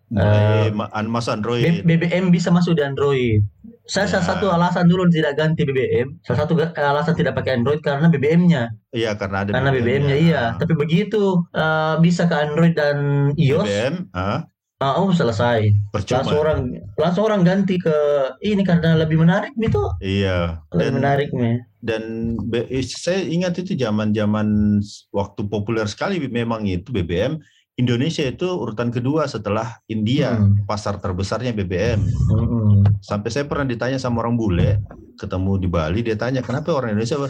Mulai 0.09 0.73
ma- 0.73 0.89
an- 0.91 1.07
masuk 1.07 1.33
Android. 1.35 1.85
BBM 1.85 2.29
bisa 2.29 2.49
masuk 2.49 2.73
di 2.73 2.83
Android. 2.83 3.45
Saya 3.85 4.05
salah 4.05 4.21
Ya. 4.21 4.29
satu 4.31 4.47
alasan 4.49 4.85
dulu 4.85 5.09
tidak 5.09 5.33
ganti 5.35 5.65
BBM, 5.65 6.21
salah 6.21 6.45
satu 6.45 6.53
alasan 6.75 7.15
tidak 7.15 7.33
pakai 7.35 7.57
Android 7.57 7.81
karena 7.81 8.05
BBM-nya. 8.07 8.69
Iya, 8.91 9.17
karena 9.17 9.45
ada 9.45 9.51
Karena 9.51 9.73
BBM-nya 9.73 10.17
iya. 10.19 10.43
Tapi 10.55 10.73
begitu 10.75 11.41
eh, 11.51 11.95
bisa 11.99 12.25
ke 12.25 12.37
Android 12.37 12.73
dan 12.73 12.97
iOS, 13.35 13.65
BBM, 13.65 13.95
ah, 14.13 14.45
ah, 14.79 14.93
oh 14.95 15.09
selesai. 15.11 15.73
percuma. 15.89 16.21
Langsung 16.21 16.39
orang 16.39 16.59
langsung 16.95 17.25
orang 17.25 17.41
ganti 17.43 17.77
ke 17.77 17.97
ini 18.43 18.61
karena 18.61 18.93
lebih 18.95 19.19
menarik 19.19 19.57
gitu. 19.57 19.81
Iya. 19.99 20.61
Lebih 20.69 20.85
Dan 20.85 20.93
menarik 20.95 21.29
nih. 21.33 21.57
dan 21.79 22.03
eh, 22.51 22.83
saya 22.83 23.23
ingat 23.23 23.57
itu 23.57 23.73
zaman-zaman 23.73 24.81
waktu 25.11 25.41
populer 25.47 25.87
sekali 25.87 26.19
memang 26.21 26.67
itu 26.67 26.91
BBM 26.91 27.41
Indonesia 27.79 28.27
itu 28.27 28.45
urutan 28.45 28.91
kedua 28.91 29.25
setelah 29.25 29.79
India 29.87 30.35
Hmm. 30.35 30.67
pasar 30.67 30.99
terbesarnya 30.99 31.55
BBM 31.55 32.03
Mm-mm. 32.29 32.83
sampai 33.01 33.31
saya 33.31 33.47
pernah 33.47 33.65
ditanya 33.65 33.97
sama 33.97 34.21
orang 34.21 34.35
bule 34.35 34.83
ketemu 35.15 35.53
di 35.57 35.69
Bali 35.71 36.03
dia 36.03 36.15
tanya 36.15 36.43
kenapa 36.43 36.75
orang 36.75 36.93
Indonesia 36.93 37.23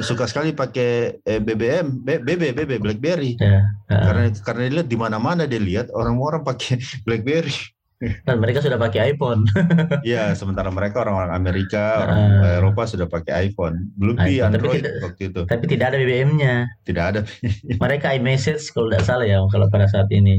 suka 0.00 0.24
sekali 0.24 0.50
pakai 0.52 1.20
eh, 1.20 1.38
BBM 1.38 2.02
BB 2.02 2.56
BB 2.56 2.72
BlackBerry 2.80 3.36
Ya. 3.38 3.62
ah. 3.88 4.02
karena 4.08 4.22
karena 4.42 4.60
dia 4.66 4.72
lihat 4.80 4.88
di 4.88 4.98
mana-mana 4.98 5.44
dia 5.44 5.60
lihat 5.60 5.92
orang-orang 5.92 6.42
pakai 6.42 6.80
BlackBerry 7.06 7.54
Dan 7.98 8.38
mereka 8.38 8.62
sudah 8.62 8.76
pakai 8.76 9.10
iPhone. 9.10 9.42
ya 10.06 10.30
sementara 10.32 10.70
mereka 10.70 11.02
orang-orang 11.02 11.34
Amerika 11.34 12.06
orang 12.06 12.18
Ah. 12.38 12.56
Eropa 12.56 12.86
sudah 12.86 13.06
pakai 13.06 13.50
iPhone 13.50 13.90
belum 13.94 14.14
di 14.16 14.38
iPhone, 14.38 14.54
tapi 14.54 14.58
Android 14.62 14.80
tidak- 14.80 14.96
waktu 15.02 15.22
itu 15.28 15.40
Tapi 15.44 15.64
tidak 15.66 15.86
ada 15.88 15.96
BBM-nya. 15.98 16.54
tidak 16.84 17.04
ada 17.04 17.20
Mereka 17.74 18.06
iMessage 18.14 18.70
kalau 18.70 18.86
tidak 18.86 19.02
salah 19.02 19.26
ya 19.26 19.42
kalau 19.44 19.66
pada 19.66 19.86
saat 19.86 20.06
ini. 20.10 20.38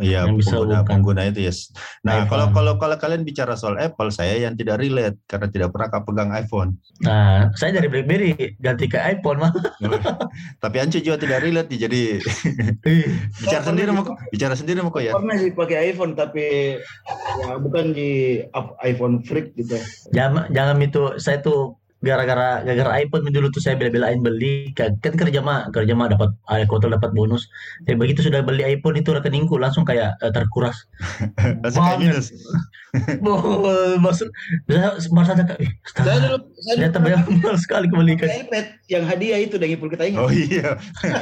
Iya, 0.00 0.26
pengguna 0.26 0.82
pengguna 0.86 1.22
itu 1.28 1.44
yes. 1.44 1.70
Nah, 2.02 2.24
iPhone. 2.24 2.30
kalau 2.30 2.46
kalau 2.54 2.72
kalau 2.80 2.96
kalian 2.96 3.22
bicara 3.22 3.54
soal 3.54 3.76
Apple, 3.76 4.08
saya 4.08 4.36
yang 4.38 4.56
tidak 4.56 4.80
relate 4.80 5.18
karena 5.28 5.46
tidak 5.50 5.68
pernah 5.74 5.88
pegang 6.02 6.30
iPhone. 6.32 6.70
Nah, 7.04 7.52
saya 7.58 7.76
dari 7.76 7.88
BlackBerry 7.90 8.56
ganti 8.58 8.86
ke 8.88 8.98
iPhone 8.98 9.42
mah. 9.42 9.52
Tapi 10.62 10.76
Ancu 10.80 10.98
juga 11.02 11.20
tidak 11.20 11.44
relate 11.44 11.68
nih, 11.72 11.80
jadi 11.88 12.02
bicara 13.42 13.62
Oh, 13.66 13.74
sendiri 13.74 13.90
mau 13.90 14.04
bicara 14.30 14.54
sendiri 14.54 14.78
mau 14.78 14.94
kok 14.94 15.02
ya. 15.02 15.12
Pernah 15.16 15.36
sih 15.42 15.50
pakai 15.50 15.90
iPhone 15.90 16.14
tapi 16.14 16.78
ya 17.42 17.58
bukan 17.58 17.90
di 17.90 18.40
iPhone 18.86 19.26
freak 19.26 19.58
gitu. 19.58 19.74
jangan 20.14 20.46
jangan 20.54 20.78
itu 20.78 21.18
saya 21.18 21.42
tuh 21.42 21.74
gara-gara 22.04 22.60
gara-gara 22.62 23.00
iPhone 23.00 23.32
dulu 23.32 23.48
tuh 23.48 23.64
saya 23.64 23.74
bela-belain 23.80 24.20
beli 24.20 24.70
kan 24.76 24.94
kan 25.00 25.16
kerja 25.16 25.40
mah 25.40 25.72
kerja 25.72 25.96
mah 25.96 26.12
dapat 26.12 26.28
ada 26.46 26.64
kotor 26.68 26.92
dapat 26.92 27.10
bonus. 27.16 27.48
Tapi 27.88 27.96
begitu 27.96 28.20
sudah 28.24 28.44
beli 28.44 28.62
iPhone 28.62 29.00
itu 29.00 29.16
rekeningku 29.16 29.56
langsung 29.56 29.82
kayak 29.88 30.14
eh, 30.20 30.32
terkuras. 30.32 30.76
Langsung 31.64 31.82
kayak 31.82 32.00
minus. 32.00 32.28
Maksud 34.04 34.28
saya 34.68 34.96
merasa 35.12 35.32
kayak 35.40 35.60
"Ih, 35.60 35.72
Saya 35.96 36.18
dulu 36.20 36.36
saya 36.64 36.88
banyak 36.92 37.20
mahal 37.40 37.56
sekali 37.60 37.86
kebalikan. 37.88 38.28
iPad 38.28 38.66
yang 38.88 39.04
hadiah 39.04 39.38
itu 39.40 39.56
dari 39.56 39.76
Ipul 39.76 39.92
kita 39.92 40.04
ingat. 40.08 40.20
Oh 40.20 40.30
iya. 40.32 40.76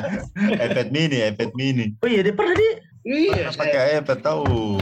iPad 0.67 0.89
mini, 0.91 1.19
iPad 1.23 1.51
mini. 1.55 1.95
Oh 2.03 2.09
iya, 2.11 2.23
dia 2.23 2.35
pernah 2.35 2.55
dia 2.55 2.73
Iya, 3.05 3.53
pakai 3.53 4.01
iPad 4.01 4.19
tahu. 4.25 4.81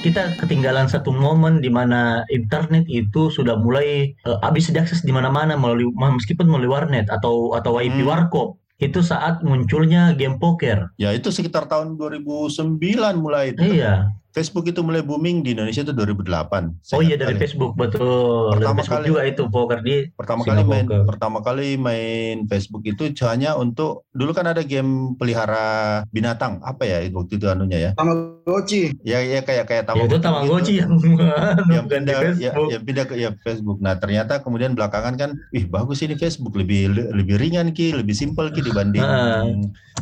Kita 0.00 0.40
ketinggalan 0.40 0.88
satu 0.88 1.12
momen 1.12 1.60
di 1.60 1.68
mana 1.68 2.24
internet 2.32 2.88
itu 2.88 3.28
sudah 3.28 3.60
mulai 3.60 4.16
eh, 4.16 4.50
bisa 4.52 4.72
diakses 4.72 5.04
di 5.04 5.12
mana-mana 5.12 5.54
melalui 5.60 5.92
meskipun 5.92 6.48
melalui 6.48 6.72
warnet 6.72 7.06
atau 7.12 7.52
atau 7.52 7.76
IP 7.78 8.00
Hmm. 8.00 8.08
warkop. 8.08 8.56
Itu 8.80 9.04
saat 9.04 9.44
munculnya 9.44 10.16
game 10.16 10.40
poker. 10.40 10.88
Ya 10.96 11.12
itu 11.12 11.28
sekitar 11.28 11.68
tahun 11.68 12.00
2009 12.00 13.20
mulai 13.20 13.52
itu. 13.52 13.60
Iya. 13.60 14.08
Facebook 14.30 14.62
itu 14.64 14.78
mulai 14.80 15.02
booming 15.02 15.42
di 15.42 15.52
Indonesia 15.52 15.82
itu 15.82 15.90
2008. 15.90 16.70
Saya 16.80 16.96
Oh 16.96 17.02
iya 17.02 17.14
dari 17.14 17.34
kali. 17.34 17.42
Facebook 17.42 17.72
betul. 17.74 18.50
Dari 18.50 18.62
Pertama 18.62 18.78
Facebook 18.78 18.94
kali. 18.96 19.08
juga 19.08 19.22
itu 19.26 19.42
poker 19.46 19.78
di 19.80 19.96
pertama 20.12 20.40
kali 20.42 20.62
main 20.62 20.84
poker. 20.84 21.02
pertama 21.04 21.38
kali 21.40 21.68
main 21.74 22.36
Facebook 22.46 22.82
itu 22.84 23.02
hanya 23.24 23.54
untuk 23.54 24.06
dulu 24.10 24.30
kan 24.30 24.46
ada 24.46 24.62
game 24.62 25.14
pelihara 25.14 25.68
binatang 26.08 26.62
apa 26.62 26.82
ya 26.82 26.98
itu 27.00 27.14
waktu 27.16 27.34
itu 27.36 27.46
anunya 27.46 27.78
ya 27.78 27.90
Tamagotchi. 27.94 28.94
ya 29.02 29.18
ya 29.18 29.40
kayak 29.40 29.66
kayak 29.66 29.84
ya 29.88 30.02
itu 30.04 30.18
Tamagotchi 30.18 30.74
yang 30.78 30.92
yang 31.74 31.84
bukan 31.84 32.02
di 32.02 32.10
pindah 32.10 32.14
ya, 32.14 32.20
Facebook. 32.50 32.68
yang 32.70 32.82
pindah 32.84 33.04
ke 33.04 33.14
ya 33.16 33.30
Facebook 33.40 33.78
nah 33.78 33.94
ternyata 33.94 34.38
kemudian 34.38 34.72
belakangan 34.72 35.14
kan 35.16 35.30
ih 35.50 35.64
bagus 35.64 36.00
ini 36.00 36.14
Facebook 36.14 36.54
lebih 36.54 36.90
lebih 37.10 37.36
ringan 37.36 37.70
ki 37.70 37.92
lebih 37.92 38.14
simpel 38.14 38.50
ki 38.50 38.62
dibanding 38.62 39.02
Ah. 39.02 39.42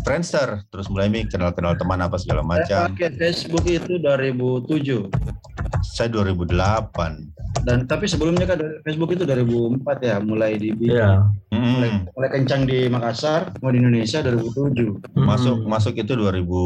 Friendster 0.01 0.63
terus 0.69 0.87
mulai 0.87 1.07
mi 1.07 1.25
kenal 1.25 1.51
kenal 1.51 1.75
teman 1.75 1.99
apa 1.99 2.17
segala 2.17 2.41
Saya 2.41 2.49
macam 2.49 2.81
pakai 2.93 3.11
Facebook 3.15 3.65
itu 3.65 3.93
dari 3.99 4.31
2007. 4.31 5.11
Saya 5.85 6.09
2008. 6.11 7.35
Dan 7.59 7.85
tapi 7.85 8.05
sebelumnya 8.05 8.45
kan 8.45 8.57
Facebook 8.83 9.11
itu 9.11 9.25
2004 9.25 9.83
ya, 10.01 10.17
mulai 10.19 10.55
di 10.55 10.71
Iya. 10.79 11.27
mulai, 11.51 11.91
Mm. 11.91 12.13
mulai 12.13 12.31
kencang 12.31 12.63
di 12.65 12.87
Makassar, 12.87 13.51
mau 13.59 13.73
di 13.73 13.79
Indonesia 13.79 14.21
2007. 14.21 15.01
Masuk 15.17 15.57
Hmm. 15.59 15.67
masuk 15.67 15.95
itu 15.97 16.13
2000 16.13 16.61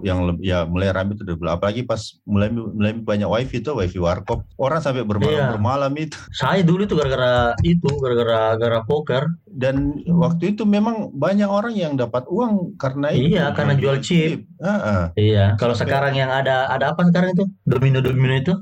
yang 0.00 0.24
leb- 0.24 0.40
ya 0.40 0.64
mulai 0.64 0.88
ramai 0.88 1.12
itu 1.12 1.26
2000 1.26 1.50
apalagi 1.50 1.82
pas 1.82 1.98
mulai 2.24 2.48
mulai 2.48 2.94
banyak 2.94 3.28
wifi 3.28 3.58
itu 3.58 3.70
wifi 3.70 3.98
warkop 3.98 4.46
orang 4.56 4.80
sampai 4.80 5.02
bermalam 5.02 5.34
Iya. 5.36 5.50
bermalam 5.52 5.92
itu 5.94 6.16
Saya 6.30 6.62
dulu 6.62 6.84
itu 6.84 6.94
gara-gara 6.94 7.52
itu, 7.60 7.90
gara-gara 7.98 8.40
gara 8.56 8.80
poker. 8.80 9.28
Dan 9.50 9.98
waktu 10.06 10.54
itu 10.54 10.62
memang 10.62 11.10
banyak 11.10 11.46
orang 11.50 11.74
yang 11.74 11.92
dapat 11.98 12.24
uang 12.30 12.78
karena 12.78 13.10
itu 13.10 13.34
Iya, 13.34 13.50
karena 13.52 13.74
jual 13.74 13.96
chip. 13.98 14.46
Heeh. 14.62 15.02
Iya. 15.18 15.46
Kalau 15.58 15.74
sekarang 15.74 16.14
yang 16.14 16.30
ada 16.30 16.70
ada 16.70 16.94
apa 16.94 17.02
sekarang 17.10 17.34
itu? 17.34 17.44
Domino 17.66 17.98
domino 17.98 18.34
itu. 18.38 18.54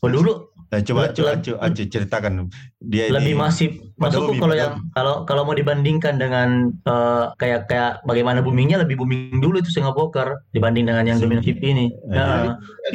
Oh, 0.00 0.08
dulu 0.08 0.50
Nah, 0.70 0.78
coba 0.86 1.10
coba 1.10 1.42
Acu 1.42 1.82
ceritakan 1.90 2.46
dia 2.78 3.10
lebih 3.10 3.34
ini 3.34 3.42
masif. 3.42 3.74
Maksudku 3.98 4.38
kalau 4.38 4.54
yang 4.54 4.78
kalau 4.94 5.26
kalau 5.26 5.42
mau 5.42 5.52
dibandingkan 5.58 6.14
dengan 6.14 6.70
eh, 6.86 7.24
kayak 7.42 7.66
kayak 7.66 7.92
bagaimana 8.06 8.38
boomingnya 8.38 8.78
lebih 8.78 8.94
booming 8.94 9.42
dulu 9.42 9.58
itu 9.58 9.68
poker 9.90 10.46
dibanding 10.54 10.86
dengan 10.86 11.10
yang 11.10 11.18
domino 11.18 11.42
chip 11.42 11.58
ini. 11.58 11.90
Iya. 12.06 12.22
Nah, 12.22 12.42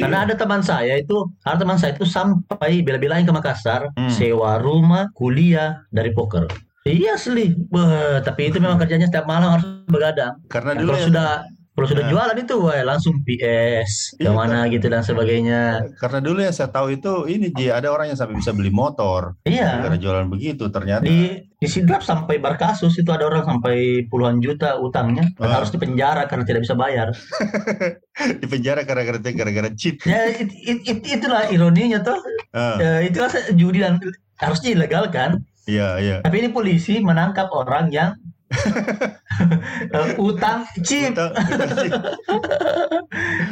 karena 0.00 0.18
ada 0.24 0.34
teman 0.34 0.64
saya 0.64 0.96
itu, 0.96 1.28
ada 1.44 1.60
teman 1.60 1.76
saya 1.76 1.92
itu 1.92 2.08
sampai 2.08 2.80
bela-belain 2.80 3.28
ke 3.28 3.32
Makassar, 3.36 3.92
Hmm. 3.92 4.08
sewa 4.08 4.56
rumah, 4.56 5.12
kuliah 5.12 5.84
dari 5.92 6.16
poker. 6.16 6.48
Iya 6.86 7.18
asli, 7.18 7.50
Wah, 7.68 8.22
tapi 8.22 8.46
itu 8.46 8.56
memang 8.56 8.78
kerjanya 8.78 9.10
setiap 9.10 9.26
malam 9.26 9.58
harus 9.58 9.66
begadang. 9.86 10.38
karena 10.46 10.70
dulu 10.72 10.86
kalau 10.86 10.96
yang- 10.96 11.08
sudah 11.10 11.30
kalau 11.76 11.88
sudah 11.92 12.04
Nah. 12.06 12.10
jualan 12.10 12.36
itu, 12.38 12.54
wah, 12.56 12.80
langsung 12.86 13.20
PS, 13.20 14.16
Iya, 14.16 14.24
ke 14.24 14.30
mana 14.32 14.64
gitu 14.64 14.86
dan 14.86 15.02
sebagainya. 15.02 15.84
karena 15.98 16.18
dulu 16.20 16.40
yang 16.40 16.48
saya 16.50 16.70
tahu 16.70 16.88
itu 16.90 17.12
ini 17.26 17.50
Ji 17.50 17.68
ada 17.68 17.90
orang 17.90 18.06
yang 18.06 18.16
sampai 18.16 18.32
bisa 18.34 18.48
beli 18.50 18.72
motor 18.72 19.36
Iya. 19.42 19.82
karena 19.82 19.98
jualan 19.98 20.24
begitu 20.26 20.70
ternyata 20.70 21.02
Di 21.02 21.42
di 21.52 21.66
Sidrap 21.66 22.00
sampai 22.00 22.38
berkasus 22.38 22.94
itu 22.94 23.10
ada 23.10 23.26
orang 23.26 23.44
sampai 23.44 23.76
puluhan 24.06 24.38
juta 24.38 24.78
utangnya 24.78 25.26
dan 25.34 25.50
harus 25.50 25.68
dipenjara 25.68 26.24
karena 26.24 26.44
tidak 26.44 26.62
bisa 26.62 26.72
bayar. 26.74 27.10
di 28.40 28.46
penjara 28.46 28.80
gara-gara 28.82 29.18
gara-gara 29.20 29.68
chip 29.72 30.00
Ya 30.04 30.30
it- 30.30 30.54
it- 30.54 30.84
it- 30.86 31.06
itulah 31.10 31.50
ironinya 31.50 32.00
tuh. 32.00 32.16
Ah, 32.52 32.78
Eh, 32.78 33.10
itu 33.10 33.18
kan 33.18 33.30
judi 33.52 33.82
dan 33.82 33.98
harusnya 34.36 34.70
ilegal 34.72 35.10
kan. 35.10 35.42
Iya 35.66 35.88
iya 35.98 36.16
Tapi 36.22 36.36
ini 36.38 36.48
polisi 36.48 36.98
menangkap 37.00 37.50
orang 37.50 37.90
yang 37.90 38.14
eh, 39.90 40.08
utang 40.16 40.62
chip. 40.80 41.10
Utang- 41.12 41.34
utang 41.34 41.70
chip. 41.76 41.92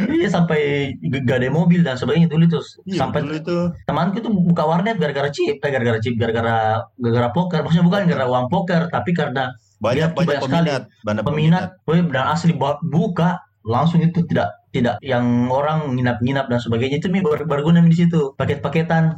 Iya 0.06 0.28
sampai 0.28 0.92
gak 1.20 1.38
ada 1.40 1.50
mobil 1.50 1.82
dan 1.82 1.98
sebagainya 1.98 2.30
dulu 2.30 2.46
tuh. 2.48 2.62
Iya, 2.84 2.98
sampai 3.00 3.20
dulu 3.20 3.34
itu 3.34 3.58
temanku 3.84 4.22
tuh 4.22 4.30
buka 4.30 4.62
warnet 4.62 4.96
gara-gara 4.96 5.26
chip, 5.28 5.58
eh, 5.58 5.70
gara-gara 5.70 5.98
chip, 5.98 6.14
gara-gara 6.14 6.78
gara-gara 6.94 7.28
poker. 7.30 7.60
Maksudnya 7.60 7.84
bukan 7.84 8.00
gara-gara 8.04 8.28
uang 8.28 8.46
poker, 8.46 8.86
tapi 8.86 9.10
karena 9.12 9.50
banyak 9.76 10.14
banyak 10.14 10.28
banyak 10.30 10.40
sekali. 10.40 10.54
peminat 10.62 10.82
banyak 11.02 11.22
peminat, 11.22 11.64
weh, 11.84 12.00
dan 12.06 12.26
asli 12.30 12.54
bu- 12.54 12.80
buka 12.84 13.42
langsung 13.64 13.98
itu 13.98 14.20
tidak 14.24 14.52
tidak 14.68 14.98
yang 15.00 15.22
orang 15.48 15.94
nginap-nginap 15.94 16.50
dan 16.50 16.58
sebagainya 16.58 16.98
itu 16.98 17.06
ber- 17.08 17.46
berguna 17.46 17.78
di 17.80 17.94
situ 17.94 18.34
paket-paketan 18.34 19.14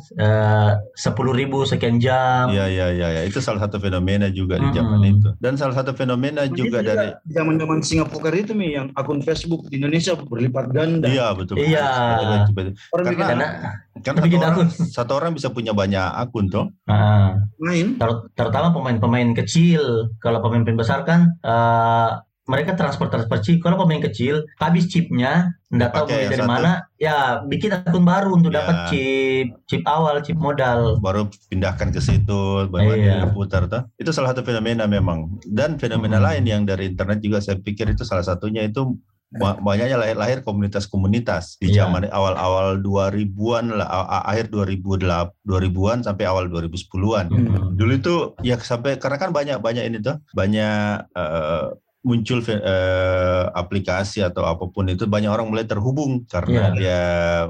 sepuluh 0.93 1.33
ribu 1.33 1.65
sekian 1.65 1.97
jam 1.97 2.49
Iya 2.49 2.69
iya 2.69 2.87
iya 2.93 3.09
ya. 3.11 3.23
itu 3.25 3.41
salah 3.41 3.65
satu 3.65 3.79
fenomena 3.79 4.29
juga 4.29 4.57
di 4.57 4.69
zaman 4.71 5.01
Mm-mm. 5.01 5.13
itu. 5.17 5.29
Dan 5.41 5.57
salah 5.57 5.73
satu 5.73 5.93
fenomena 5.93 6.45
juga 6.47 6.81
dari 6.81 7.09
zaman-zaman 7.27 7.81
Singapura 7.81 8.31
itu 8.33 8.53
mi 8.53 8.71
yang 8.71 8.93
akun 8.93 9.21
Facebook 9.21 9.65
di 9.67 9.81
Indonesia 9.81 10.13
berlipat 10.15 10.69
ganda. 10.71 11.09
iya 11.09 11.33
betul. 11.33 11.57
Iya. 11.57 11.89
Betul, 12.17 12.53
betul. 12.53 12.73
Orang 12.93 13.05
Karena- 13.09 13.27
karena 13.27 13.49
Kan 13.97 14.13
Bikin 14.21 14.39
satu 14.39 14.45
orang, 14.45 14.53
akun. 14.53 14.69
satu 14.93 15.13
orang 15.17 15.33
bisa 15.33 15.49
punya 15.49 15.73
banyak 15.73 16.05
akun 16.21 16.47
toh. 16.47 16.69
ah, 16.85 17.33
main. 17.57 17.97
ter- 17.97 18.29
terutama 18.37 18.69
pemain-pemain 18.71 19.33
kecil 19.35 20.13
kalau 20.21 20.45
pemain-pemain 20.45 20.77
besar 20.77 21.01
kan 21.03 21.33
eh, 21.41 22.11
mereka 22.47 22.73
transfer 22.73 23.07
transfer 23.07 23.39
chip 23.39 23.59
kalau 23.59 23.75
pemain 23.77 23.99
kecil 24.01 24.47
habis 24.57 24.87
chipnya 24.87 25.51
nggak 25.67 25.91
tahu 25.91 26.07
beli 26.07 26.31
dari 26.31 26.39
satu. 26.39 26.47
mana 26.47 26.73
ya 26.97 27.17
bikin 27.43 27.75
akun 27.75 28.03
baru 28.03 28.31
untuk 28.33 28.55
Ya. 28.55 28.63
dapat 28.63 28.77
chip 28.89 29.47
chip 29.67 29.83
awal 29.85 30.23
chip 30.23 30.39
modal 30.39 30.97
Baru 30.99 31.27
pindahkan 31.47 31.91
ke 31.91 31.99
situ, 31.99 32.67
baru 32.67 32.95
Iya. 32.95 33.27
putar 33.31 33.67
toh. 33.67 33.83
Itu 33.95 34.11
salah 34.11 34.31
satu 34.31 34.43
fenomena 34.43 34.87
memang. 34.87 35.43
Dan 35.43 35.75
fenomena 35.77 36.17
Mm. 36.17 36.25
lain 36.25 36.45
yang 36.45 36.63
dari 36.63 36.87
internet 36.89 37.19
juga 37.19 37.39
saya 37.39 37.59
pikir 37.59 37.91
itu 37.91 38.03
salah 38.03 38.23
satunya 38.23 38.63
itu 38.63 38.95
ba- 39.29 39.59
banyaknya 39.59 39.99
lahir-lahir 39.99 40.47
komunitas-komunitas 40.81 41.59
di 41.59 41.69
Iya. 41.69 41.85
zaman 41.85 42.07
awal-awal 42.09 42.79
2000-an 42.79 43.75
lah, 43.75 43.91
akhir 44.23 44.49
2008 44.49 45.35
2000-an 45.43 45.99
sampai 46.01 46.25
awal 46.25 46.47
2010-an. 46.47 47.27
Hmm. 47.27 47.75
Dulu 47.75 47.93
itu 47.93 48.15
ya 48.41 48.55
sampai 48.57 48.97
karena 48.97 49.19
kan 49.19 49.31
banyak 49.31 49.59
banyak 49.59 49.83
ini 49.85 49.99
tuh 49.99 50.23
banyak 50.31 51.11
eh, 51.13 51.67
muncul 52.07 52.39
eh, 52.47 53.45
aplikasi 53.51 54.23
atau 54.23 54.47
apa 54.47 54.71
pun 54.71 54.87
itu 54.87 55.11
banyak 55.11 55.27
orang 55.27 55.51
mulai 55.51 55.67
terhubung 55.67 56.23
karena 56.31 56.71
Iya. 56.71 56.79
dia 56.79 57.03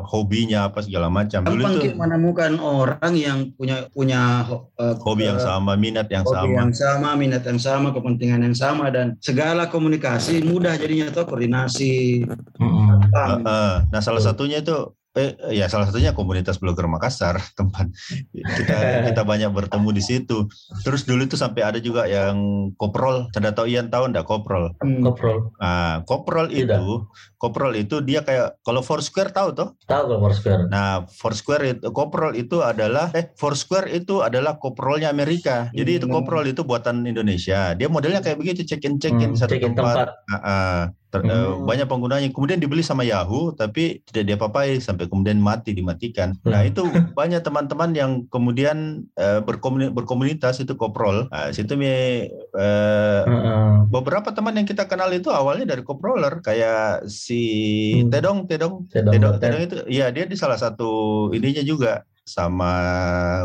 hobinya 0.09 0.73
apa 0.73 0.81
segala 0.81 1.13
macam. 1.13 1.45
Dulu 1.45 1.61
Gampang 1.61 1.75
itu 1.77 1.85
kita 1.93 2.01
menemukan 2.01 2.53
orang 2.57 3.13
yang 3.13 3.39
punya 3.53 3.85
punya 3.93 4.49
eh, 4.81 4.97
hobi 5.05 5.29
yang 5.29 5.37
eh, 5.37 5.45
sama, 5.45 5.77
minat 5.77 6.09
yang 6.09 6.25
hobi 6.25 6.57
sama. 6.57 6.57
yang 6.57 6.73
sama, 6.73 7.09
minat 7.21 7.45
yang 7.45 7.61
sama, 7.61 7.93
kepentingan 7.93 8.41
yang 8.49 8.57
sama 8.57 8.89
dan 8.89 9.21
segala 9.21 9.69
komunikasi 9.69 10.41
mudah 10.41 10.73
jadinya 10.81 11.13
tuh 11.13 11.29
koordinasi. 11.29 12.25
Hmm. 12.57 12.97
Eh, 13.13 13.37
eh. 13.45 13.75
Nah, 13.93 14.01
salah 14.01 14.25
satunya 14.25 14.65
itu 14.65 14.97
eh 15.17 15.33
ya 15.51 15.64
salah 15.67 15.89
satunya 15.89 16.12
komunitas 16.12 16.61
blogger 16.61 16.85
Makassar 16.85 17.41
tempat 17.59 17.89
kita 18.31 18.77
kita 19.09 19.23
banyak 19.25 19.49
bertemu 19.49 19.89
di 19.91 20.03
situ. 20.05 20.45
Terus 20.85 21.03
dulu 21.03 21.25
itu 21.25 21.35
sampai 21.35 21.64
ada 21.64 21.81
juga 21.81 22.05
yang 22.05 22.37
koprol. 22.77 23.33
Tidak 23.33 23.57
tahu 23.57 23.67
Ian 23.67 23.89
tahu 23.89 24.12
enggak 24.12 24.29
koprol? 24.29 24.77
Hmm. 24.79 25.01
Koprol 25.01 25.49
Nah, 25.57 26.05
koprol 26.05 26.53
Tidak. 26.53 26.77
itu, 26.77 27.09
koprol 27.37 27.73
itu 27.75 28.05
dia 28.05 28.21
kayak 28.21 28.61
kalau 28.61 28.85
Foursquare 28.85 29.33
tahu 29.33 29.57
toh? 29.57 29.69
tahu 29.89 30.03
kalau 30.07 30.21
Foursquare 30.21 30.62
Nah, 30.69 31.09
Foursquare 31.09 31.64
itu 31.73 31.89
koprol 31.91 32.37
itu 32.37 32.61
adalah 32.61 33.09
eh 33.17 33.33
Foursquare 33.35 33.89
itu 33.91 34.21
adalah 34.21 34.61
koprolnya 34.61 35.09
Amerika. 35.09 35.73
Jadi 35.73 35.97
itu 35.97 36.07
Hmm. 36.07 36.21
koprol 36.21 36.45
itu 36.45 36.61
buatan 36.61 37.09
Indonesia. 37.09 37.73
Dia 37.73 37.89
modelnya 37.89 38.21
kayak 38.21 38.37
begitu 38.37 38.69
check 38.69 38.85
in 38.85 39.01
check 39.01 39.17
in 39.17 39.33
Hmm, 39.33 39.33
di 39.33 39.39
satu 39.41 39.57
check-in 39.57 39.73
tempat. 39.73 40.12
Ah, 40.29 40.37
ah. 40.37 40.37
Ter- 40.37 40.37
eh, 40.37 41.06
Hmm. 41.23 41.64
banyak 41.64 41.87
penggunanya. 41.87 42.29
Kemudian 42.29 42.59
dibeli 42.59 42.81
sama 42.81 43.03
Yahoo 43.03 43.53
tapi 43.53 44.03
tidak 44.05 44.35
diapa-apai 44.35 44.77
sampai 44.79 45.07
kemudian 45.07 45.39
mati 45.39 45.73
dimatikan. 45.73 46.35
Nah, 46.43 46.61
Hmm. 46.61 46.71
itu 46.71 46.83
banyak 47.19 47.41
teman-teman 47.41 47.91
yang 47.93 48.11
kemudian 48.27 49.07
eh, 49.14 49.41
berkomuni- 49.41 49.89
berkomunitas 49.89 50.59
itu 50.59 50.75
koprol. 50.75 51.31
Nah, 51.31 51.49
situ 51.51 51.73
mi 51.75 51.87
eh, 51.87 53.21
Heeh. 53.23 53.71
beberapa 53.89 54.33
teman 54.33 54.57
yang 54.57 54.67
kita 54.67 54.85
kenal 54.85 55.09
itu 55.11 55.31
awalnya 55.31 55.69
dari 55.69 55.81
koproler 55.81 56.41
kayak 56.41 57.07
si 57.07 57.43
Hmm. 58.03 58.11
Tedong 58.11 58.39
Tedong 58.45 58.75
Tedong 58.89 59.12
Tedong. 59.12 59.35
Tedong 59.39 59.62
itu 59.62 59.77
ya 59.87 60.11
dia 60.11 60.25
di 60.25 60.35
salah 60.35 60.57
satu 60.57 60.91
ininya 61.31 61.62
juga 61.62 62.03
sama 62.27 62.74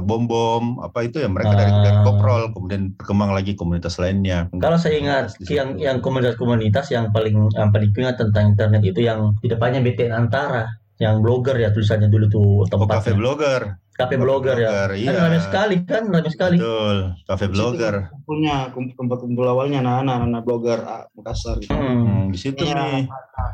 bom 0.02 0.26
bom 0.26 0.82
apa 0.82 1.06
itu 1.06 1.22
ya 1.22 1.30
mereka 1.30 1.54
dari, 1.54 1.70
Ah. 1.70 1.82
dari 1.86 1.98
koprol 2.02 2.50
kemudian 2.50 2.98
berkembang 2.98 3.30
lagi 3.30 3.54
komunitas 3.54 4.02
lainnya 4.02 4.50
Kalau 4.58 4.76
saya 4.76 4.98
ingat 4.98 5.38
yang 5.48 5.78
yang 5.78 6.02
komunitas-komunitas 6.02 6.90
yang 6.90 7.14
paling 7.14 7.38
yang 7.54 7.70
paling 7.70 7.94
ingat 7.94 8.18
tentang 8.18 8.58
internet 8.58 8.82
itu 8.82 9.06
yang 9.06 9.38
di 9.38 9.48
depannya 9.48 9.86
BTN 9.86 10.14
Antara, 10.18 10.66
yang 10.98 11.22
blogger 11.22 11.54
ya 11.56 11.70
tulisannya 11.70 12.10
dulu 12.10 12.26
tuh 12.28 12.46
oh 12.62 12.66
tempatnya. 12.66 12.98
cafe 12.98 13.12
blogger 13.14 13.62
Cafe 14.02 14.16
blogger 14.16 14.58
ya. 14.58 14.70
iya 14.92 15.12
Kan 15.12 15.22
ramai 15.22 15.40
sekali 15.40 15.76
kan, 15.84 16.04
ramai 16.08 16.30
sekali. 16.30 16.58
betul 16.58 16.98
cafe 17.24 17.46
blogger 17.48 17.96
Punya 18.24 18.56
tempat 18.72 19.18
kumpul 19.20 19.46
awalnya 19.46 19.80
anak-anak 19.80 20.18
anak 20.26 20.42
blogger 20.42 20.80
ah, 20.82 21.04
Makassar. 21.14 21.60
gitu. 21.60 21.72
Hmm. 21.72 21.90
Hmm, 22.02 22.24
di 22.30 22.38
situ 22.38 22.64
Iya. 22.64 22.76
nih 22.76 23.04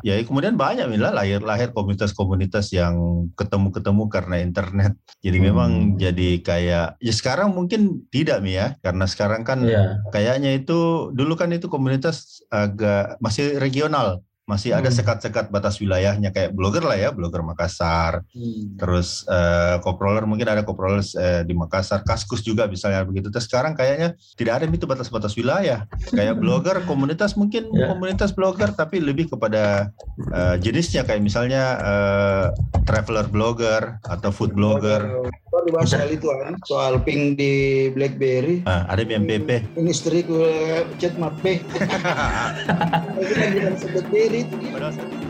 ya 0.00 0.14
kemudian 0.22 0.54
banyak 0.54 0.86
Mila 0.86 1.10
lahir 1.10 1.40
lahir 1.40 1.72
komunitas-komunitas 1.72 2.70
yang 2.70 2.94
ketemu-ketemu 3.34 4.02
karena 4.06 4.36
internet 4.38 4.92
jadi 5.18 5.36
Hmm. 5.36 5.46
memang 5.48 5.70
jadi 5.96 6.28
kayak 6.38 6.86
ya 6.98 7.12
sekarang 7.12 7.50
mungkin 7.50 8.06
tidak 8.08 8.38
Mi 8.38 8.54
ya 8.54 8.78
karena 8.78 9.04
sekarang 9.04 9.42
kan 9.42 9.60
Iya. 9.60 9.98
kayaknya 10.08 10.54
itu 10.54 11.10
dulu 11.10 11.34
kan 11.34 11.50
itu 11.50 11.66
komunitas 11.66 12.40
agak 12.48 13.18
masih 13.18 13.58
regional 13.58 14.22
masih 14.48 14.72
ada 14.72 14.88
Hmm. 14.88 14.96
sekat-sekat 14.96 15.52
batas 15.52 15.76
wilayahnya 15.76 16.32
kayak 16.32 16.56
blogger 16.56 16.80
lah 16.80 16.96
ya 16.96 17.12
blogger 17.12 17.44
Makassar 17.44 18.24
Hmm. 18.32 18.80
terus 18.80 19.28
eh, 19.28 19.76
koproler 19.78 20.24
mungkin 20.24 20.48
ada 20.48 20.64
koproler 20.64 21.04
eh, 21.04 21.44
di 21.44 21.52
Makassar 21.52 22.00
kaskus 22.00 22.40
juga 22.40 22.64
misalnya 22.64 23.04
begitu 23.04 23.28
terus 23.28 23.44
sekarang 23.44 23.76
kayaknya 23.76 24.16
tidak 24.34 24.52
ada 24.56 24.64
itu 24.64 24.88
batas-batas 24.88 25.36
wilayah 25.36 25.84
kayak 26.08 26.34
blogger 26.42 26.80
komunitas 26.82 27.36
mungkin 27.36 27.68
Ya. 27.68 27.92
komunitas 27.92 28.32
blogger 28.32 28.72
tapi 28.72 28.98
lebih 28.98 29.28
kepada 29.28 29.92
eh, 30.32 30.56
jenisnya 30.58 31.04
kayak 31.04 31.20
misalnya 31.20 31.62
eh, 31.78 32.46
traveler 32.82 33.28
blogger 33.28 34.00
atau 34.02 34.32
food 34.32 34.56
blogger 34.56 35.04
Kalau 35.48 35.64
dibahas 35.64 35.88
soal 35.90 36.08
itu 36.08 36.28
kan, 36.28 36.54
soal 36.62 36.94
ping 37.00 37.32
di 37.32 37.52
BlackBerry. 37.90 38.62
Ah, 38.62 38.84
ada 38.86 39.00
MPP 39.02 39.74
Ini 39.74 39.90
istriku 39.90 40.38
eh, 40.38 40.84
chat 40.96 41.16
mape. 41.16 41.64
Itu 43.18 43.32
kan 43.34 43.48
bilang 43.50 43.74
BlackBerry 43.74 44.37
itu. 44.42 44.54
Padahal 44.70 44.92
saya- 44.94 45.27